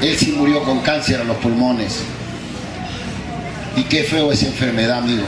Él 0.02 0.16
sí 0.18 0.32
murió 0.32 0.64
con 0.64 0.80
cáncer 0.82 1.22
a 1.22 1.24
los 1.24 1.38
pulmones. 1.38 2.02
Y 3.76 3.84
qué 3.84 4.04
feo 4.04 4.32
esa 4.32 4.46
enfermedad, 4.46 5.00
amigo. 5.00 5.26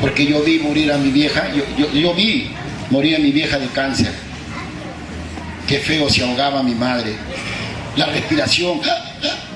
Porque 0.00 0.26
yo 0.26 0.42
vi 0.42 0.58
morir 0.58 0.92
a 0.92 0.98
mi 0.98 1.10
vieja, 1.10 1.52
yo, 1.52 1.64
yo, 1.76 1.90
yo 1.92 2.14
vi 2.14 2.50
morir 2.90 3.16
a 3.16 3.18
mi 3.18 3.32
vieja 3.32 3.58
de 3.58 3.66
cáncer. 3.68 4.12
Qué 5.66 5.78
feo 5.78 6.10
se 6.10 6.22
ahogaba 6.22 6.62
mi 6.62 6.74
madre. 6.74 7.14
La 7.96 8.06
respiración. 8.06 8.80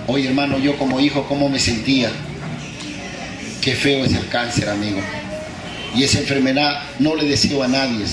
Oye, 0.06 0.28
hermano, 0.28 0.58
yo 0.58 0.76
como 0.78 0.98
hijo, 0.98 1.24
¿cómo 1.28 1.48
me 1.48 1.58
sentía? 1.58 2.10
Qué 3.60 3.74
feo 3.74 4.04
es 4.04 4.14
el 4.14 4.26
cáncer, 4.28 4.70
amigo. 4.70 5.00
Y 5.94 6.04
esa 6.04 6.18
enfermedad 6.18 6.82
no 6.98 7.14
le 7.14 7.24
deseo 7.24 7.62
a 7.62 7.68
nadie. 7.68 8.04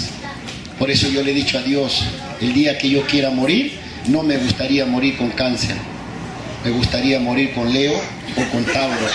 Por 0.79 0.91
eso 0.91 1.07
yo 1.07 1.23
le 1.23 1.31
he 1.31 1.33
dicho 1.33 1.57
a 1.57 1.61
Dios, 1.61 2.03
el 2.41 2.53
día 2.53 2.77
que 2.77 2.89
yo 2.89 3.05
quiera 3.05 3.29
morir, 3.29 3.79
no 4.07 4.23
me 4.23 4.37
gustaría 4.37 4.85
morir 4.85 5.17
con 5.17 5.29
cáncer. 5.31 5.75
Me 6.63 6.71
gustaría 6.71 7.19
morir 7.19 7.53
con 7.53 7.71
Leo 7.71 7.93
o 7.93 8.51
con 8.51 8.65
Tauro. 8.65 9.07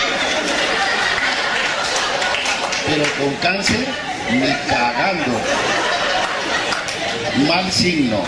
Pero 2.86 3.04
con 3.18 3.34
cáncer, 3.42 3.86
ni 4.32 4.68
cagando. 4.68 5.40
Mal 7.48 7.70
signo. 7.70 8.22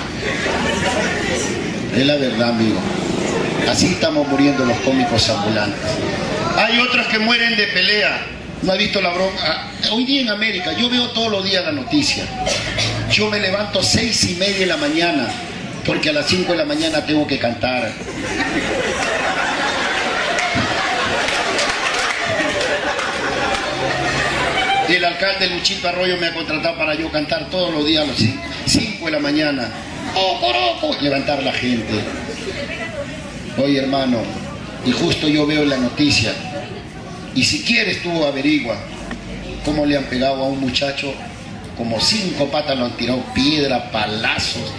Es 1.96 2.06
la 2.06 2.16
verdad, 2.16 2.50
amigo. 2.50 2.80
Así 3.68 3.86
estamos 3.86 4.26
muriendo 4.28 4.64
los 4.64 4.76
cómicos 4.78 5.28
ambulantes. 5.30 5.90
Hay 6.56 6.78
otros 6.80 7.06
que 7.06 7.18
mueren 7.18 7.56
de 7.56 7.66
pelea. 7.68 8.26
¿No 8.62 8.72
ha 8.72 8.76
visto 8.76 9.00
la 9.00 9.12
bronca? 9.12 9.66
Hoy 9.90 10.04
día 10.04 10.22
en 10.22 10.30
América, 10.30 10.72
yo 10.72 10.88
veo 10.88 11.10
todos 11.10 11.32
los 11.32 11.44
días 11.44 11.64
la 11.64 11.72
noticia. 11.72 12.24
Yo 13.10 13.28
me 13.28 13.40
levanto 13.40 13.82
seis 13.82 14.22
y 14.30 14.36
media 14.36 14.60
de 14.60 14.66
la 14.66 14.76
mañana, 14.76 15.26
porque 15.84 16.10
a 16.10 16.12
las 16.12 16.28
cinco 16.28 16.52
de 16.52 16.58
la 16.58 16.64
mañana 16.64 17.04
tengo 17.04 17.26
que 17.26 17.38
cantar. 17.40 17.90
El 24.88 25.04
alcalde 25.04 25.48
Luchito 25.48 25.88
Arroyo 25.88 26.16
me 26.18 26.26
ha 26.28 26.34
contratado 26.34 26.76
para 26.76 26.94
yo 26.94 27.10
cantar 27.10 27.50
todos 27.50 27.72
los 27.74 27.84
días 27.84 28.04
a 28.04 28.06
las 28.06 28.18
5 28.66 29.06
de 29.06 29.10
la 29.10 29.18
mañana. 29.18 29.70
Levantar 31.00 31.42
la 31.42 31.52
gente. 31.52 31.94
Oye 33.56 33.78
hermano, 33.78 34.18
y 34.84 34.92
justo 34.92 35.28
yo 35.28 35.46
veo 35.46 35.64
la 35.64 35.78
noticia. 35.78 36.32
Y 37.34 37.44
si 37.44 37.62
quieres 37.62 38.02
tú 38.02 38.24
averigua 38.24 38.76
cómo 39.64 39.86
le 39.86 39.96
han 39.96 40.04
pegado 40.04 40.44
a 40.44 40.48
un 40.48 40.60
muchacho, 40.60 41.14
como 41.76 42.00
cinco 42.00 42.50
patas 42.50 42.78
lo 42.78 42.86
han 42.86 42.96
tirado, 42.96 43.22
piedra, 43.34 43.90
palazos. 43.90 44.72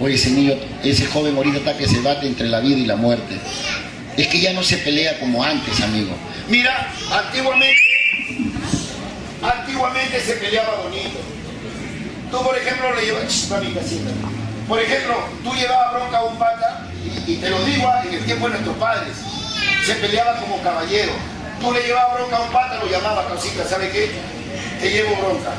Oye, 0.00 0.14
ese 0.14 0.30
niño, 0.30 0.54
ese 0.82 1.06
joven 1.06 1.36
ahorita 1.36 1.58
está 1.58 1.76
que 1.76 1.86
se 1.86 2.00
bate 2.00 2.26
entre 2.26 2.48
la 2.48 2.60
vida 2.60 2.78
y 2.78 2.86
la 2.86 2.96
muerte. 2.96 3.36
Es 4.16 4.26
que 4.28 4.40
ya 4.40 4.52
no 4.52 4.62
se 4.62 4.78
pelea 4.78 5.18
como 5.20 5.44
antes, 5.44 5.80
amigo. 5.80 6.14
Mira, 6.48 6.90
antiguamente, 7.12 7.80
antiguamente 9.42 10.20
se 10.20 10.32
peleaba 10.34 10.82
bonito. 10.82 11.20
Tú, 12.30 12.42
por 12.42 12.56
ejemplo, 12.56 12.94
le 12.94 13.04
llevas. 13.04 13.48
Por 14.68 14.80
ejemplo, 14.80 15.16
tú 15.44 15.54
llevabas 15.54 15.94
bronca 15.94 16.18
a 16.18 16.24
un 16.24 16.38
pata, 16.38 16.86
y, 17.26 17.32
y 17.32 17.36
te 17.36 17.50
lo 17.50 17.64
digo 17.64 17.88
ah, 17.88 18.02
en 18.06 18.14
el 18.14 18.24
tiempo 18.24 18.46
de 18.46 18.52
nuestros 18.52 18.76
padres, 18.76 19.12
se 19.84 19.94
peleaba 19.94 20.40
como 20.40 20.60
caballero. 20.62 21.12
Tú 21.60 21.72
le 21.72 21.82
llevabas 21.82 22.14
bronca 22.14 22.36
a 22.36 22.40
un 22.40 22.50
pata, 22.50 22.76
lo 22.76 22.86
llamaba 22.86 23.28
causita, 23.28 23.66
¿sabe 23.68 23.90
qué? 23.90 24.10
Te 24.80 24.90
llevo 24.90 25.14
bronca. 25.16 25.50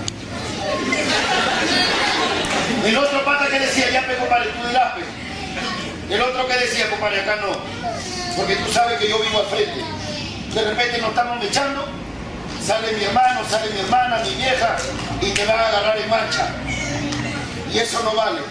El 2.84 2.98
otro 2.98 3.24
pata 3.24 3.48
que 3.48 3.60
decía, 3.60 3.92
ya 3.92 4.08
pe, 4.08 4.16
compadre, 4.18 4.50
tú 4.50 4.68
dirás, 4.68 4.94
pe. 4.94 6.14
El 6.16 6.22
otro 6.22 6.48
que 6.48 6.58
decía, 6.58 6.90
compadre, 6.90 7.22
acá 7.22 7.36
no. 7.36 7.52
Porque 8.36 8.56
tú 8.56 8.72
sabes 8.72 9.00
que 9.00 9.08
yo 9.08 9.20
vivo 9.20 9.40
al 9.40 9.46
frente. 9.46 9.84
De 10.56 10.64
repente 10.64 10.98
nos 10.98 11.10
estamos 11.12 11.46
echando, 11.46 11.88
sale 12.66 12.94
mi 12.94 13.04
hermano, 13.04 13.42
sale 13.48 13.72
mi 13.72 13.80
hermana, 13.82 14.24
mi 14.24 14.34
vieja, 14.36 14.76
y 15.22 15.30
te 15.30 15.46
van 15.46 15.60
a 15.60 15.68
agarrar 15.68 15.98
en 16.00 16.10
marcha. 16.10 16.48
Y 17.72 17.78
eso 17.78 18.02
no 18.04 18.16
vale. 18.16 18.42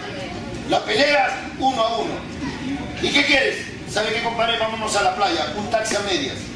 La 0.69 0.79
pelea 0.85 1.51
uno 1.59 1.81
a 1.81 1.97
uno. 1.97 2.13
¿Y 3.01 3.11
qué 3.11 3.25
quieres? 3.25 3.57
¿Sabe 3.89 4.13
qué, 4.13 4.23
compadre? 4.23 4.57
Vámonos 4.57 4.95
a 4.95 5.03
la 5.03 5.15
playa, 5.15 5.53
un 5.57 5.69
taxi 5.69 5.97
a 5.97 5.99
medias. 5.99 6.50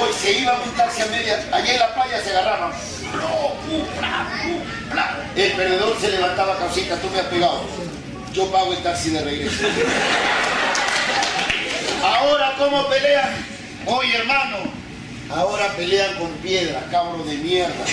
Hoy 0.00 0.12
se 0.20 0.32
iba 0.32 0.60
un 0.60 0.70
taxi 0.72 1.02
a 1.02 1.06
medias, 1.06 1.40
allí 1.52 1.70
en 1.70 1.78
la 1.78 1.94
playa 1.94 2.22
se 2.22 2.30
agarraban. 2.30 2.72
El 5.36 5.52
perdedor 5.52 5.96
se 6.00 6.08
levantaba, 6.10 6.58
causita, 6.58 6.96
tú 6.96 7.10
me 7.10 7.20
has 7.20 7.26
pegado. 7.26 7.62
Yo 8.32 8.50
pago 8.50 8.72
el 8.72 8.82
taxi 8.82 9.10
de 9.10 9.22
regreso. 9.22 9.64
Ahora, 12.04 12.54
¿cómo 12.58 12.88
pelean? 12.88 13.46
Oye, 13.86 14.16
hermano, 14.16 14.58
ahora 15.30 15.68
pelean 15.76 16.14
con 16.16 16.30
piedra, 16.38 16.80
cabros 16.90 17.26
de 17.26 17.36
mierda. 17.36 17.84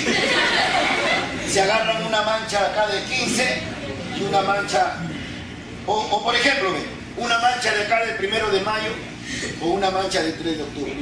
Se 1.49 1.62
agarran 1.62 2.06
una 2.06 2.22
mancha 2.22 2.60
acá 2.66 2.88
de 2.88 3.02
15 3.04 3.62
y 4.20 4.24
una 4.24 4.41
mancha, 4.41 4.93
o, 5.86 5.93
o 5.93 6.24
por 6.24 6.36
ejemplo, 6.36 6.74
ve, 6.74 7.01
una 7.18 7.39
mancha 7.39 7.74
de 7.74 7.84
acá 7.84 8.05
del 8.05 8.16
primero 8.16 8.49
de 8.49 8.62
mayo 8.62 8.91
o 9.62 9.68
una 9.68 9.91
mancha 9.91 10.22
de 10.22 10.32
3 10.34 10.57
de 10.57 10.64
octubre. 10.64 10.93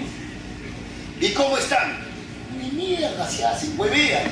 ¿Y 1.20 1.34
cómo 1.34 1.58
están? 1.58 1.98
Ni 2.58 2.70
mierda 2.72 3.30
se 3.30 3.46
hacen, 3.46 3.74
huevean. 3.78 4.24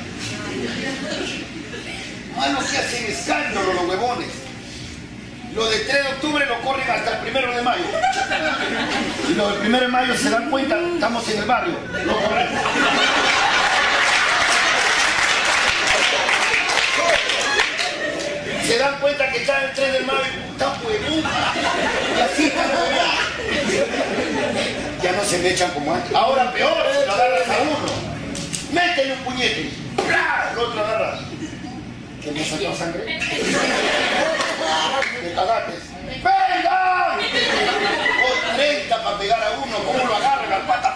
Mano, 2.36 2.58
que 2.60 2.78
hacen 2.78 3.04
escándalo 3.06 3.72
los 3.72 3.84
huevones. 3.88 4.28
Lo 5.54 5.68
de 5.68 5.78
3 5.78 6.04
de 6.04 6.08
octubre 6.10 6.46
lo 6.46 6.60
corren 6.60 6.90
hasta 6.90 7.16
el 7.16 7.18
primero 7.18 7.54
de 7.54 7.62
mayo. 7.62 7.84
Y 9.28 9.34
lo 9.34 9.50
del 9.50 9.58
primero 9.60 9.86
de 9.86 9.92
mayo 9.92 10.16
se 10.16 10.30
dan 10.30 10.50
cuenta, 10.50 10.78
estamos 10.78 11.28
en 11.28 11.38
el 11.38 11.44
barrio, 11.46 11.74
lo 12.04 12.20
corren. 12.20 12.48
Se 18.68 18.76
dan 18.76 19.00
cuenta 19.00 19.30
que 19.30 19.38
está 19.38 19.64
el 19.64 19.72
3 19.72 19.92
de 19.94 20.00
mayo, 20.00 20.24
está 20.52 20.78
huevón. 20.84 21.24
Y 22.14 22.20
así 22.20 22.48
están 22.48 22.66
hueveando. 22.68 23.16
Ya 25.02 25.12
no 25.12 25.24
se 25.24 25.38
me 25.38 25.48
echan 25.48 25.70
como 25.70 25.94
antes. 25.94 26.14
Ahora 26.14 26.52
peor, 26.52 26.76
lo 26.76 27.12
agarras 27.14 27.48
a 27.48 27.62
uno. 27.62 27.88
Métele 28.70 29.14
un 29.14 29.20
puñete. 29.20 29.70
¡Bla! 30.06 30.50
El 30.52 30.58
otro 30.58 30.84
agarra. 30.84 31.18
¿Que 32.22 32.30
me 32.30 32.44
sacó 32.44 32.76
sangre? 32.76 33.04
Me 35.22 35.32
cagaste. 35.32 35.72
¡Venga! 36.22 37.16
Hoy 37.16 38.38
30 38.54 39.02
para 39.02 39.18
pegar 39.18 39.42
a 39.44 39.50
uno. 39.64 39.78
¿Cómo 39.78 40.04
lo 40.04 40.14
agarran 40.14 40.52
al 40.52 40.66
pata? 40.66 40.94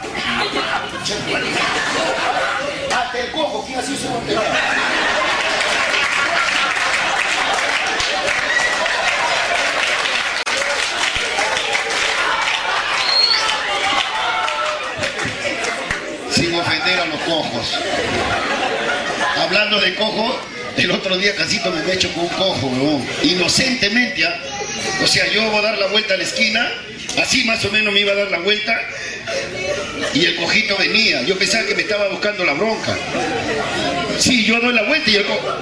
Hasta 2.95 3.19
el 3.19 3.31
cojo. 3.33 3.65
¿Quién 3.67 3.79
así 3.79 3.97
se 3.97 4.09
voltea? 4.09 4.43
Sin 16.31 16.59
ofender 16.59 16.99
a 16.99 17.05
los 17.05 17.21
cojos. 17.21 17.79
De 19.81 19.95
cojo, 19.95 20.39
el 20.77 20.91
otro 20.91 21.17
día 21.17 21.35
casito 21.35 21.71
me 21.71 21.81
he 21.91 21.95
hecho 21.95 22.13
con 22.13 22.25
un 22.25 22.29
cojo. 22.31 23.03
Inocentemente, 23.23 24.25
¿ah? 24.25 24.39
O 25.03 25.07
sea, 25.07 25.27
yo 25.33 25.43
voy 25.51 25.59
a 25.59 25.63
dar 25.63 25.79
la 25.79 25.87
vuelta 25.89 26.15
a 26.15 26.17
la 26.17 26.23
esquina, 26.23 26.71
así 27.21 27.45
más 27.45 27.65
o 27.65 27.71
menos 27.71 27.93
me 27.93 28.01
iba 28.01 28.13
a 28.13 28.17
dar 28.17 28.31
la 28.31 28.39
vuelta, 28.39 28.79
y 30.15 30.25
el 30.25 30.37
cojito 30.37 30.77
venía. 30.77 31.23
Yo 31.23 31.39
pensaba 31.39 31.67
que 31.67 31.75
me 31.75 31.83
estaba 31.83 32.09
buscando 32.09 32.45
la 32.45 32.53
bronca. 32.53 32.97
Sí, 34.19 34.45
yo 34.45 34.61
doy 34.61 34.73
la 34.75 34.83
vuelta 34.83 35.11
y 35.11 35.17
el 35.17 35.25
cojo. 35.25 35.59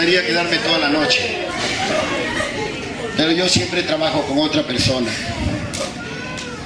Podría 0.00 0.26
quedarme 0.26 0.56
toda 0.56 0.78
la 0.78 0.88
noche. 0.88 1.20
Pero 3.18 3.32
yo 3.32 3.46
siempre 3.50 3.82
trabajo 3.82 4.22
con 4.22 4.38
otra 4.38 4.66
persona. 4.66 5.10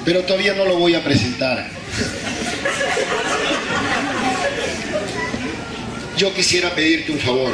Pero 0.05 0.23
todavía 0.23 0.55
no 0.55 0.65
lo 0.65 0.77
voy 0.77 0.95
a 0.95 1.03
presentar. 1.03 1.67
Yo 6.17 6.33
quisiera 6.33 6.73
pedirte 6.77 7.11
un 7.11 7.19
favor. 7.19 7.53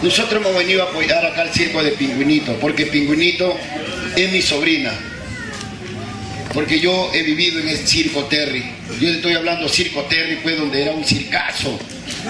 Nosotros 0.00 0.40
hemos 0.40 0.56
venido 0.56 0.82
a 0.82 0.86
apoyar 0.86 1.26
acá 1.26 1.42
al 1.42 1.52
circo 1.52 1.82
de 1.82 1.90
Pingüinito, 1.90 2.56
porque 2.60 2.86
Pingüinito 2.86 3.54
es 4.16 4.32
mi 4.32 4.40
sobrina. 4.40 4.90
Porque 6.54 6.80
yo 6.80 7.10
he 7.12 7.22
vivido 7.24 7.60
en 7.60 7.68
el 7.68 7.86
circo 7.86 8.24
Terry. 8.24 8.81
Yo 9.00 9.08
le 9.08 9.16
estoy 9.16 9.34
hablando 9.34 9.68
circo 9.68 10.02
Terry, 10.02 10.36
pues 10.36 10.58
donde 10.58 10.82
era 10.82 10.92
un 10.92 11.04
circazo, 11.04 11.78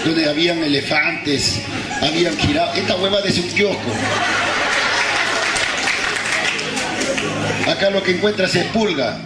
donde 0.03 0.27
habían 0.27 0.63
elefantes, 0.63 1.61
habían 2.01 2.37
girados. 2.37 2.77
Esta 2.77 2.95
hueva 2.95 3.19
es 3.19 3.37
un 3.37 3.49
kiosco. 3.49 3.91
Acá 7.67 7.89
lo 7.89 8.01
que 8.03 8.11
encuentras 8.11 8.55
es 8.55 8.65
pulga. 8.65 9.19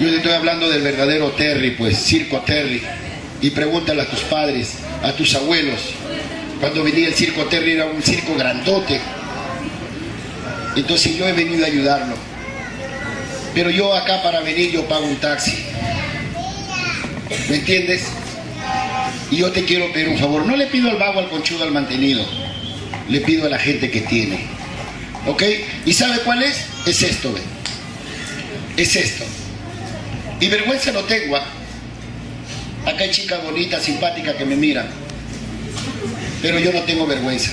Yo 0.00 0.08
le 0.08 0.16
estoy 0.16 0.32
hablando 0.32 0.68
del 0.68 0.82
verdadero 0.82 1.32
Terry, 1.32 1.72
pues, 1.72 1.98
circo 1.98 2.40
Terry. 2.40 2.82
Y 3.40 3.50
pregúntale 3.50 4.02
a 4.02 4.06
tus 4.06 4.20
padres, 4.20 4.74
a 5.02 5.12
tus 5.12 5.34
abuelos. 5.34 5.80
Cuando 6.60 6.82
venía 6.82 7.08
el 7.08 7.14
circo 7.14 7.44
Terry 7.44 7.72
era 7.72 7.86
un 7.86 8.02
circo 8.02 8.34
grandote. 8.36 9.00
Entonces 10.76 11.16
yo 11.16 11.26
he 11.26 11.32
venido 11.32 11.64
a 11.64 11.68
ayudarlo. 11.68 12.27
Pero 13.58 13.70
yo 13.70 13.92
acá 13.92 14.22
para 14.22 14.38
venir 14.38 14.70
yo 14.70 14.86
pago 14.86 15.04
un 15.04 15.16
taxi. 15.16 15.64
¿Me 17.48 17.56
entiendes? 17.56 18.04
Y 19.32 19.38
yo 19.38 19.50
te 19.50 19.64
quiero 19.64 19.92
pedir 19.92 20.10
un 20.10 20.16
favor. 20.16 20.46
No 20.46 20.54
le 20.54 20.68
pido 20.68 20.88
al 20.88 20.96
vago, 20.96 21.18
al 21.18 21.28
conchudo, 21.28 21.64
al 21.64 21.72
mantenido. 21.72 22.24
Le 23.08 23.20
pido 23.22 23.46
a 23.46 23.48
la 23.48 23.58
gente 23.58 23.90
que 23.90 24.02
tiene. 24.02 24.46
¿Ok? 25.26 25.42
¿Y 25.84 25.92
sabe 25.92 26.20
cuál 26.20 26.44
es? 26.44 26.66
Es 26.86 27.02
esto. 27.02 27.34
Es 28.76 28.94
esto. 28.94 29.24
Y 30.38 30.46
vergüenza 30.46 30.92
no 30.92 31.00
tengo. 31.00 31.34
¿ah? 31.34 31.44
Acá 32.86 33.02
hay 33.02 33.10
chicas 33.10 33.42
bonitas, 33.42 33.82
simpáticas 33.82 34.36
que 34.36 34.44
me 34.44 34.54
miran. 34.54 34.86
Pero 36.40 36.60
yo 36.60 36.72
no 36.72 36.82
tengo 36.82 37.08
vergüenza. 37.08 37.50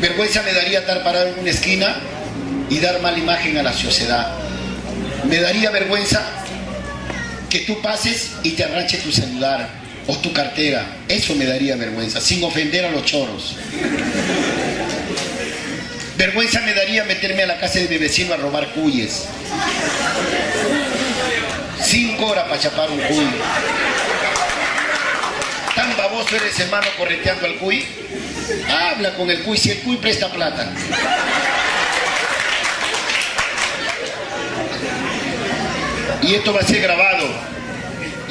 Vergüenza 0.00 0.42
me 0.42 0.54
daría 0.54 0.78
estar 0.78 1.04
parado 1.04 1.26
en 1.26 1.40
una 1.40 1.50
esquina 1.50 1.96
y 2.70 2.78
dar 2.78 3.02
mala 3.02 3.18
imagen 3.18 3.58
a 3.58 3.62
la 3.62 3.74
sociedad. 3.74 4.38
Me 5.28 5.40
daría 5.40 5.70
vergüenza 5.70 6.22
que 7.50 7.60
tú 7.60 7.80
pases 7.80 8.32
y 8.42 8.50
te 8.50 8.64
arranche 8.64 8.98
tu 8.98 9.12
celular 9.12 9.68
o 10.06 10.16
tu 10.18 10.32
cartera. 10.32 10.84
Eso 11.08 11.34
me 11.34 11.46
daría 11.46 11.76
vergüenza, 11.76 12.20
sin 12.20 12.42
ofender 12.44 12.84
a 12.84 12.90
los 12.90 13.04
choros. 13.04 13.56
Vergüenza 16.16 16.60
me 16.60 16.74
daría 16.74 17.04
meterme 17.04 17.42
a 17.42 17.46
la 17.46 17.58
casa 17.58 17.80
de 17.80 17.88
mi 17.88 17.98
vecino 17.98 18.34
a 18.34 18.36
robar 18.36 18.68
cuyes. 18.72 19.24
Cinco 21.82 22.26
horas 22.26 22.44
para 22.44 22.60
chapar 22.60 22.90
un 22.90 23.00
cuy. 23.00 23.26
Tan 25.74 25.96
baboso 25.96 26.36
eres 26.36 26.58
hermano 26.60 26.86
correteando 26.96 27.46
al 27.46 27.56
cuy. 27.56 27.84
Habla 28.68 29.14
con 29.14 29.30
el 29.30 29.42
cuy, 29.42 29.58
si 29.58 29.70
el 29.70 29.78
cuy 29.80 29.96
presta 29.96 30.30
plata. 30.30 30.70
Y 36.26 36.34
esto 36.34 36.54
va 36.54 36.60
a 36.60 36.64
ser 36.64 36.80
grabado. 36.80 37.26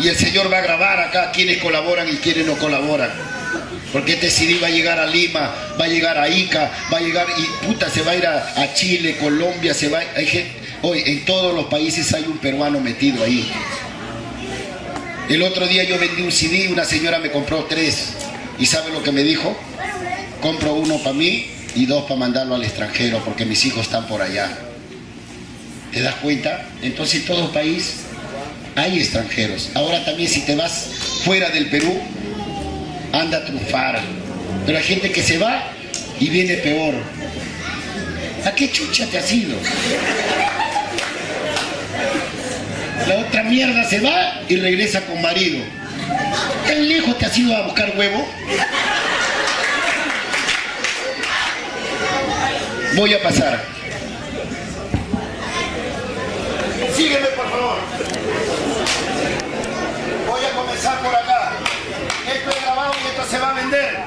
Y 0.02 0.08
el 0.08 0.16
Señor 0.16 0.52
va 0.52 0.58
a 0.58 0.62
grabar 0.62 1.00
acá 1.00 1.32
quienes 1.32 1.60
colaboran 1.60 2.10
y 2.10 2.18
quienes 2.18 2.48
no 2.48 2.58
colaboran. 2.58 3.12
Porque 3.92 4.14
este 4.14 4.32
CD 4.32 4.60
va 4.60 4.68
a 4.68 4.72
llegar 4.72 4.98
a 4.98 5.06
Lima, 5.06 5.54
va 5.80 5.86
a 5.86 5.88
llegar 5.88 6.18
a 6.18 6.28
Ica, 6.28 6.72
va 6.92 6.98
a 6.98 7.02
llegar 7.02 7.28
y 7.38 7.66
puta, 7.66 7.90
se 7.92 8.02
va 8.02 8.14
a 8.14 8.16
ir 8.16 8.26
a, 8.26 8.74
Chile, 8.74 9.18
Colombia, 9.18 9.76
se 9.76 9.90
va 9.90 10.02
hay 10.16 10.26
gente, 10.26 10.52
hoy 10.82 11.04
en 11.06 11.24
todos 11.26 11.54
los 11.54 11.66
países 11.66 12.12
hay 12.16 12.24
un 12.24 12.40
peruano 12.40 12.80
metido 12.80 13.24
ahí. 13.24 13.52
El 15.30 15.44
otro 15.44 15.68
día 15.68 15.84
yo 15.84 16.00
vendí 16.00 16.24
un 16.24 16.32
CD, 16.32 16.70
una 16.72 16.86
señora 16.86 17.20
me 17.20 17.30
compró 17.30 17.66
tres. 17.66 18.14
¿Y 18.58 18.66
sabe 18.66 18.92
lo 18.92 19.04
que 19.04 19.12
me 19.12 19.22
dijo? 19.22 19.56
Compro 20.42 20.74
uno 20.74 20.98
para 20.98 21.14
mí 21.14 21.48
y 21.76 21.86
dos 21.86 22.04
para 22.04 22.20
mandarlo 22.20 22.56
al 22.56 22.64
extranjero 22.64 23.22
porque 23.24 23.46
mis 23.46 23.64
hijos 23.66 23.84
están 23.84 24.08
por 24.08 24.24
allá. 24.24 24.73
¿Te 25.94 26.02
das 26.02 26.16
cuenta? 26.16 26.66
Entonces 26.82 27.22
en 27.22 27.26
todo 27.28 27.52
país 27.52 27.98
hay 28.76 29.00
extranjeros. 29.00 29.70
Ahora 29.76 30.04
también 30.04 30.28
si 30.28 30.42
te 30.42 30.56
vas 30.56 30.90
fuera 31.24 31.50
del 31.52 31.70
Perú, 31.70 32.02
anda 33.12 33.38
a 33.38 33.46
triunfar. 33.46 34.02
Pero 34.66 34.78
hay 34.78 34.84
gente 34.84 35.12
que 35.12 35.22
se 35.22 35.38
va 35.38 35.64
y 36.20 36.30
viene 36.30 36.56
peor. 36.56 36.96
¿A 38.46 38.52
qué 38.56 38.72
chucha 38.72 39.06
te 39.06 39.20
has 39.20 39.32
ido? 39.32 39.56
La 43.08 43.18
otra 43.20 43.44
mierda 43.44 43.88
se 43.88 44.00
va 44.00 44.42
y 44.50 44.56
regresa 44.56 45.02
con 45.02 45.22
marido. 45.22 45.60
¿Tan 46.66 46.88
lejos 46.88 47.18
te 47.20 47.26
has 47.26 47.38
ido 47.38 47.56
a 47.56 47.62
buscar 47.64 47.94
huevo? 47.96 48.28
Voy 52.96 53.14
a 53.14 53.22
pasar. 53.22 53.83
Sígueme, 57.04 57.28
por 57.36 57.50
favor. 57.50 57.76
Voy 60.26 60.46
a 60.46 60.52
comenzar 60.56 61.00
por 61.00 61.14
acá. 61.14 61.52
Esto 62.34 62.50
es 62.50 62.62
grabado 62.62 62.94
y 62.94 63.08
esto 63.10 63.26
se 63.30 63.40
va 63.40 63.50
a 63.50 63.54
vender. 63.56 63.98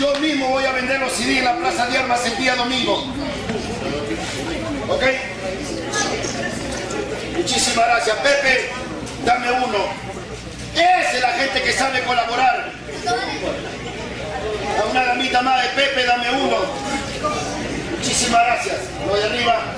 Yo 0.00 0.14
mismo 0.18 0.48
voy 0.48 0.64
a 0.64 0.72
vender 0.72 1.00
los 1.00 1.12
CD 1.12 1.40
en 1.40 1.44
la 1.44 1.54
Plaza 1.58 1.86
de 1.88 1.98
Armas 1.98 2.24
el 2.24 2.36
día 2.38 2.56
domingo. 2.56 3.04
¿Ok? 4.88 5.02
Muchísimas 7.36 7.86
gracias. 7.88 8.16
Pepe, 8.20 8.70
dame 9.26 9.52
uno. 9.52 9.78
Esa 10.72 11.12
es 11.12 11.20
la 11.20 11.32
gente 11.32 11.62
que 11.62 11.72
sabe 11.74 12.02
colaborar. 12.04 12.70
A 14.80 14.84
una 14.90 15.04
damita 15.04 15.42
más 15.42 15.62
de 15.62 15.68
Pepe, 15.68 16.06
dame 16.06 16.30
uno. 16.30 16.56
Muchísimas 17.98 18.46
gracias. 18.46 18.76
Lo 19.06 19.14
de 19.14 19.24
arriba. 19.24 19.76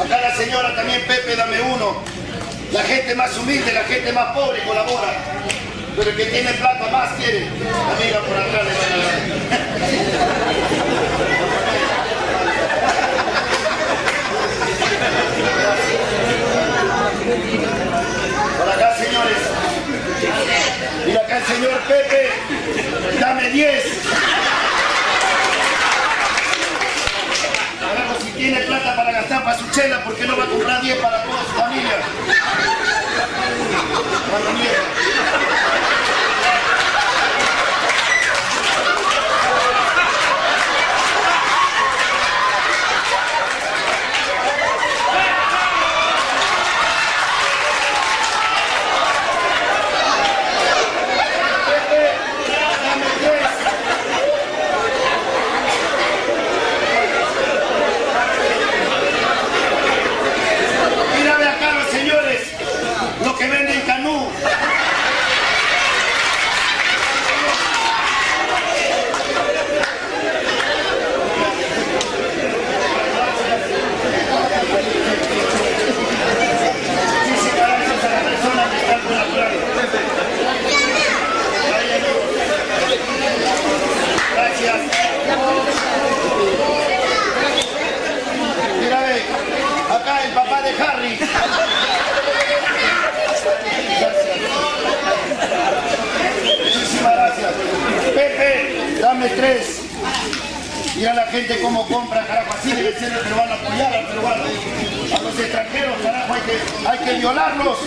Acá 0.00 0.20
la 0.20 0.34
señora 0.34 0.74
también, 0.74 1.02
Pepe, 1.06 1.36
dame 1.36 1.60
uno. 1.60 2.02
La 2.72 2.82
gente 2.82 3.14
más 3.14 3.36
humilde, 3.36 3.72
la 3.72 3.84
gente 3.84 4.10
más 4.12 4.32
pobre 4.34 4.62
colabora. 4.62 5.14
Pero 5.94 6.10
el 6.10 6.16
que 6.16 6.24
tiene 6.24 6.52
plata 6.54 6.88
más 6.90 7.10
quiere. 7.12 7.46
Amiga, 7.46 8.20
por 8.20 8.36
atrás. 8.38 8.66
Por 18.58 18.68
acá, 18.70 18.96
señores. 18.96 19.38
Mira 21.06 21.20
acá 21.20 21.36
el 21.36 21.44
señor 21.44 21.80
Pepe. 21.86 22.30
Dame 23.20 23.50
10. 23.50 23.84
Agarro 27.82 28.20
si 28.24 28.30
tiene 28.30 28.60
plata 28.60 28.96
para 29.52 29.58
su 29.58 29.70
chela, 29.70 30.02
porque 30.04 30.26
no 30.26 30.36
va 30.36 30.44
a 30.44 30.46
comprar 30.46 30.80
10 30.80 30.98
para 30.98 31.22
toda 31.24 31.42
su 31.44 31.50
familia? 31.50 31.98
Pepe, 98.14 99.00
dame 99.00 99.28
tres. 99.30 99.82
Mira 100.96 101.14
la 101.14 101.26
gente 101.26 101.58
cómo 101.62 101.86
compra, 101.88 102.26
carajo, 102.26 102.54
así 102.58 102.72
debe 102.72 102.92
ser 102.98 103.10
el 103.12 103.18
peruano, 103.20 103.54
apoyar 103.54 103.94
al 103.94 104.06
peruano. 104.06 104.44
A 104.44 105.22
los 105.22 105.38
extranjeros, 105.38 105.96
carajo, 106.02 106.34
hay 106.34 106.40
que, 106.42 106.88
hay 106.88 106.98
que 106.98 107.12
violarlos. 107.18 107.78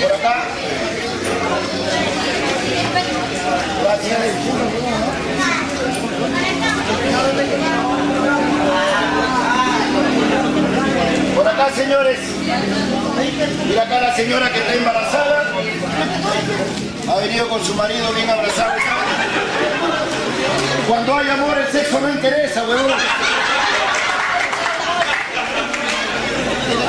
Por 0.00 0.12
acá. 0.12 0.44
Gracias. 3.82 4.84
Por 11.34 11.48
acá, 11.48 11.70
señores. 11.74 12.18
Mira 13.66 13.82
acá 13.82 14.00
la 14.00 14.14
señora 14.14 14.50
que 14.52 14.58
está 14.58 14.74
embarazada. 14.74 15.52
Ha 17.08 17.14
venido 17.16 17.48
con 17.48 17.64
su 17.64 17.74
marido 17.74 18.12
bien 18.12 18.30
abrazado. 18.30 18.72
Cuando 20.88 21.16
hay 21.16 21.30
amor, 21.30 21.58
el 21.58 21.72
sexo 21.72 22.00
no 22.00 22.08
interesa, 22.10 22.62
huevón. 22.64 22.92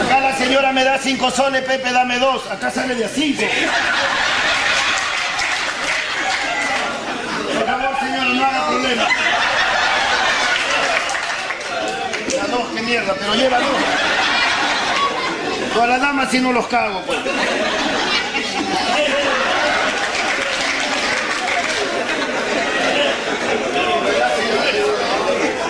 Acá 0.06 0.20
la 0.22 0.38
señora 0.38 0.72
me 0.72 0.84
da 0.84 0.98
cinco 1.00 1.32
soles, 1.32 1.64
Pepe, 1.64 1.92
dame 1.92 2.20
dos. 2.20 2.50
Acá 2.50 2.70
sale 2.72 2.96
de 2.96 3.06
a 3.06 3.10
cinco. 3.10 3.44
Por 7.54 7.66
favor, 7.66 8.00
señora, 8.00 8.24
no 8.26 8.46
haga 8.46 8.68
problema. 8.68 9.08
A 12.42 12.48
dos, 12.48 12.68
qué 12.76 12.82
mierda, 12.96 13.14
pero 13.20 13.36
lleva 13.36 13.60
dos. 13.60 13.78
Todas 15.74 15.90
las 15.90 16.02
damas 16.02 16.32
si 16.32 16.40
no 16.40 16.54
los 16.54 16.66
cago, 16.68 17.02
pues. 17.06 17.20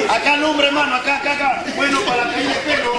Acá 0.10 0.36
lumbre, 0.38 0.68
hermano, 0.68 0.96
acá, 0.98 1.18
acá, 1.18 1.34
acá. 1.34 1.64
Bueno, 1.76 2.00
para 2.02 2.24
caer 2.26 2.48
de 2.48 2.54
pelo. 2.54 2.94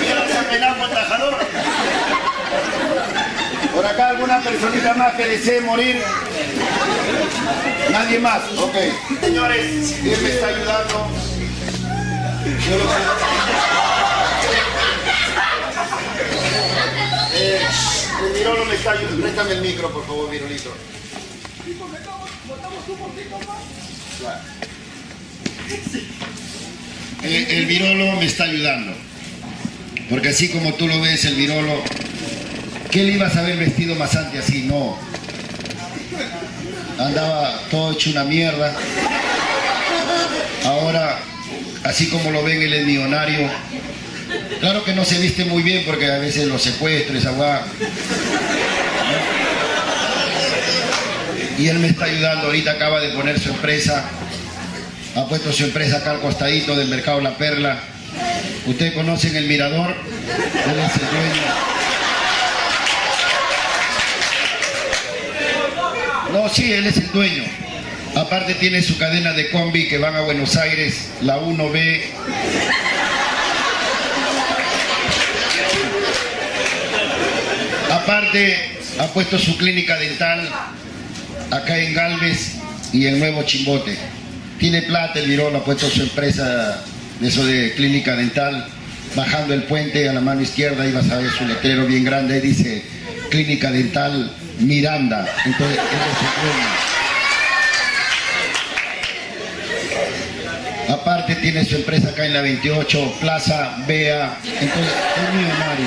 Mira, 0.00 0.26
se 0.28 0.84
el 0.84 0.90
tajador. 0.90 1.81
Por 3.74 3.86
acá 3.86 4.08
alguna 4.10 4.40
personita 4.42 4.94
más 4.94 5.14
que 5.14 5.24
desee 5.26 5.60
morir. 5.60 6.02
Nadie 7.90 8.18
más, 8.18 8.42
ok. 8.58 8.74
Señores, 9.20 10.02
Dios 10.02 10.22
me 10.22 10.28
está 10.28 10.46
ayudando. 10.48 11.08
Yo 12.68 12.78
lo 12.78 12.84
Eh, 17.34 17.60
el 18.26 18.32
Virolo 18.34 18.64
me 18.66 18.74
está 18.74 18.92
ayudando. 18.92 19.22
Préstame 19.22 19.52
el 19.52 19.62
micro, 19.62 19.90
por 19.90 20.06
favor, 20.06 20.30
Virolito. 20.30 20.74
Eh, 27.24 27.46
el 27.50 27.66
Virolo 27.66 28.12
me 28.16 28.26
está 28.26 28.44
ayudando. 28.44 28.92
Porque 30.10 30.28
así 30.28 30.50
como 30.50 30.74
tú 30.74 30.88
lo 30.88 31.00
ves, 31.00 31.24
el 31.24 31.36
Virolo, 31.36 31.82
¿qué 32.92 33.04
le 33.04 33.12
ibas 33.12 33.34
a 33.36 33.42
ver 33.42 33.56
vestido 33.56 33.94
más 33.96 34.14
antes 34.14 34.44
así? 34.44 34.64
No. 34.64 34.96
Andaba 36.98 37.58
todo 37.70 37.92
hecho 37.92 38.10
una 38.10 38.24
mierda. 38.24 38.72
Ahora, 40.64 41.18
así 41.84 42.08
como 42.08 42.30
lo 42.30 42.44
ven, 42.44 42.62
él 42.62 42.72
es 42.74 42.86
millonario. 42.86 43.48
Claro 44.60 44.84
que 44.84 44.94
no 44.94 45.04
se 45.04 45.18
viste 45.18 45.44
muy 45.46 45.62
bien 45.62 45.84
porque 45.86 46.10
a 46.10 46.18
veces 46.18 46.46
los 46.46 46.62
secuestros, 46.62 47.16
esa. 47.16 47.62
Y 51.58 51.68
él 51.68 51.78
me 51.78 51.88
está 51.88 52.04
ayudando, 52.04 52.46
ahorita 52.46 52.72
acaba 52.72 53.00
de 53.00 53.08
poner 53.08 53.40
su 53.40 53.48
empresa. 53.48 54.04
Ha 55.16 55.26
puesto 55.26 55.50
su 55.52 55.64
empresa 55.64 55.98
acá 55.98 56.12
al 56.12 56.20
costadito 56.20 56.76
del 56.76 56.88
mercado 56.88 57.20
La 57.20 57.36
Perla. 57.36 57.78
Ustedes 58.66 58.92
conocen 58.92 59.34
el 59.34 59.46
Mirador, 59.46 59.90
él 59.90 60.78
es 60.78 60.94
el 60.94 61.08
dueño. 61.08 61.81
No, 66.32 66.48
sí, 66.48 66.72
él 66.72 66.86
es 66.86 66.96
el 66.96 67.12
dueño. 67.12 67.44
Aparte 68.14 68.54
tiene 68.54 68.82
su 68.82 68.96
cadena 68.96 69.34
de 69.34 69.50
combi 69.50 69.86
que 69.86 69.98
van 69.98 70.16
a 70.16 70.22
Buenos 70.22 70.56
Aires, 70.56 71.10
la 71.20 71.38
1B. 71.38 72.00
Aparte 77.90 78.56
ha 78.98 79.06
puesto 79.08 79.38
su 79.38 79.58
clínica 79.58 79.98
dental 79.98 80.48
acá 81.50 81.78
en 81.78 81.92
Galvez 81.92 82.54
y 82.94 83.06
en 83.06 83.18
Nuevo 83.18 83.42
Chimbote. 83.42 83.98
Tiene 84.58 84.82
plata 84.82 85.18
el 85.18 85.28
Virón, 85.28 85.54
ha 85.54 85.64
puesto 85.64 85.88
su 85.90 86.00
empresa 86.00 86.82
de 87.20 87.28
eso 87.28 87.44
de 87.44 87.74
clínica 87.74 88.16
dental, 88.16 88.66
bajando 89.14 89.52
el 89.52 89.64
puente 89.64 90.08
a 90.08 90.14
la 90.14 90.20
mano 90.22 90.40
izquierda 90.40 90.86
y 90.86 90.92
vas 90.92 91.10
a 91.10 91.18
ver 91.18 91.30
su 91.30 91.44
letrero 91.44 91.84
bien 91.86 92.04
grande, 92.04 92.36
ahí 92.36 92.40
dice 92.40 92.82
clínica 93.30 93.70
dental 93.70 94.34
Miranda. 94.62 95.26
Entonces. 95.44 95.78
Aparte 100.88 101.36
tiene 101.36 101.64
su 101.64 101.76
empresa 101.76 102.10
acá 102.10 102.26
en 102.26 102.34
la 102.34 102.42
28, 102.42 103.16
Plaza 103.20 103.76
Bea, 103.86 104.38
entonces 104.44 104.92
es 105.16 105.34
millonario. 105.34 105.86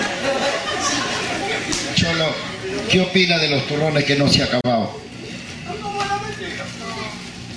Cholo, 1.96 2.36
¿qué 2.90 3.02
opina 3.02 3.38
de 3.38 3.50
los 3.50 3.68
turrones 3.68 4.04
que 4.04 4.16
no 4.16 4.28
se 4.28 4.42
ha 4.42 4.46
acabado? 4.46 5.00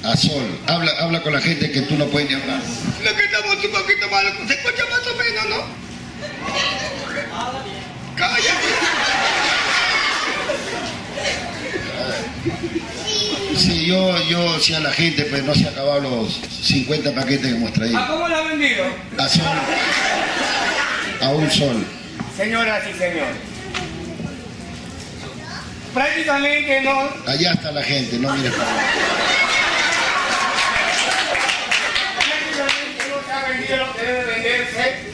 A 0.04 0.16
sol, 0.16 0.60
habla, 0.66 0.92
habla 1.00 1.22
con 1.22 1.32
la 1.32 1.40
gente 1.40 1.70
que 1.70 1.82
tú 1.82 1.96
no 1.96 2.06
puedes 2.06 2.28
ni 2.28 2.36
hablar. 2.36 2.60
Lo 3.02 3.16
que 3.16 3.24
estamos 3.24 3.64
un 3.64 3.70
poquito 3.72 4.08
mal, 4.10 4.26
se 4.46 4.54
escucha 4.54 4.84
más 4.90 5.06
o 5.06 5.16
menos, 5.16 5.48
¿no? 5.48 5.66
Cállate. 8.16 8.77
Sí, 13.56 13.86
yo, 13.86 14.22
yo, 14.28 14.60
sí 14.60 14.74
a 14.74 14.80
la 14.80 14.92
gente, 14.92 15.24
pues 15.24 15.42
no 15.42 15.54
se 15.54 15.66
han 15.66 15.72
acabado 15.72 16.00
los 16.00 16.40
50 16.62 17.14
paquetes 17.14 17.40
que 17.40 17.56
hemos 17.56 17.72
traído. 17.72 17.98
¿A 17.98 18.06
cómo 18.06 18.28
lo 18.28 18.36
ha 18.36 18.42
vendido? 18.42 18.84
A 19.18 19.28
sol, 19.28 19.44
a 21.20 21.28
un 21.30 21.50
sol. 21.50 21.84
Señoras 22.36 22.82
y 22.88 22.92
señores. 22.98 23.36
Prácticamente 25.92 26.82
no. 26.82 27.10
Allá 27.26 27.52
está 27.52 27.72
la 27.72 27.82
gente, 27.82 28.18
no 28.18 28.32
mires 28.34 28.52
para 28.52 28.70
allá. 28.70 28.82
Prácticamente 32.16 33.04
no 33.10 33.26
se 33.26 33.32
ha 33.32 33.48
vendido 33.48 33.76
lo 33.78 33.96
que 33.96 34.02
debe 34.02 34.24
venderse. 34.24 35.08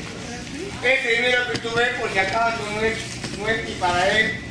Este 0.83 1.17
dinero 1.17 1.43
que 1.51 1.59
tú 1.61 1.71
ves, 1.75 1.89
por 1.99 2.13
si 2.13 2.19
acaso, 2.19 2.59
no 2.75 2.83
es, 2.83 2.99
no 3.39 3.49
es 3.49 3.65
ni 3.69 3.75
para 3.77 4.19
él 4.19 4.45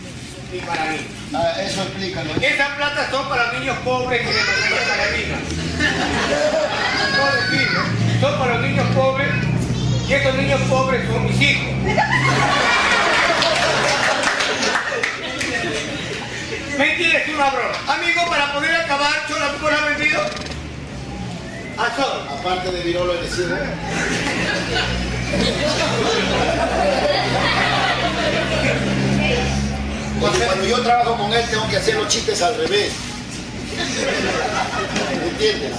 ni 0.53 0.59
para 0.59 0.85
mí. 0.85 0.97
Ah, 1.33 1.53
eso 1.61 1.81
explícalo. 1.81 2.35
Esas 2.39 2.69
platas 2.75 3.09
son 3.09 3.27
para 3.27 3.51
niños 3.53 3.77
pobres 3.83 4.21
que 4.21 4.27
necesitan 4.27 4.97
la 4.97 5.07
vida. 5.17 5.37
No 7.17 7.25
decirlo, 7.41 7.81
son 8.21 8.39
para 8.39 8.53
los 8.53 8.69
niños 8.69 8.87
pobres 8.95 9.29
y 10.07 10.13
estos 10.13 10.35
niños 10.35 10.61
pobres 10.69 11.07
son 11.07 11.25
mis 11.25 11.41
hijos. 11.41 11.73
Mentira, 16.77 17.19
es 17.19 17.29
una 17.29 17.49
broma. 17.49 17.75
Amigo, 17.87 18.21
para 18.29 18.53
poder 18.53 18.75
acabar, 18.75 19.13
¿yo 19.29 19.39
la 19.39 19.77
has 19.77 19.97
vendido? 19.97 20.21
A 21.77 21.89
todos. 21.95 22.39
Aparte 22.39 22.71
de 22.71 22.83
Virolo, 22.83 23.13
Porque 23.13 23.29
cuando 30.31 30.65
yo 30.65 30.81
trabajo 30.81 31.17
con 31.17 31.33
él 31.33 31.45
tengo 31.49 31.67
que 31.67 31.77
hacer 31.77 31.95
los 31.95 32.07
chistes 32.07 32.41
al 32.41 32.55
revés. 32.55 32.93
¿Me 35.19 35.27
entiendes? 35.29 35.71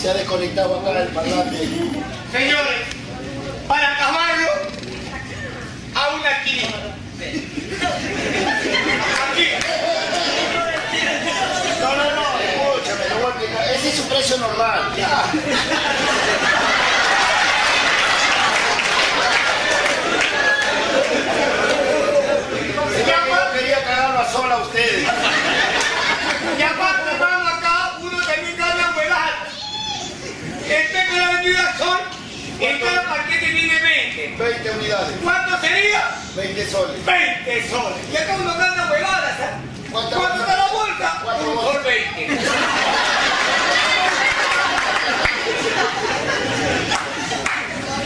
Se 0.00 0.10
ha 0.10 0.14
desconectado 0.14 0.80
acá 0.80 1.02
el 1.02 1.08
parlante. 1.08 1.68
Señores, 2.32 2.80
para 3.66 3.94
acabarlo, 3.94 4.48
a 5.94 6.14
una 6.14 6.30
aquí. 6.30 6.60
Aquí. 9.30 9.48
No, 11.80 11.96
no, 11.96 12.04
no, 12.14 12.26
escúchame, 12.40 13.08
lo 13.08 13.16
voy 13.16 13.24
a 13.24 13.28
explicar. 13.30 13.64
Ese 13.74 13.88
es 13.88 13.94
su 13.96 14.02
precio 14.04 14.36
normal. 14.38 14.92
Ya. 14.96 15.24
Es 22.96 23.02
que 23.04 23.10
yo 23.10 23.52
quería 23.58 23.84
cagarlo 23.84 24.20
a 24.20 24.32
sola 24.32 24.54
a 24.54 24.58
ustedes. 24.58 25.08
Y 26.58 26.62
aparte, 26.62 27.10
hermano, 27.10 27.46
acá 27.46 27.76
uno 31.50 31.62
también 31.68 31.78
gana 31.78 31.78
vuelar. 31.78 32.00
Este 32.58 32.76
que 32.76 32.82
la 32.82 32.88
vendida 32.88 32.88
son, 32.96 33.06
este 33.98 34.34
para 34.38 34.56
casualidades. 34.62 35.16
¿Cuánto 35.22 35.60
sería? 35.60 36.02
20 36.36 36.70
soles. 36.70 37.04
20 37.04 37.68
soles. 37.70 37.98
Y 38.12 38.16
acá 38.16 38.34
uno 38.40 38.54
gana 38.56 38.90
huevadas, 38.90 39.40
¿eh? 39.40 39.42
¿Cuánta 39.90 40.16
¿Cuánto 40.16 40.40
está 40.40 40.56
la 40.56 40.64
Un 40.66 40.72
bolsas. 40.72 41.12
sol 41.62 41.82
20. 41.84 42.36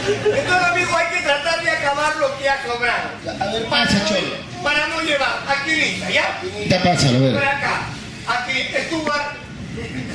Entonces, 0.07 0.67
amigo, 0.71 0.97
hay 0.97 1.07
que 1.17 1.23
tratar 1.23 1.63
de 1.63 1.69
acabar 1.71 2.15
lo 2.17 2.37
que 2.37 2.49
ha 2.49 2.61
sobrado. 2.65 3.09
A 3.39 3.45
ver, 3.51 3.65
Para 3.65 3.83
pasa, 3.85 3.99
no- 3.99 4.07
Cholo. 4.09 4.35
Para 4.63 4.87
no 4.87 5.01
llevar. 5.01 5.39
Aquí 5.47 5.71
lista, 5.75 6.09
¿ya? 6.09 6.39
Ya 6.67 6.83
pásalo, 6.83 7.17
a 7.17 7.21
Por 7.21 7.31
ver. 7.39 7.45
acá. 7.47 7.81
Aquí, 8.27 8.67
Stuart. 8.87 9.35
¿Qué? 9.75 10.10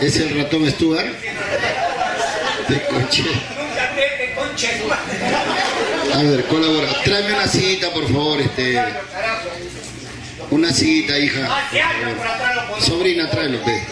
¿Es 0.00 0.16
el 0.16 0.36
ratón 0.38 0.70
Stuart? 0.70 1.06
De 2.68 2.82
coche. 2.86 3.24
Nunca 3.24 3.94
te 3.94 4.26
de 4.26 4.34
conche. 4.34 4.68
A 6.14 6.22
ver, 6.22 6.44
colabora. 6.46 6.88
Tráeme 7.04 7.34
una 7.34 7.46
sillita, 7.46 7.90
por 7.92 8.04
favor, 8.04 8.40
este. 8.40 8.82
Una 10.50 10.72
sillita, 10.72 11.18
hija. 11.18 11.48
Sobrina, 12.80 13.30
tráelo, 13.30 13.60
ve. 13.64 13.82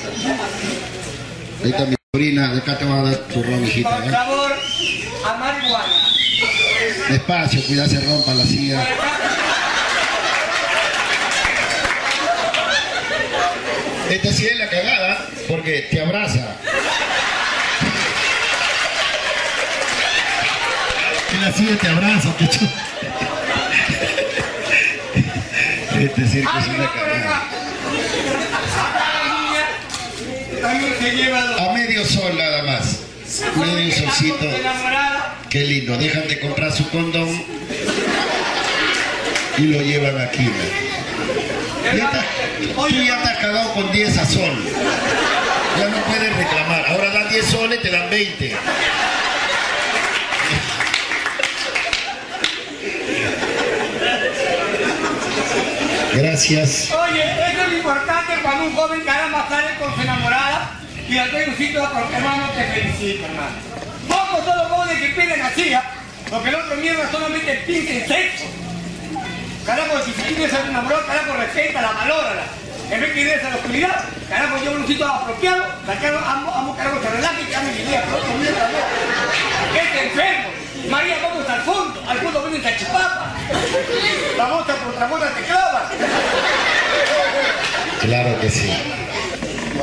Ahí 1.65 1.71
está 1.71 1.85
mi 1.87 1.97
sobrina, 2.13 2.53
acá 2.57 2.79
te 2.79 2.85
va 2.85 3.01
a 3.01 3.03
dar 3.05 3.17
tu 3.29 3.43
ron, 3.43 3.65
hijita, 3.65 3.97
Por 3.97 4.05
¿ya? 4.05 4.13
favor, 4.13 4.53
a 5.25 5.35
marihuana. 5.37 6.09
Despacio, 7.09 7.63
cuidado 7.67 7.89
se 7.91 8.01
rompa 8.01 8.35
la 8.35 8.45
silla. 8.45 8.87
Esta 14.11 14.33
sí 14.33 14.47
es 14.47 14.57
la 14.59 14.69
cagada, 14.69 15.27
porque 15.49 15.89
te 15.91 16.01
abraza. 16.01 16.57
En 21.35 21.41
la 21.43 21.53
silla 21.53 21.77
te 21.77 21.89
abraza, 21.89 22.33
te 22.39 22.45
chu- 22.49 22.71
Este 26.01 26.29
circo 26.29 26.59
es 26.59 26.67
una 26.69 26.93
cagada. 26.93 27.43
A 31.59 31.73
medio 31.73 32.05
sol 32.05 32.37
nada 32.37 32.63
más. 32.63 33.01
Medio 33.57 33.95
solcito. 33.95 34.47
Qué 35.51 35.61
lindo. 35.61 35.97
Dejan 35.99 36.29
de 36.29 36.41
comprar 36.41 36.73
su 36.73 36.89
condón 36.91 37.29
y 39.59 39.63
lo 39.63 39.81
llevan 39.83 40.21
aquí. 40.21 40.43
¿no? 40.45 41.56
Ya 41.95 42.05
está- 42.05 42.25
tú 42.75 42.89
ya 42.89 43.17
estás 43.17 43.39
cagado 43.39 43.73
con 43.75 43.93
10 43.93 44.19
a 44.19 44.27
sol. 44.27 44.65
Ya 45.79 45.89
no 45.89 45.97
puedes 46.05 46.37
reclamar. 46.37 46.85
Ahora 46.89 47.11
dan 47.11 47.29
10 47.29 47.47
soles, 47.47 47.81
te 47.83 47.91
dan 47.91 48.11
20. 48.11 48.57
Gracias. 56.15 56.91
Oye, 56.93 57.23
eso 57.23 57.63
es 57.63 57.71
lo 57.71 57.77
importante 57.77 58.33
cuando 58.43 58.65
un 58.65 58.75
joven 58.75 59.01
caramba 59.03 59.47
sale 59.49 59.77
con 59.79 59.95
su 59.95 60.01
enamorada 60.01 60.71
y 61.09 61.19
al 61.19 61.29
un 61.49 61.57
sitio 61.57 61.89
porque 61.93 62.17
hermano 62.17 62.51
te 62.51 62.65
felicito, 62.65 63.27
hermano. 63.27 63.57
Pocos 64.09 64.45
son 64.45 64.57
los 64.59 64.69
jóvenes 64.69 64.99
que 65.03 65.09
piden 65.21 65.43
así, 65.43 65.75
¿ah? 65.75 65.83
porque 66.31 66.49
el 66.49 66.55
otro 66.55 66.77
mierda 66.77 67.11
solamente 67.11 67.55
piden 67.67 68.09
sexo. 68.09 68.66
Carajo, 69.67 69.99
si 70.05 70.13
tú 70.13 70.23
tienes 70.23 70.55
a 70.55 70.59
tu 70.63 70.69
enamorado, 70.69 71.05
carajo, 71.07 71.33
respétala, 71.39 71.91
valórala. 71.91 72.43
En 72.89 73.01
vez 73.01 73.13
que 73.13 73.21
irse 73.21 73.45
a 73.45 73.51
la 73.51 73.57
oscuridad, 73.57 74.05
carajo, 74.29 74.57
lleva 74.59 74.77
un 74.77 74.87
sitio 74.87 75.09
apropiado, 75.09 75.65
carajo, 75.85 76.25
amo, 76.25 76.55
amo, 76.55 76.77
carajo, 76.77 77.03
se 77.03 77.11
relaja 77.11 77.41
y 77.41 77.45
cambia 77.47 77.73
mi 77.73 77.81
idea, 77.81 78.05
pero 78.05 78.17
otro 78.19 78.33
mierda 78.35 78.71
no. 78.71 78.79
Este 79.77 80.07
enfermo. 80.07 80.49
María, 80.89 81.17
vamos 81.21 81.49
al 81.49 81.63
fondo, 81.63 82.01
al 82.09 82.19
fondo 82.19 82.43
viene 82.43 82.63
salchipapa. 82.63 83.33
La 84.37 84.45
bota 84.47 84.75
por 84.77 84.95
otra 84.95 85.07
bota 85.09 85.35
te 85.35 85.43
clava. 85.43 85.91
Claro 88.03 88.41
que 88.41 88.51
sí. 88.51 88.71
¿Tú 89.75 89.83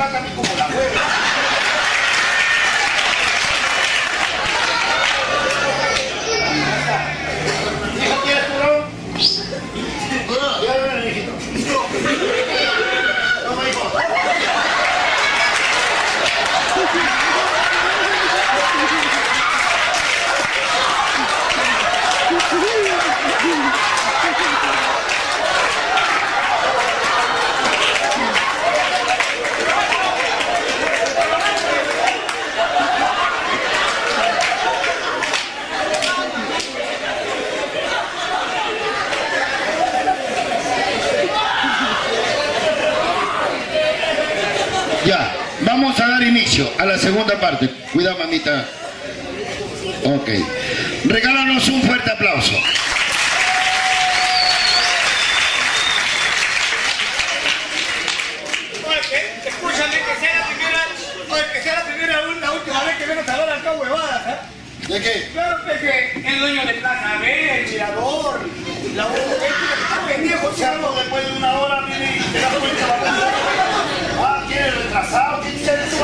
me 0.00 0.06
dejes 0.06 0.08
tu 0.08 0.08
plata 0.08 0.18
a 0.18 0.20
mí 0.22 0.28
como 0.34 0.54
la 0.56 0.64
abuela. 0.64 1.00
Hijo, 8.02 8.22
¿quieres 8.22 8.46
tu 8.46 8.52
ron? 8.62 8.84
Ya, 10.62 10.72
ven, 10.76 11.08
hijito. 11.08 11.32
Toma, 13.44 13.62
hijo. 13.68 13.86
Ya, 45.06 45.32
vamos 45.62 45.98
a 45.98 46.06
dar 46.08 46.22
inicio 46.22 46.68
a 46.78 46.84
la 46.84 46.98
segunda 47.30 47.40
parte. 47.40 47.68
Cuidado, 47.92 48.18
mamita. 48.18 48.64
Ok. 50.04 50.28
Regálanos 51.04 51.68
un 51.68 51.82
fuerte 51.82 52.10
aplauso. 52.10 52.54
Que- 59.10 59.48
escúchame 59.48 59.96
que 59.98 60.20
sea 60.20 60.38
la 60.40 60.46
primera, 60.46 60.86
oye, 61.30 61.42
que 61.52 61.62
sea 61.62 61.74
la 61.74 61.84
primera, 61.84 62.20
la 62.40 62.52
última 62.52 62.84
vez 62.84 62.96
que 62.96 63.06
vengo 63.06 63.22
a 63.26 63.32
hablar 63.32 63.58
acá 63.58 63.72
huevadas, 63.72 64.26
¿eh? 64.26 64.38
¿De 64.88 65.00
qué? 65.00 65.28
Claro 65.32 65.56
que, 65.64 65.78
que 66.20 66.28
el 66.28 66.38
dueño 66.40 66.66
de 66.66 66.74
Plaza 66.74 67.18
B, 67.20 67.60
el 67.60 67.70
mirador, 67.70 68.40
la 68.94 69.04
está 69.04 70.06
pendejo, 70.06 70.46
O 70.48 70.56
sea, 70.56 70.72
no, 70.74 70.92
después 70.92 71.26
de 71.26 71.32
una 71.36 71.52
hora 71.60 71.80
viene 71.86 72.18
y 72.18 72.32
te 72.32 72.40
das 72.40 72.54
cuenta. 72.54 72.86
Ah, 74.20 74.44
¿quieres 74.48 74.74
retrasado? 74.76 75.40
¿Qué 75.42 75.50
dice 75.50 75.76
de 75.76 75.90
su? 75.90 75.96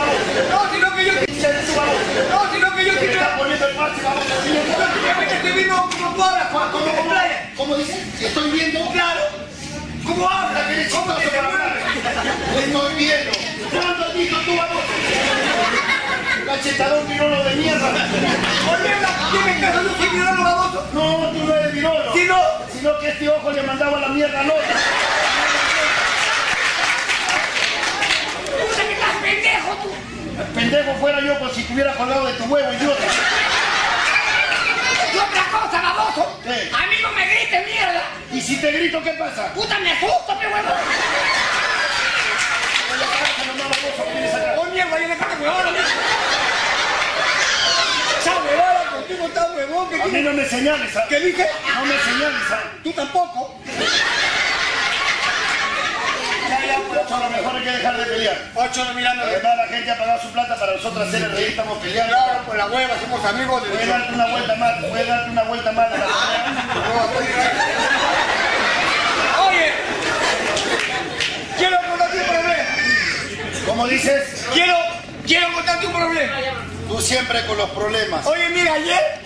No, 1.46 2.52
sino 2.52 2.74
que 2.74 2.84
yo, 2.84 2.92
sino 2.92 3.00
que 3.00 3.06
yo 3.06 3.12
quiero, 3.12 3.12
está 3.12 3.38
poniendo 3.38 3.68
el 3.68 3.76
parche 3.76 4.02
baboso. 4.02 4.26
prácticamente 4.76 5.34
estoy 5.36 5.52
viendo 5.52 5.76
como 5.76 6.24
habla, 6.24 6.48
como, 6.50 7.08
playa. 7.08 7.52
¿Cómo 7.56 7.76
dice? 7.76 8.02
Estoy 8.20 8.50
viendo. 8.50 8.90
Claro, 8.90 9.20
cómo 10.04 10.28
habla, 10.28 10.62
cómo 10.90 11.14
te 11.14 11.30
mueve. 11.30 12.66
Estoy 12.66 12.94
viendo. 12.94 13.32
¿Cuándo 13.70 14.06
has 14.06 14.14
visto 14.14 14.36
tú 14.40 14.56
baboso? 14.56 14.86
Cachetador 16.46 17.06
virolo 17.06 17.44
de 17.44 17.54
mierda. 17.56 17.88
Oye, 17.90 18.94
dime 19.32 19.60
yo 19.60 19.96
soy 19.98 20.10
mirador 20.10 20.44
baboso. 20.44 20.88
No, 20.94 21.30
tú 21.30 21.44
no 21.44 21.54
eres 21.54 21.72
virolo. 21.72 22.12
Si 22.12 22.24
no, 22.24 22.40
Sino 22.72 22.98
que 22.98 23.08
este 23.08 23.28
ojo 23.28 23.52
le 23.52 23.62
mandaba 23.62 24.00
la 24.00 24.08
mierda 24.08 24.40
al 24.40 24.50
otro. 24.50 24.62
puta 28.56 28.82
que 28.82 28.92
estás 28.92 29.16
pendejo 29.22 29.74
tú. 29.82 29.90
Pendejo 30.56 30.94
fuera 30.94 31.20
yo 31.20 31.38
por 31.38 31.54
si 31.54 31.60
estuviera 31.60 31.92
colgado 31.92 32.24
de 32.24 32.32
tu 32.32 32.44
huevo, 32.44 32.72
idiota. 32.72 33.02
Y 35.12 35.18
otra 35.18 35.44
cosa, 35.52 35.82
baboso. 35.82 36.40
¿Qué? 36.42 36.70
A 36.74 36.86
mí 36.86 36.96
no 37.02 37.12
me 37.12 37.26
grites 37.28 37.66
mierda. 37.66 38.02
Y 38.32 38.40
si 38.40 38.56
te 38.56 38.72
grito, 38.72 39.02
¿qué 39.02 39.10
pasa? 39.12 39.52
Puta, 39.52 39.78
me 39.80 39.92
asusto, 39.92 40.34
mi 40.36 40.46
huevón. 40.46 40.72
Oh, 44.56 44.64
mierda, 44.72 44.98
yo 44.98 45.08
le 45.08 45.16
cago 45.18 45.34
huevón. 45.42 45.74
Huevada 48.46 48.90
contigo 48.92 49.26
está 49.26 49.52
huevón. 49.52 49.90
¿Qué, 49.90 50.02
A 50.02 50.06
mí 50.06 50.22
no 50.22 50.32
me 50.32 50.46
señales, 50.46 50.96
¿ah? 50.96 51.04
¿Qué 51.06 51.20
dije? 51.20 51.46
No 51.74 51.84
me 51.84 51.98
señales, 51.98 52.42
¿ah? 52.50 52.60
Tú 52.82 52.92
tampoco. 52.94 53.60
8 57.06 57.14
a 57.14 57.20
lo 57.20 57.30
mejor 57.30 57.54
hay 57.54 57.62
que 57.62 57.70
dejar 57.70 57.96
de 57.96 58.04
pelear. 58.04 58.36
8 58.54 58.84
no 58.84 58.94
mirando. 58.94 59.22
Además 59.22 59.56
la 59.56 59.66
gente 59.68 59.90
ha 59.92 59.98
pagado 59.98 60.22
su 60.22 60.32
plata 60.32 60.58
para 60.58 60.72
nosotros 60.72 61.06
hacer 61.06 61.22
el 61.22 61.30
reír, 61.30 61.48
estamos 61.50 61.78
peleando. 61.78 62.12
Claro, 62.16 62.42
pues 62.46 62.58
la 62.58 62.66
hueva, 62.66 62.94
somos 63.00 63.24
amigos 63.24 63.62
de... 63.62 63.68
Puedes 63.70 63.88
darte 63.88 64.12
una 64.12 64.26
vuelta 64.26 64.56
más, 64.56 64.84
puedes 64.84 65.06
darte 65.06 65.30
una 65.30 65.42
vuelta 65.44 65.72
más 65.72 65.90
de 65.92 65.98
la 65.98 66.06
Oye, 69.46 69.72
quiero 71.56 71.76
contarte 71.88 72.16
un 72.18 72.24
problema. 72.24 72.64
¿Cómo 73.66 73.86
dices? 73.86 74.46
Quiero, 74.52 74.76
quiero 75.24 75.52
contarte 75.52 75.86
un 75.86 75.92
problema. 75.92 76.36
Tú 76.88 77.00
siempre 77.00 77.46
con 77.46 77.56
los 77.56 77.70
problemas. 77.70 78.26
Oye, 78.26 78.48
mira, 78.48 78.72
ayer 78.72 79.20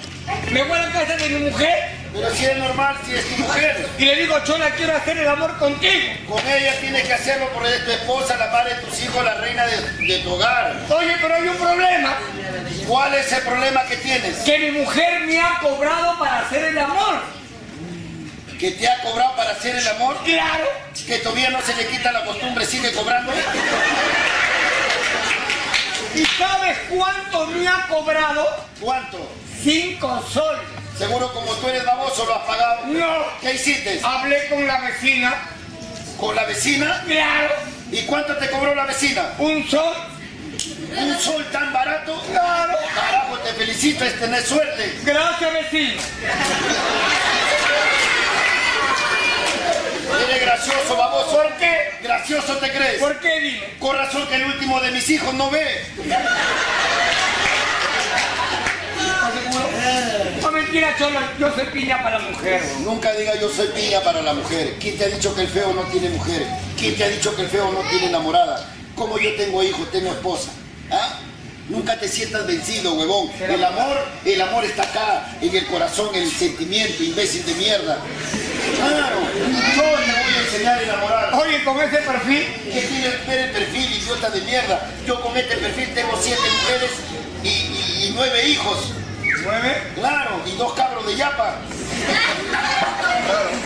me 0.50 0.62
voy 0.64 0.78
a 0.78 0.82
la 0.82 0.92
casa 0.92 1.16
de 1.16 1.28
mi 1.30 1.50
mujer 1.50 1.99
pero 2.12 2.34
si 2.34 2.44
es 2.44 2.56
normal, 2.56 2.96
si 3.06 3.14
es 3.14 3.24
tu 3.28 3.42
mujer. 3.42 3.88
y 3.98 4.04
le 4.04 4.16
digo, 4.16 4.38
Chola, 4.44 4.70
quiero 4.70 4.96
hacer 4.96 5.18
el 5.18 5.28
amor 5.28 5.56
contigo. 5.58 6.12
Con 6.28 6.46
ella 6.48 6.74
tienes 6.80 7.06
que 7.06 7.14
hacerlo 7.14 7.48
porque 7.54 7.74
es 7.76 7.84
tu 7.84 7.90
esposa, 7.92 8.36
la 8.36 8.48
madre 8.48 8.74
de 8.74 8.82
tus 8.82 9.00
hijos, 9.02 9.24
la 9.24 9.34
reina 9.34 9.64
de, 9.66 9.80
de 10.06 10.18
tu 10.18 10.32
hogar. 10.32 10.76
Oye, 10.88 11.16
pero 11.20 11.34
hay 11.34 11.48
un 11.48 11.56
problema. 11.56 12.16
¿Cuál 12.86 13.14
es 13.14 13.32
el 13.32 13.42
problema 13.42 13.84
que 13.84 13.96
tienes? 13.98 14.38
Que 14.38 14.58
mi 14.58 14.80
mujer 14.80 15.20
me 15.20 15.40
ha 15.40 15.60
cobrado 15.60 16.18
para 16.18 16.40
hacer 16.40 16.64
el 16.64 16.78
amor. 16.78 17.22
¿Que 18.58 18.72
te 18.72 18.88
ha 18.88 19.00
cobrado 19.02 19.36
para 19.36 19.52
hacer 19.52 19.76
el 19.76 19.88
amor? 19.88 20.16
Claro. 20.24 20.68
¿Que 21.06 21.18
todavía 21.18 21.50
no 21.50 21.62
se 21.62 21.74
le 21.76 21.86
quita 21.86 22.10
la 22.10 22.24
costumbre, 22.24 22.66
sigue 22.66 22.92
cobrando? 22.92 23.32
¿Y 26.14 26.24
sabes 26.26 26.76
cuánto 26.90 27.46
me 27.46 27.68
ha 27.68 27.86
cobrado? 27.88 28.66
¿Cuánto? 28.80 29.32
Cinco 29.62 30.22
soles. 30.30 30.79
Seguro 31.00 31.32
como 31.32 31.50
tú 31.54 31.66
eres 31.66 31.82
baboso 31.86 32.26
lo 32.26 32.34
has 32.34 32.46
pagado. 32.46 32.86
No. 32.88 33.24
¿Qué 33.40 33.54
hiciste? 33.54 34.02
Hablé 34.04 34.50
con 34.50 34.66
la 34.66 34.82
vecina. 34.82 35.34
¿Con 36.18 36.36
la 36.36 36.44
vecina? 36.44 37.02
Claro. 37.06 37.54
¿Y 37.90 38.02
cuánto 38.02 38.36
te 38.36 38.50
cobró 38.50 38.74
la 38.74 38.84
vecina? 38.84 39.32
Un 39.38 39.66
sol. 39.66 39.94
¿Un 40.94 41.18
sol 41.18 41.48
tan 41.50 41.72
barato? 41.72 42.22
Claro. 42.30 42.76
Carajo, 42.94 43.38
te 43.38 43.50
felicito, 43.54 44.04
es 44.04 44.20
tener 44.20 44.44
suerte. 44.44 44.98
Gracias, 45.02 45.52
vecino. 45.54 46.02
Eres 50.28 50.40
gracioso, 50.42 50.96
baboso. 50.98 51.30
¿Por 51.30 51.52
qué? 51.54 51.94
¿Gracioso 52.02 52.56
te 52.58 52.70
crees? 52.70 53.00
¿Por 53.00 53.18
qué, 53.20 53.40
dime? 53.40 53.74
Con 53.78 53.96
razón 53.96 54.28
que 54.28 54.34
el 54.34 54.44
último 54.44 54.78
de 54.82 54.90
mis 54.90 55.08
hijos 55.08 55.32
no 55.32 55.48
ve. 55.48 55.82
No 59.50 59.69
mentira, 60.70 60.94
Cholo. 60.96 61.18
Yo 61.38 61.52
soy 61.54 61.66
piña 61.66 62.02
para 62.02 62.18
la 62.18 62.28
mujer. 62.28 62.62
Nunca 62.84 63.12
diga 63.14 63.34
yo 63.40 63.48
soy 63.50 63.68
piña 63.68 64.00
para 64.02 64.22
la 64.22 64.34
mujer. 64.34 64.76
¿Quién 64.80 64.96
te 64.96 65.04
ha 65.04 65.08
dicho 65.08 65.34
que 65.34 65.42
el 65.42 65.48
feo 65.48 65.72
no 65.74 65.82
tiene 65.84 66.10
mujer? 66.10 66.46
¿Quién 66.78 66.96
te 66.96 67.04
ha 67.04 67.08
dicho 67.08 67.34
que 67.34 67.42
el 67.42 67.48
feo 67.48 67.72
no 67.72 67.80
tiene 67.90 68.06
enamorada? 68.06 68.66
Como 68.94 69.18
yo 69.18 69.34
tengo 69.36 69.62
hijos, 69.62 69.90
tengo 69.90 70.10
esposa. 70.10 70.50
¿Ah? 70.92 71.18
Nunca 71.68 71.98
te 71.98 72.08
sientas 72.08 72.46
vencido, 72.46 72.94
huevón. 72.94 73.30
El 73.40 73.62
amor, 73.64 73.96
el 74.24 74.40
amor 74.40 74.64
está 74.64 74.82
acá, 74.82 75.36
en 75.40 75.54
el 75.56 75.66
corazón, 75.66 76.10
en 76.14 76.22
el 76.24 76.30
sentimiento, 76.30 77.02
imbécil 77.02 77.44
de 77.46 77.54
mierda. 77.54 77.98
Claro, 78.76 79.20
yo 79.20 79.82
te 79.82 79.88
voy 79.88 80.04
a 80.04 80.40
enseñar 80.44 80.78
a 80.78 80.82
enamorar. 80.82 81.34
Oye, 81.34 81.62
con 81.64 81.80
ese 81.80 81.98
perfil, 81.98 82.44
¿Qué 82.72 82.80
tiene 82.80 83.10
que 83.10 83.26
ver 83.30 83.38
el 83.40 83.50
perfil, 83.52 83.92
idiota 84.02 84.30
de 84.30 84.40
mierda? 84.42 84.90
Yo 85.06 85.20
con 85.20 85.36
este 85.36 85.56
perfil 85.58 85.94
tengo 85.94 86.18
siete 86.20 86.40
mujeres 86.42 86.90
y, 87.44 87.48
y- 87.48 88.06
y 88.08 88.12
nueve 88.16 88.48
hijos. 88.48 88.92
Mueve. 89.42 89.92
Claro, 89.94 90.42
y 90.46 90.56
dos 90.56 90.72
cabros 90.74 91.06
de 91.06 91.16
yapa. 91.16 91.56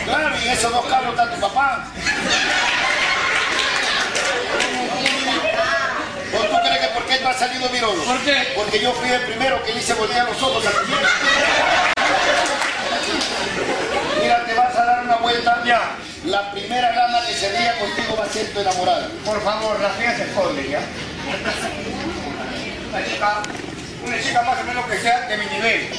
Claro, 0.05 0.35
y 0.43 0.47
esos 0.49 0.71
dos 0.71 0.85
cabros 0.85 1.11
está 1.11 1.33
tu 1.33 1.41
papá. 1.41 1.87
¿O 6.33 6.37
tú 6.37 6.55
crees 6.63 6.79
que 6.79 6.87
por 6.93 7.05
qué 7.05 7.19
no 7.21 7.29
ha 7.29 7.33
salido 7.33 7.69
virolo? 7.69 8.03
¿Por 8.03 8.19
qué? 8.19 8.53
Porque 8.55 8.79
yo 8.79 8.91
fui 8.93 9.09
el 9.09 9.21
primero 9.21 9.63
que 9.63 9.73
le 9.73 9.79
hice 9.79 9.93
voltear 9.93 10.27
los 10.27 10.41
ojos 10.41 10.65
a 10.65 10.69
vieja. 10.69 11.09
Mira, 14.21 14.45
te 14.45 14.53
vas 14.53 14.75
a 14.75 14.85
dar 14.85 15.03
una 15.03 15.15
vuelta. 15.17 15.63
Ya. 15.65 15.97
La 16.25 16.51
primera 16.51 16.91
dama 16.91 17.25
que 17.27 17.33
se 17.33 17.49
ría 17.55 17.77
contigo 17.77 18.17
va 18.19 18.25
a 18.25 18.29
ser 18.29 18.51
tu 18.51 18.59
enamorada. 18.59 19.09
Por 19.23 19.41
favor, 19.43 19.79
la 19.79 19.89
fea 19.89 20.17
se 20.17 20.23
esconde, 20.23 20.69
¿ya? 20.69 20.79
Una 22.89 23.05
chica, 23.05 23.43
una 24.05 24.21
chica 24.21 24.41
más 24.43 24.59
o 24.59 24.63
menos 24.63 24.85
que 24.85 24.97
sea 24.97 25.21
de 25.27 25.37
mi 25.37 25.45
nivel. 25.45 25.89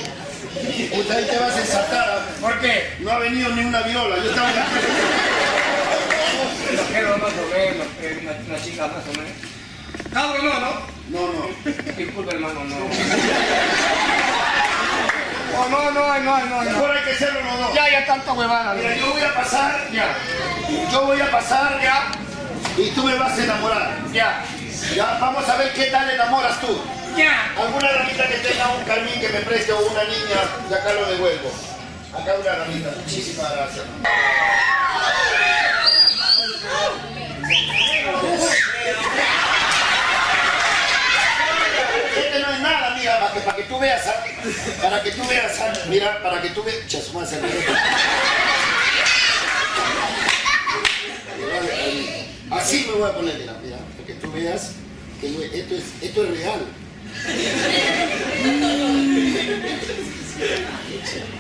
Puta, 0.91 1.15
ahí 1.15 1.25
te 1.25 1.39
vas 1.39 1.57
a 1.57 1.61
ensatar. 1.61 2.09
¿ah? 2.09 2.27
¿Por 2.41 2.61
qué? 2.61 2.97
No 3.01 3.11
ha 3.11 3.19
venido 3.19 3.49
ni 3.51 3.65
una 3.65 3.83
viola. 3.83 4.17
Yo 4.17 4.31
estaba... 4.31 4.51
Quiero 6.91 7.19
más 7.19 7.33
o 7.33 7.47
menos, 7.55 7.87
eh, 8.01 8.19
una, 8.23 8.33
una 8.55 8.65
chica 8.65 8.87
más 8.87 9.05
o 9.07 9.13
menos. 9.13 9.33
Cabro 10.13 10.43
no, 10.43 10.61
¿no? 10.61 10.97
No, 11.11 11.21
no. 11.33 11.73
Disculpe, 11.97 12.35
hermano, 12.35 12.65
no. 12.65 12.77
Oh, 15.59 15.69
no, 15.71 15.91
no, 15.91 16.19
no, 16.19 16.39
no, 16.39 16.65
no. 16.65 16.71
Mejor 16.71 16.91
hay 16.91 17.05
que 17.05 17.15
serlo 17.15 17.41
los 17.41 17.59
dos. 17.59 17.75
Ya, 17.75 17.89
ya 17.89 18.05
tanta 18.05 18.33
huevada. 18.33 18.75
Mira. 18.75 18.95
yo 18.95 19.11
voy 19.11 19.23
a 19.23 19.33
pasar, 19.33 19.89
Ya, 19.91 20.15
yo 20.93 21.07
voy 21.07 21.19
a 21.19 21.31
pasar 21.31 21.81
ya, 21.81 22.09
y 22.77 22.91
tú 22.91 23.05
me 23.05 23.15
vas 23.15 23.39
a 23.39 23.45
enamorar. 23.45 23.97
ya, 24.13 24.45
Ya, 24.95 25.17
vamos 25.19 25.49
a 25.49 25.57
ver 25.57 25.73
qué 25.73 25.87
tal 25.87 26.11
enamoras 26.11 26.61
tú. 26.61 26.79
Alguna 27.17 27.93
ramita 27.93 28.29
que 28.29 28.37
tenga 28.37 28.69
un 28.75 28.85
carmín 28.85 29.19
que 29.19 29.31
me 29.31 29.41
preste 29.41 29.73
o 29.73 29.81
una 29.87 30.05
niña, 30.05 30.69
de 30.69 30.75
acá 30.77 30.93
lo 30.93 31.07
devuelvo. 31.07 31.51
Acá 32.13 32.35
una 32.39 32.55
ramita, 32.57 32.93
muchísimas 32.95 33.53
gracias. 33.53 33.85
Este 42.17 42.39
no 42.41 42.51
es 42.53 42.61
nada, 42.61 42.95
mira, 42.99 43.21
para 43.21 43.33
que, 43.33 43.41
para 43.41 43.57
que 43.57 43.63
tú 43.63 43.79
veas, 43.79 44.03
para 44.83 45.03
que 45.03 45.11
tú 45.13 45.27
veas, 45.27 45.53
mira, 45.89 46.23
para 46.23 46.43
que 46.43 46.51
tú 46.51 46.63
veas, 46.65 46.87
Chasumá, 46.87 47.25
se 47.25 47.41
me 47.41 47.49
Así 52.51 52.87
me 52.87 52.93
voy 52.93 53.09
a 53.09 53.15
poner, 53.15 53.39
mira, 53.39 53.55
mira, 53.63 53.79
para 53.79 54.07
que 54.07 54.15
tú 54.15 54.31
veas 54.33 54.73
que 55.19 55.29
esto 55.61 55.75
es, 55.75 55.85
esto 56.03 56.25
es 56.25 56.31
real. 56.31 56.61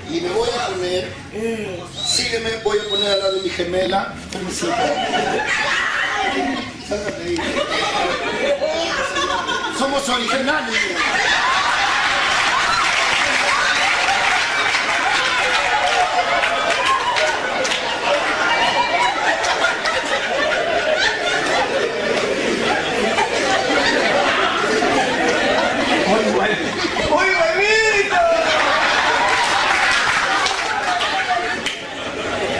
Y 0.08 0.20
me 0.20 0.28
voy 0.30 0.48
a 0.48 0.66
poner, 0.68 1.08
sígueme, 2.06 2.50
voy 2.64 2.78
a 2.78 2.88
poner 2.88 3.10
al 3.12 3.18
lado 3.18 3.34
de 3.34 3.42
mi 3.42 3.50
gemela. 3.50 4.14
Somos 9.78 10.08
originales. 10.08 10.74
mira. 10.74 11.00
¡Uy, 27.10 27.26
huevito! 27.26 28.16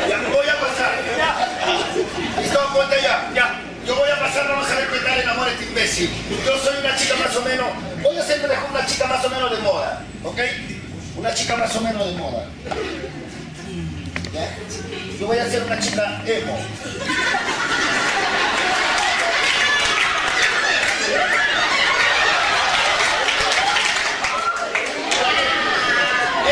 Ya, 0.09 0.19
voy 0.29 0.49
a 0.49 0.61
pasar. 0.61 0.93
¿Listo? 2.41 2.59
Ponte 2.73 3.03
ya. 3.03 3.31
Ya. 3.35 3.61
Yo 3.87 3.95
voy 3.95 4.11
a 4.11 4.19
pasar, 4.19 4.49
vamos 4.49 4.69
a 4.69 4.75
ver 4.75 4.89
qué 4.89 4.99
tal 4.99 5.19
Yo 5.87 6.59
soy 6.59 6.79
una 6.81 6.97
chica 6.97 7.15
más 7.15 7.37
o 7.37 7.43
menos, 7.43 7.67
voy 8.03 8.19
a 8.19 8.23
ser 8.23 8.41
una 8.71 8.87
chica 8.87 9.07
más 9.07 9.25
o 9.25 9.31
menos 9.31 9.51
de 9.53 9.59
moda, 9.59 10.03
¿ok? 10.25 10.39
Una 11.17 11.33
chica 11.33 11.57
más 11.57 11.77
o 11.77 11.81
menos 11.81 12.07
de 12.07 12.13
moda. 12.15 12.45
Yo 15.21 15.27
voy 15.29 15.39
a 15.39 15.49
ser 15.49 15.63
una 15.63 15.79
chica 15.79 16.21
emo. 16.27 16.59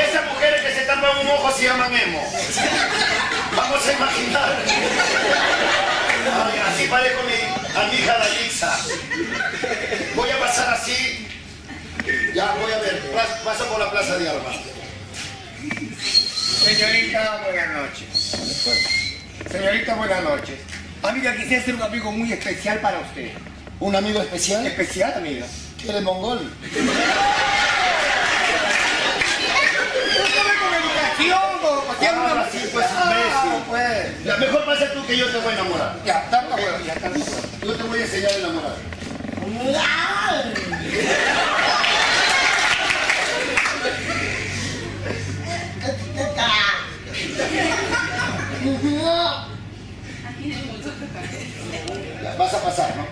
Esas 0.09 0.33
mujeres 0.33 0.63
que 0.63 0.75
se 0.75 0.87
tapan 0.87 1.19
un 1.19 1.27
ojo 1.27 1.53
se 1.53 1.65
llaman 1.65 1.93
emo. 1.93 2.23
Vamos 3.57 3.87
a 3.87 3.93
imaginar. 3.93 4.57
Ay, 6.27 6.59
así 6.67 6.87
parezco 6.87 7.23
mi, 7.25 7.79
a 7.79 7.85
mi 7.89 7.97
hija 7.99 8.19
la 8.19 8.29
Lixa. 8.29 8.79
Voy 10.15 10.31
a 10.31 10.41
pasar 10.41 10.75
así. 10.75 11.29
Ya, 12.35 12.53
voy 12.61 12.73
a 12.73 12.79
Paso 13.45 13.67
por 13.67 13.79
la 13.79 13.91
Plaza 13.91 14.17
de 14.17 14.29
Alba. 14.29 14.53
Señorita, 16.65 17.43
buenas 17.45 17.69
noches. 17.75 18.07
Señorita, 19.51 19.95
buenas 19.97 20.23
noches. 20.23 20.59
Amiga, 21.03 21.37
quisiera 21.37 21.63
ser 21.63 21.75
un 21.75 21.83
amigo 21.83 22.11
muy 22.11 22.33
especial 22.33 22.79
para 22.81 23.01
usted. 23.01 23.33
¿Un 23.81 23.95
amigo 23.97 24.23
especial? 24.23 24.67
Especial, 24.67 25.13
amiga. 25.17 25.47
¿Que 25.81 25.91
eres 25.91 26.03
mongol? 26.03 26.51
Una... 26.81 26.93
Ah, 32.07 32.49
pues, 32.73 32.87
Ah, 32.89 33.59
pues. 33.69 34.39
Mejor 34.39 34.65
pasa 34.65 34.93
tú 34.93 35.07
que 35.07 35.17
yo 35.19 35.27
te 35.31 35.39
voy 35.39 35.53
a 35.53 35.59
enamorar. 35.59 35.97
Ya, 36.07 36.31
tanta 36.31 36.55
hueva, 36.57 36.81
ya, 36.87 36.95
tanta. 36.95 37.19
Yo 37.63 37.75
te 37.75 37.83
voy 37.83 38.01
a 38.01 38.03
enseñar 38.05 38.31
a 38.31 38.37
enamorar. 38.37 38.77
Vas 52.39 52.55
a 52.55 52.63
pasar, 52.63 52.97
¿no? 52.97 53.05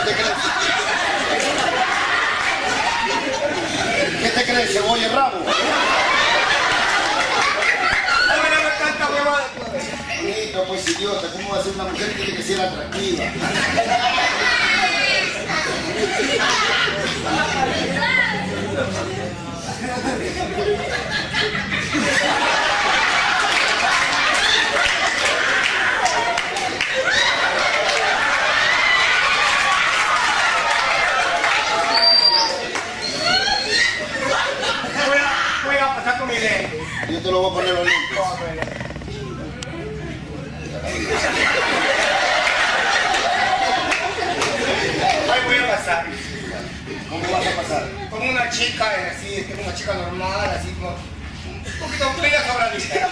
te 0.00 0.12
crees? 0.12 0.28
¿Qué 4.22 4.28
te 4.28 4.44
crees, 4.44 4.72
cebolla 4.72 5.08
rabo? 5.08 5.38
Bonito, 10.20 10.64
pues 10.68 10.88
idiota, 10.88 11.28
¿cómo 11.32 11.50
va 11.50 11.58
a 11.58 11.62
ser 11.62 11.72
una 11.74 11.84
mujer? 11.84 12.14
Tiene 12.14 12.36
que 12.36 12.42
ser 12.42 12.60
atractiva. 12.60 13.24
Yo 37.08 37.18
te 37.20 37.30
lo 37.30 37.40
voy 37.40 37.50
a 37.50 37.54
poner 37.54 37.74
los 37.74 37.84
lentes. 37.84 38.18
Ahí 45.30 45.40
voy 45.46 45.56
a 45.56 45.76
pasar. 45.76 46.06
¿Cómo 47.08 47.32
vas 47.32 47.46
a 47.46 47.56
pasar? 47.56 47.99
Como 48.20 48.32
una 48.32 48.50
chica, 48.50 48.84
así, 49.10 49.44
como 49.44 49.62
una 49.62 49.74
chica 49.74 49.94
normal, 49.94 50.50
así 50.54 50.68
como 50.72 50.90
un 50.90 51.64
poquito 51.80 52.10
fría 52.20 52.42
sobradita. 52.46 53.08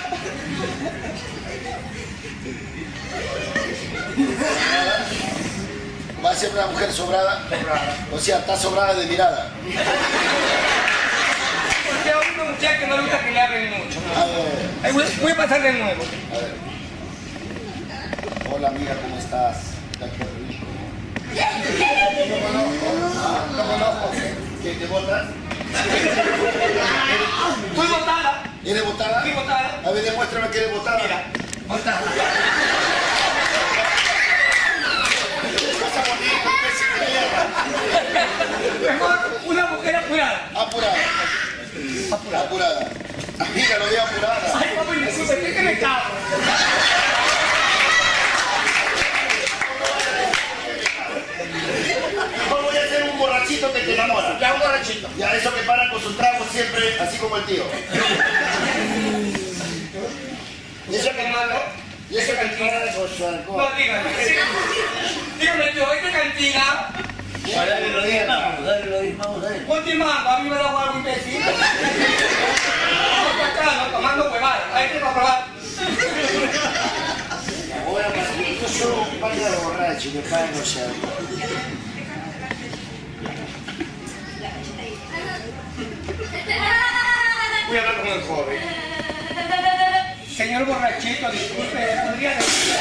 Va 6.22 6.30
a 6.30 6.34
ser 6.34 6.50
una 6.50 6.66
mujer 6.66 6.92
sobrada. 6.92 7.42
Sobrada. 7.48 7.96
O 8.12 8.18
sea, 8.18 8.38
está 8.40 8.54
sobrada 8.54 8.92
de 8.96 9.06
mirada. 9.06 9.50
Porque 11.86 12.10
a 12.10 12.18
una 12.34 12.44
muchacha 12.50 12.78
que 12.78 12.86
no 12.86 12.96
le 12.96 13.02
gusta 13.04 13.24
que 13.24 13.30
le 13.30 13.40
hablen 13.40 13.70
mucho. 13.78 14.00
¿no? 14.00 14.12
A 14.14 14.26
ver, 14.26 14.92
voy, 14.92 15.04
voy 15.22 15.32
a 15.32 15.36
pasar 15.36 15.62
de 15.62 15.72
nuevo. 15.72 16.02
a 16.02 16.36
ver. 16.36 16.54
Hola 18.54 18.68
amiga, 18.68 18.94
¿cómo 19.00 19.16
estás? 19.16 19.56
Qué 19.98 20.04
rico. 20.04 20.66
Lo 22.28 22.46
conozco. 22.46 23.56
Lo 23.56 23.64
conozco. 23.64 24.47
¿Qué 24.68 24.74
te 24.74 24.86
botas? 24.86 25.28
Fui 27.74 27.86
botada. 27.86 28.42
¿Eres 28.62 28.84
botada? 28.84 29.22
Fui 29.22 29.32
botada. 29.32 29.80
A 29.82 29.90
ver, 29.92 30.04
demuéstrame 30.04 30.48
que 30.50 30.58
eres 30.58 30.72
botada. 30.72 31.02
Mira. 31.02 31.24
Botada. 31.66 32.00
Mejor 38.82 39.18
una 39.46 39.66
mujer 39.68 39.96
apurada. 39.96 40.50
Apurada. 40.54 40.96
Apurada. 42.12 42.44
Apurada. 42.44 42.90
Amiga, 43.38 43.78
lo 43.78 43.86
veo 43.86 44.02
apurada. 44.02 44.52
Ay, 44.54 44.76
papi, 44.76 45.00
disculpe, 45.00 45.40
¿qué 45.40 45.54
que 45.54 45.62
me 45.62 45.78
Mejor 52.14 52.62
voy 52.62 52.76
a 52.76 52.84
hacer 52.84 53.02
un 53.04 53.18
borrachito 53.18 53.72
que 53.72 53.80
te 53.80 53.94
enamora. 53.94 54.38
Ya 54.38 54.54
un 54.54 54.60
borrachito. 54.60 55.08
Ya, 55.16 55.34
eso 55.34 55.54
que 55.54 55.62
paran 55.62 55.90
con 55.90 56.00
sus 56.02 56.16
tragos 56.16 56.48
siempre, 56.50 57.00
así 57.00 57.18
como 57.18 57.36
el 57.36 57.44
tío. 57.44 57.64
¿Y 60.90 60.94
eso 60.94 61.10
que 61.10 61.28
malo? 61.28 61.60
Y 62.10 62.16
eso 62.16 62.32
que 62.32 62.46
paran 62.56 62.94
con 62.94 63.08
su 63.16 63.26
alcohol. 63.26 63.68
No, 63.70 63.76
dígame. 63.76 64.10
Dígame, 65.38 65.72
yo, 65.74 65.92
esta 65.92 66.12
cantina. 66.12 66.90
Dale 67.54 67.88
lo 67.88 68.02
diez, 68.02 68.26
vamos, 68.26 68.64
dale 68.64 68.86
lo 68.86 69.00
diez, 69.00 69.16
vamos, 69.16 69.42
dale. 69.42 69.60
Ponte 69.60 69.94
mango, 69.94 70.28
a 70.28 70.38
mí 70.40 70.50
me 70.50 70.56
da 70.56 70.68
algo 70.68 70.98
imbécil. 70.98 71.40
Vamos 71.40 71.56
acá, 73.42 73.64
no, 73.74 73.86
tomando 73.90 74.30
huevadas. 74.30 74.74
Ahí 74.74 74.88
te 74.90 74.98
va 74.98 75.10
a 75.10 75.14
probar. 75.14 75.46
Ahora, 77.86 78.08
yo 78.60 78.68
soy 78.68 78.92
un 78.92 79.20
par 79.20 79.34
de 79.34 79.56
borracho, 79.56 80.10
me 80.14 80.20
paran 80.20 80.52
con 80.52 80.64
su 80.64 80.78
Voy 86.30 87.76
a 87.76 87.80
hablar 87.80 87.98
con 88.00 88.08
el 88.08 88.22
joven. 88.22 88.60
Señor 90.36 90.66
borrachito, 90.66 91.30
disculpe, 91.30 91.86
¿podría 92.10 92.34
decir? 92.36 92.74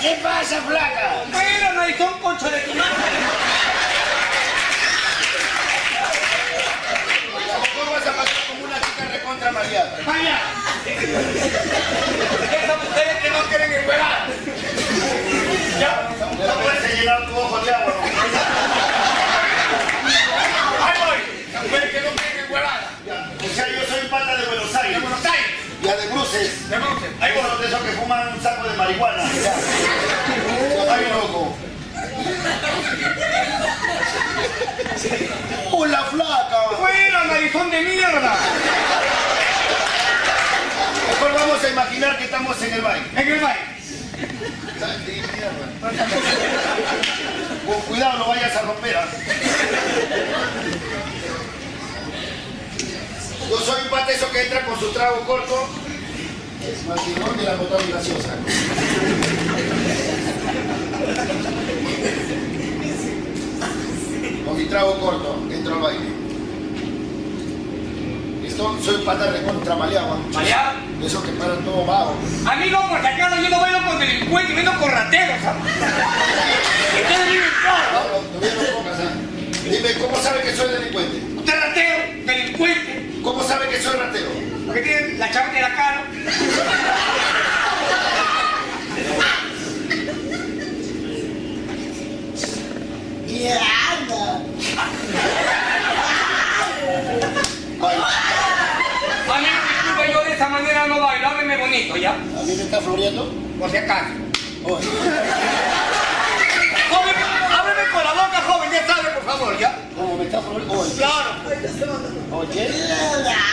¿Qué 0.00 0.16
pasa, 0.22 0.62
flaca? 0.62 1.24
Pero 1.32 1.72
no 1.74 1.80
hay 1.82 1.92
son 1.94 2.18
concho 2.20 2.48
de 2.48 2.60
tu 2.60 2.74
madre. 2.74 2.94
A 7.34 7.40
lo 7.46 7.60
mejor 7.60 7.90
vas 7.92 8.06
a 8.06 8.12
pasar 8.16 8.46
como 8.48 8.64
una 8.64 8.78
recontra 9.48 9.52
mareada. 9.52 9.98
Vaya. 10.04 10.38
Esas 12.62 12.84
mujeres 12.84 13.16
que 13.22 13.30
no 13.30 13.38
quieren 13.48 13.72
encuerar. 13.72 14.26
Ya. 15.78 16.08
Después 16.38 16.78
se 16.80 16.96
llenar 16.96 17.26
tu 17.26 17.36
ojo 17.36 17.58
de 17.60 17.74
agua. 17.74 17.94
Ahí 20.82 20.98
voy. 21.06 21.18
Las 21.52 21.62
mujeres 21.62 21.90
que 21.90 22.00
no 22.00 22.10
quieren 22.10 22.44
encuerar. 22.44 22.80
O 23.38 23.54
sea, 23.54 23.68
yo 23.68 23.84
soy 23.86 24.08
pata 24.08 24.36
de 24.36 24.46
Buenos 24.46 24.72
De 24.72 24.78
Aires. 24.78 25.02
Buenos 25.02 25.24
Aires. 25.24 25.46
Ya 25.82 25.96
de 25.96 26.06
bruces. 26.08 26.68
De 26.68 26.78
Bruces. 26.78 27.10
Hay 27.20 27.38
unos 27.38 27.60
de 27.60 27.66
esos 27.66 27.80
que 27.80 27.92
fuman 27.92 28.28
un 28.28 28.42
saco 28.42 28.68
de 28.68 28.76
marihuana. 28.76 29.22
Ya. 29.32 29.54
Ay, 30.92 31.06
loco. 31.10 31.56
¡Hola, 35.70 36.04
flaca! 36.10 36.62
Fuera, 36.76 37.24
narizón 37.24 37.70
de 37.70 37.80
mierda. 37.82 38.36
Mejor 41.20 41.34
vamos 41.34 41.64
a 41.64 41.68
imaginar 41.68 42.16
que 42.16 42.24
estamos 42.26 42.62
en 42.62 42.74
el 42.74 42.80
baile. 42.80 43.06
En 43.16 43.28
el 43.32 43.40
baile. 43.40 43.60
Con 47.66 47.80
cuidado, 47.80 48.18
no 48.18 48.28
vayas 48.28 48.56
a 48.56 48.62
romper. 48.62 48.96
¿ah? 48.96 49.08
Yo 53.50 53.58
soy 53.58 53.82
un 53.82 53.88
pata 53.88 54.12
eso 54.12 54.30
que 54.30 54.42
entra 54.42 54.64
con 54.64 54.78
su 54.78 54.92
trago 54.92 55.20
corto. 55.26 55.68
Es 56.64 56.86
maquinón 56.86 57.36
de 57.36 57.42
la 57.42 57.56
botón 57.56 57.90
graciosa. 57.90 58.36
Con 64.46 64.56
mi 64.56 64.64
trago 64.66 65.00
corto, 65.00 65.42
entro 65.50 65.74
al 65.74 65.80
baile. 65.80 66.08
Esto, 68.46 68.78
soy 68.84 68.94
un 68.94 69.04
pata 69.04 69.32
recontra 69.32 69.74
maleado. 69.74 70.16
¿ah? 70.36 70.74
Esos 71.04 71.22
que 71.24 71.32
paran 71.32 71.64
todo 71.64 71.86
vago. 71.86 72.14
A 72.46 72.56
mí 72.56 72.70
no, 72.70 72.88
por 72.88 73.00
si 73.00 73.06
acaso 73.06 73.36
yo 73.40 73.48
no 73.48 73.60
bailo 73.60 73.86
con 73.86 73.98
delincuentes, 73.98 74.56
vengo 74.56 74.72
con 74.78 74.90
rateros. 74.90 75.36
¿sabes? 75.42 75.62
Ustedes 77.02 77.30
viven 77.30 77.50
claro. 77.62 77.88
Pablo, 77.94 78.18
tuvieron 78.34 78.64
pocas. 78.74 78.98
Dime, 79.64 79.92
¿cómo 80.00 80.22
sabe 80.22 80.42
que 80.42 80.56
soy 80.56 80.68
delincuente? 80.72 81.16
Usted 81.38 81.54
es 81.54 81.60
ratero, 81.60 82.04
delincuente, 82.26 83.20
¿Cómo 83.22 83.42
sabe 83.42 83.68
que 83.68 83.80
soy 83.80 83.96
ratero? 83.96 84.30
porque 84.66 84.82
tiene 84.82 85.18
la 85.18 85.30
chava 85.30 85.48
de 85.52 85.60
la 85.62 85.74
cara. 85.74 86.04
Ay, 97.80 97.96
A 99.30 99.38
mí, 99.40 99.46
disculpe, 99.46 100.12
yo 100.12 100.24
de 100.24 100.32
esa 100.34 100.48
manera 100.48 100.86
no 100.86 101.00
bailo, 101.00 101.28
hábleme 101.28 101.56
bonito, 101.78 101.96
¿ya? 101.96 102.10
¿A 102.12 102.42
mí 102.44 102.54
me 102.56 102.62
está 102.62 102.80
floreando? 102.80 103.32
Por 103.58 103.68
si 103.70 103.76
acaso. 103.76 104.06
Oye, 104.64 104.86
Joven, 106.90 107.14
hábleme 107.52 107.90
con 107.92 108.02
la 108.04 108.12
boca, 108.12 108.42
joven, 108.46 108.70
ya 108.72 108.86
sabe, 108.86 109.08
por 109.10 109.24
favor, 109.24 109.58
¿ya? 109.58 109.76
¿cómo 109.96 110.16
me 110.16 110.24
está 110.24 110.40
floreando? 110.40 110.80
Oye, 110.80 110.92
Claro. 110.96 111.30
oye, 112.32 112.70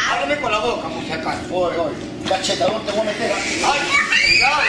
Hábleme 0.10 0.42
con 0.42 0.52
la 0.52 0.60
boca, 0.60 0.88
por 0.88 1.04
si 1.04 1.12
acaso. 1.12 1.40
oye, 1.52 1.78
oye. 1.78 1.96
Cachetador 2.28 2.82
te 2.86 2.92
voy 2.92 3.02
a 3.02 3.04
meter. 3.04 3.32
Ay, 3.32 3.80
cuidado. 4.32 4.62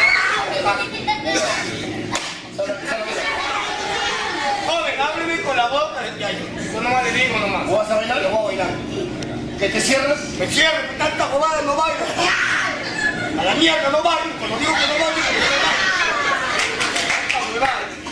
Joven, 4.67 5.01
hábleme 5.01 5.41
con 5.43 5.57
la 5.57 5.69
boca. 5.69 5.95
Ya, 6.19 6.31
yo, 6.33 6.39
yo 6.73 6.81
no 6.83 6.89
me 6.91 7.03
le 7.05 7.13
digo. 7.13 7.35
¿Vos 7.67 7.79
vas 7.79 7.91
a 7.91 7.95
bailar? 7.97 8.23
Yo 8.23 8.29
voy 8.31 8.39
a 8.39 8.43
bailar. 8.65 8.69
¿Que 9.59 9.69
te 9.71 9.81
cierras? 9.81 10.19
Me 10.39 10.47
cierro, 10.49 10.77
tanta 10.99 11.25
jugada 11.25 11.63
no 11.63 11.77
bailo. 11.77 12.05
A 13.39 13.45
la 13.45 13.55
mierda 13.55 13.91
no 13.91 14.03
vale, 14.03 14.33
cuando 14.39 14.59
digo 14.59 14.73
que 14.73 14.87
no 14.87 14.95
vale, 15.05 15.21
no 17.55 17.61
vale. 17.61 18.06